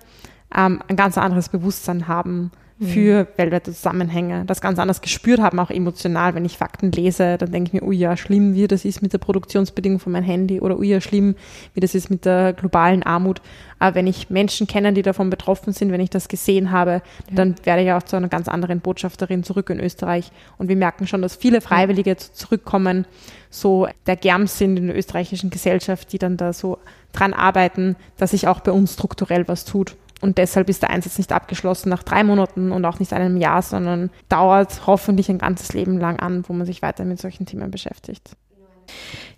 ähm, 0.54 0.82
ein 0.88 0.96
ganz 0.96 1.18
anderes 1.18 1.48
Bewusstsein 1.48 2.08
haben. 2.08 2.50
Für 2.78 3.26
weltweite 3.36 3.72
Zusammenhänge, 3.72 4.44
das 4.44 4.60
ganz 4.60 4.78
anders 4.78 5.00
gespürt 5.00 5.40
haben, 5.40 5.58
auch 5.60 5.70
emotional. 5.70 6.34
Wenn 6.34 6.44
ich 6.44 6.58
Fakten 6.58 6.92
lese, 6.92 7.38
dann 7.38 7.50
denke 7.50 7.68
ich 7.68 7.72
mir, 7.72 7.86
oh 7.86 7.90
ja, 7.92 8.18
schlimm, 8.18 8.54
wie 8.54 8.66
das 8.66 8.84
ist 8.84 9.00
mit 9.00 9.14
der 9.14 9.18
Produktionsbedingung 9.18 9.98
von 9.98 10.12
meinem 10.12 10.24
Handy 10.24 10.60
oder 10.60 10.78
oh 10.78 10.82
ja, 10.82 11.00
schlimm, 11.00 11.36
wie 11.72 11.80
das 11.80 11.94
ist 11.94 12.10
mit 12.10 12.26
der 12.26 12.52
globalen 12.52 13.02
Armut. 13.02 13.40
Aber 13.78 13.94
wenn 13.94 14.06
ich 14.06 14.28
Menschen 14.28 14.66
kenne, 14.66 14.92
die 14.92 15.00
davon 15.00 15.30
betroffen 15.30 15.72
sind, 15.72 15.90
wenn 15.90 16.02
ich 16.02 16.10
das 16.10 16.28
gesehen 16.28 16.70
habe, 16.70 16.90
ja. 16.90 17.00
dann 17.34 17.54
werde 17.64 17.82
ich 17.82 17.92
auch 17.92 18.02
zu 18.02 18.16
einer 18.16 18.28
ganz 18.28 18.46
anderen 18.46 18.80
Botschafterin 18.80 19.42
zurück 19.42 19.70
in 19.70 19.80
Österreich. 19.80 20.30
Und 20.58 20.68
wir 20.68 20.76
merken 20.76 21.06
schon, 21.06 21.22
dass 21.22 21.34
viele 21.34 21.62
Freiwillige 21.62 22.16
zurückkommen, 22.16 23.06
so 23.48 23.88
der 24.06 24.16
Germ 24.16 24.46
sind 24.46 24.76
in 24.76 24.88
der 24.88 24.96
österreichischen 24.96 25.48
Gesellschaft, 25.48 26.12
die 26.12 26.18
dann 26.18 26.36
da 26.36 26.52
so 26.52 26.78
dran 27.12 27.32
arbeiten, 27.32 27.96
dass 28.18 28.32
sich 28.32 28.48
auch 28.48 28.60
bei 28.60 28.72
uns 28.72 28.94
strukturell 28.94 29.48
was 29.48 29.64
tut. 29.64 29.96
Und 30.26 30.38
deshalb 30.38 30.68
ist 30.68 30.82
der 30.82 30.90
Einsatz 30.90 31.18
nicht 31.18 31.30
abgeschlossen 31.30 31.88
nach 31.88 32.02
drei 32.02 32.24
Monaten 32.24 32.72
und 32.72 32.84
auch 32.84 32.98
nicht 32.98 33.12
einem 33.12 33.36
Jahr, 33.36 33.62
sondern 33.62 34.10
dauert 34.28 34.84
hoffentlich 34.88 35.28
ein 35.30 35.38
ganzes 35.38 35.72
Leben 35.72 36.00
lang 36.00 36.18
an, 36.18 36.42
wo 36.48 36.52
man 36.52 36.66
sich 36.66 36.82
weiter 36.82 37.04
mit 37.04 37.20
solchen 37.20 37.46
Themen 37.46 37.70
beschäftigt. 37.70 38.30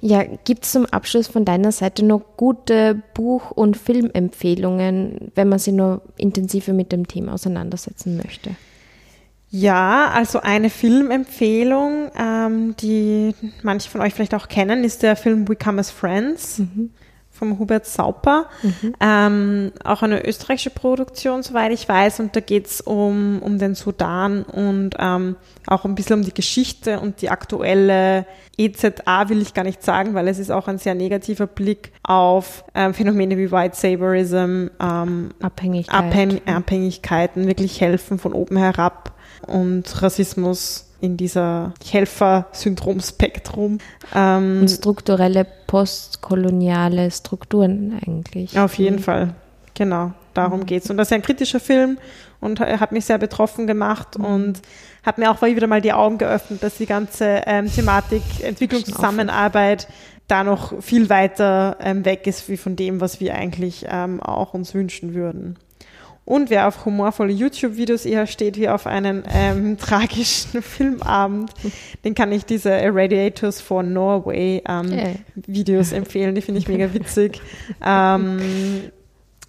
Ja, 0.01 0.25
gibt 0.25 0.65
es 0.65 0.73
zum 0.73 0.87
Abschluss 0.87 1.29
von 1.29 1.45
deiner 1.45 1.73
Seite 1.73 2.07
noch 2.07 2.23
gute 2.39 3.03
Buch- 3.13 3.51
und 3.51 3.77
Filmempfehlungen, 3.77 5.31
wenn 5.35 5.51
man 5.51 5.59
sich 5.59 5.75
nur 5.75 6.01
intensiver 6.17 6.73
mit 6.73 6.91
dem 6.91 7.07
Thema 7.07 7.35
auseinandersetzen 7.35 8.17
möchte? 8.17 8.57
Ja, 9.51 10.11
also 10.15 10.41
eine 10.41 10.71
Filmempfehlung, 10.71 12.11
ähm, 12.19 12.77
die 12.81 13.35
manche 13.63 13.91
von 13.91 14.01
euch 14.01 14.15
vielleicht 14.15 14.35
auch 14.35 14.49
kennen, 14.49 14.85
ist 14.85 15.03
der 15.03 15.17
Film 15.17 15.47
We 15.49 15.57
Come 15.57 15.81
as 15.81 15.91
Friends. 15.91 16.61
Mhm 16.61 16.93
vom 17.39 17.59
Hubert 17.59 17.87
Sauper, 17.87 18.47
mhm. 18.63 18.95
ähm, 19.01 19.73
auch 19.85 20.03
eine 20.03 20.27
österreichische 20.27 20.71
Produktion, 20.71 21.43
soweit 21.43 21.73
ich 21.73 21.89
weiß. 21.89 22.21
Und 22.21 22.35
da 22.35 22.41
geht 22.41 22.67
es 22.67 22.81
um, 22.81 23.41
um 23.43 23.59
den 23.59 23.75
Sudan 23.75 24.43
und 24.43 24.97
ähm, 24.99 25.37
auch 25.67 25.85
ein 25.85 25.95
bisschen 25.95 26.17
um 26.17 26.25
die 26.25 26.35
Geschichte 26.35 27.01
und 27.01 27.23
die 27.23 27.31
aktuelle 27.31 28.27
EZA 28.57 29.29
will 29.29 29.41
ich 29.41 29.55
gar 29.55 29.65
nicht 29.65 29.83
sagen, 29.83 30.15
weil 30.15 30.27
es 30.29 30.39
ist 30.39 30.51
auch 30.51 30.67
ein 30.67 30.79
sehr 30.79 30.95
negativer 30.95 31.47
Blick 31.47 31.93
auf 32.03 32.65
ähm, 32.75 32.93
Phänomene 32.93 33.39
wie 33.39 33.53
White 33.53 33.77
Saberism, 33.77 34.69
ähm, 34.81 35.31
Abhängigkeit. 35.41 35.95
Abhäng 35.95 36.41
Abhängigkeiten, 36.47 37.47
wirklich 37.47 37.81
helfen 37.81 38.19
von 38.19 38.33
oben 38.33 38.57
herab 38.57 39.13
und 39.47 40.03
Rassismus 40.03 40.88
in 41.01 41.17
dieser 41.17 41.75
Helfer-Syndrom-Spektrum. 41.85 43.79
Ähm, 44.15 44.61
Und 44.63 44.69
strukturelle 44.69 45.47
postkoloniale 45.67 47.11
Strukturen 47.11 48.01
eigentlich. 48.05 48.59
Auf 48.59 48.75
jeden 48.75 48.97
mhm. 48.97 49.03
Fall, 49.03 49.35
genau. 49.75 50.13
Darum 50.35 50.61
mhm. 50.61 50.67
geht's. 50.67 50.91
Und 50.91 50.97
das 50.97 51.09
ist 51.09 51.13
ein 51.13 51.23
kritischer 51.23 51.61
Film 51.61 51.99
und 52.41 52.61
hat 52.61 52.93
mich 52.93 53.05
sehr 53.05 53.19
betroffen 53.19 53.67
gemacht 53.67 54.19
mhm. 54.19 54.25
und 54.25 54.63
hat 55.03 55.19
mir 55.19 55.31
auch 55.31 55.43
wieder 55.43 55.67
mal 55.67 55.81
die 55.81 55.93
Augen 55.93 56.19
geöffnet, 56.19 56.63
dass 56.63 56.77
die 56.77 56.87
ganze 56.87 57.43
ähm, 57.47 57.73
Thematik 57.73 58.23
Entwicklungszusammenarbeit 58.43 59.89
da 60.29 60.45
noch 60.45 60.83
viel 60.83 61.09
weiter 61.09 61.79
ähm, 61.81 62.05
weg 62.05 62.27
ist 62.27 62.49
wie 62.49 62.59
von 62.59 62.77
dem, 62.77 63.01
was 63.01 63.19
wir 63.19 63.35
eigentlich 63.35 63.87
ähm, 63.89 64.23
auch 64.23 64.55
uns 64.55 64.75
wünschen 64.75 65.15
würden. 65.15 65.57
Und 66.29 66.51
wer 66.51 66.69
auf 66.69 66.85
humorvolle 66.85 67.33
YouTube-Videos 67.33 68.05
eher 68.05 68.27
steht 68.27 68.59
wie 68.59 68.69
auf 68.69 68.87
einen 68.87 69.23
ähm, 69.33 69.79
tragischen 69.79 70.61
Filmabend, 70.61 71.51
den 72.05 72.15
kann 72.15 72.31
ich 72.33 72.45
diese 72.45 72.69
Irradiators 72.69 73.63
for 73.63 73.83
Norway 73.83 74.63
ähm, 74.69 74.93
yeah. 74.93 75.15
Videos 75.35 75.93
empfehlen. 75.93 76.35
Die 76.35 76.43
finde 76.43 76.61
ich 76.61 76.69
mega 76.69 76.93
witzig. 76.93 77.41
ähm, 77.83 78.91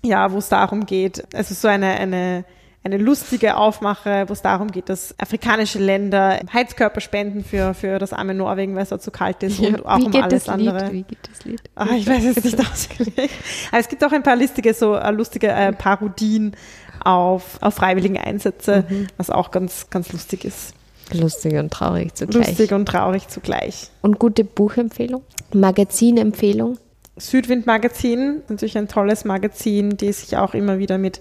ja, 0.05 0.31
wo 0.31 0.37
es 0.37 0.47
darum 0.47 0.85
geht, 0.85 1.21
also 1.35 1.53
so 1.53 1.67
eine, 1.67 1.99
eine 1.99 2.45
eine 2.83 2.97
lustige 2.97 3.57
Aufmache, 3.57 4.25
wo 4.27 4.33
es 4.33 4.41
darum 4.41 4.71
geht, 4.71 4.87
dass 4.87 5.13
afrikanische 5.19 5.79
Länder 5.79 6.39
Heizkörper 6.53 7.01
spenden 7.01 7.43
für, 7.43 7.73
für 7.73 7.99
das 7.99 8.13
arme 8.13 8.33
Norwegen, 8.33 8.75
weil 8.75 8.83
es 8.83 8.89
dort 8.89 9.01
zu 9.01 9.11
kalt 9.11 9.43
ist 9.43 9.59
ja, 9.59 9.69
und 9.69 9.85
auch 9.85 9.99
um 9.99 10.15
alles 10.15 10.47
andere. 10.47 10.91
Wie 10.91 11.03
geht 11.03 11.17
das 11.29 11.43
Lied? 11.43 11.61
Ah, 11.75 11.87
ich 11.95 12.07
weiß 12.07 12.23
es 12.23 12.43
nicht 12.43 12.59
ausgelegt. 12.71 13.33
Aber 13.71 13.79
es 13.79 13.89
gibt 13.89 14.03
auch 14.03 14.11
ein 14.11 14.23
paar 14.23 14.37
lustige, 14.37 14.73
so 14.73 14.95
äh, 14.95 15.11
lustige 15.11 15.49
äh, 15.49 15.73
Parodien 15.73 16.55
auf, 17.03 17.57
auf 17.61 17.75
freiwillige 17.75 18.21
Einsätze, 18.21 18.85
mhm. 18.87 19.07
was 19.17 19.29
auch 19.29 19.51
ganz, 19.51 19.89
ganz 19.89 20.13
lustig 20.13 20.45
ist. 20.45 20.73
Lustig 21.11 21.55
und 21.55 21.71
traurig 21.71 22.15
zugleich. 22.15 22.47
Lustig 22.47 22.71
und 22.71 22.85
traurig 22.85 23.27
zugleich. 23.27 23.89
Und 24.01 24.19
gute 24.19 24.43
Buchempfehlung? 24.43 25.23
Magazinempfehlung? 25.53 26.77
Südwind 27.19 27.65
Magazin, 27.65 28.41
natürlich 28.47 28.77
ein 28.77 28.87
tolles 28.87 29.25
Magazin, 29.25 29.97
die 29.97 30.11
sich 30.11 30.37
auch 30.37 30.53
immer 30.53 30.79
wieder 30.79 30.97
mit 30.97 31.19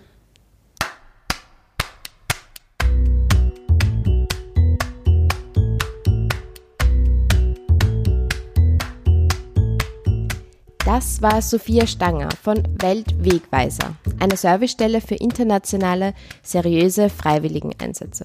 Das 10.84 11.22
war 11.22 11.40
Sophia 11.40 11.86
Stanger 11.86 12.30
von 12.42 12.64
Weltwegweiser, 12.80 13.94
einer 14.18 14.36
Servicestelle 14.36 15.00
für 15.00 15.14
internationale, 15.14 16.14
seriöse 16.42 17.08
Freiwilligeneinsätze. 17.08 18.24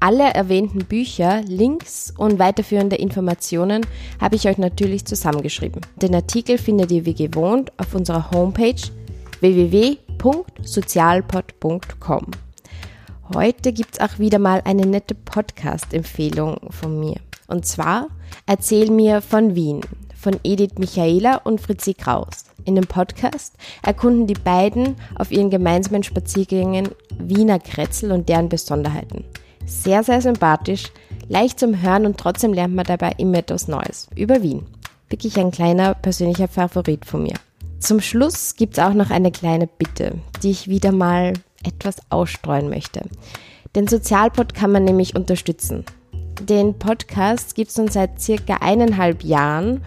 Alle 0.00 0.34
erwähnten 0.34 0.86
Bücher, 0.86 1.42
Links 1.46 2.12
und 2.16 2.38
weiterführende 2.38 2.96
Informationen 2.96 3.84
habe 4.20 4.36
ich 4.36 4.48
euch 4.48 4.56
natürlich 4.58 5.04
zusammengeschrieben. 5.04 5.82
Den 5.96 6.14
Artikel 6.14 6.56
findet 6.58 6.90
ihr 6.90 7.04
wie 7.04 7.14
gewohnt 7.14 7.72
auf 7.76 7.94
unserer 7.94 8.30
Homepage 8.30 8.80
www.sozialpod.com. 9.40 12.26
Heute 13.34 13.72
gibt 13.72 13.94
es 13.94 14.00
auch 14.00 14.18
wieder 14.18 14.38
mal 14.38 14.62
eine 14.64 14.86
nette 14.86 15.14
Podcast-Empfehlung 15.14 16.56
von 16.70 16.98
mir. 16.98 17.16
Und 17.46 17.66
zwar 17.66 18.08
Erzähl 18.46 18.90
mir 18.90 19.20
von 19.20 19.54
Wien 19.54 19.82
von 20.20 20.38
Edith 20.42 20.78
Michaela 20.78 21.36
und 21.36 21.60
Fritzi 21.60 21.94
Kraus. 21.94 22.44
In 22.64 22.74
dem 22.74 22.86
Podcast 22.86 23.54
erkunden 23.82 24.26
die 24.26 24.34
beiden 24.34 24.96
auf 25.14 25.32
ihren 25.32 25.48
gemeinsamen 25.48 26.02
Spaziergängen 26.02 26.90
Wiener 27.18 27.58
Kretzel 27.58 28.12
und 28.12 28.28
deren 28.28 28.50
Besonderheiten. 28.50 29.24
Sehr, 29.66 30.02
sehr 30.02 30.20
sympathisch, 30.20 30.90
leicht 31.28 31.60
zum 31.60 31.80
Hören 31.80 32.06
und 32.06 32.18
trotzdem 32.18 32.52
lernt 32.52 32.74
man 32.74 32.86
dabei 32.86 33.12
immer 33.18 33.38
etwas 33.38 33.68
Neues 33.68 34.08
über 34.16 34.42
Wien. 34.42 34.66
Wirklich 35.08 35.38
ein 35.38 35.50
kleiner 35.50 35.94
persönlicher 35.94 36.48
Favorit 36.48 37.04
von 37.04 37.22
mir. 37.22 37.34
Zum 37.78 38.00
Schluss 38.00 38.56
gibt 38.56 38.78
es 38.78 38.84
auch 38.84 38.92
noch 38.94 39.10
eine 39.10 39.32
kleine 39.32 39.66
Bitte, 39.66 40.18
die 40.42 40.50
ich 40.50 40.68
wieder 40.68 40.92
mal 40.92 41.32
etwas 41.64 41.96
ausstreuen 42.10 42.68
möchte. 42.68 43.02
Den 43.74 43.86
Sozialpod 43.86 44.54
kann 44.54 44.72
man 44.72 44.84
nämlich 44.84 45.16
unterstützen. 45.16 45.84
Den 46.40 46.78
Podcast 46.78 47.54
gibt 47.54 47.70
es 47.70 47.78
nun 47.78 47.88
seit 47.88 48.20
circa 48.20 48.56
eineinhalb 48.60 49.22
Jahren 49.22 49.82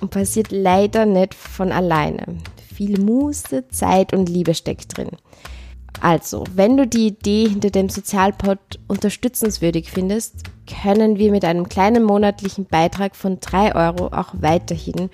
und 0.00 0.10
passiert 0.10 0.50
leider 0.50 1.06
nicht 1.06 1.34
von 1.34 1.72
alleine. 1.72 2.38
Viel 2.74 3.00
Muße, 3.00 3.68
Zeit 3.68 4.12
und 4.12 4.28
Liebe 4.28 4.54
steckt 4.54 4.96
drin. 4.96 5.10
Also, 6.00 6.44
wenn 6.54 6.76
du 6.76 6.86
die 6.86 7.08
Idee 7.08 7.48
hinter 7.48 7.70
dem 7.70 7.88
Sozialpod 7.88 8.58
unterstützenswürdig 8.86 9.90
findest, 9.90 10.44
können 10.66 11.18
wir 11.18 11.32
mit 11.32 11.44
einem 11.44 11.68
kleinen 11.68 12.04
monatlichen 12.04 12.66
Beitrag 12.66 13.16
von 13.16 13.40
3 13.40 13.74
Euro 13.74 14.06
auch 14.06 14.34
weiterhin 14.34 15.10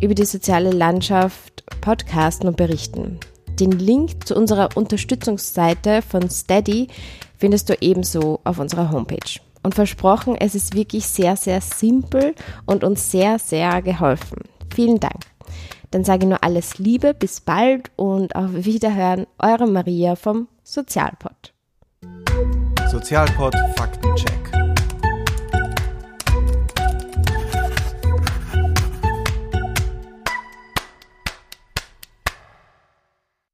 über 0.00 0.14
die 0.14 0.24
soziale 0.24 0.70
Landschaft 0.70 1.64
podcasten 1.80 2.48
und 2.48 2.56
berichten. 2.56 3.18
Den 3.58 3.72
Link 3.72 4.26
zu 4.26 4.34
unserer 4.34 4.70
Unterstützungsseite 4.74 6.02
von 6.02 6.30
Steady 6.30 6.88
findest 7.38 7.68
du 7.68 7.76
ebenso 7.80 8.40
auf 8.44 8.58
unserer 8.58 8.90
Homepage. 8.90 9.40
Und 9.62 9.74
versprochen, 9.74 10.36
es 10.36 10.54
ist 10.54 10.74
wirklich 10.74 11.06
sehr, 11.06 11.36
sehr 11.36 11.60
simpel 11.60 12.34
und 12.66 12.82
uns 12.82 13.10
sehr, 13.10 13.38
sehr 13.38 13.82
geholfen. 13.82 14.38
Vielen 14.74 14.98
Dank. 14.98 15.20
Dann 15.92 16.04
sage 16.04 16.24
ich 16.24 16.28
nur 16.28 16.42
alles 16.42 16.78
Liebe, 16.78 17.14
bis 17.14 17.40
bald 17.40 17.90
und 17.96 18.34
auf 18.34 18.50
Wiederhören, 18.52 19.26
eure 19.38 19.66
Maria 19.66 20.16
vom 20.16 20.48
Sozialpod. 20.64 21.52
Sozialpod 22.90 23.54
Faktencheck. 23.76 24.61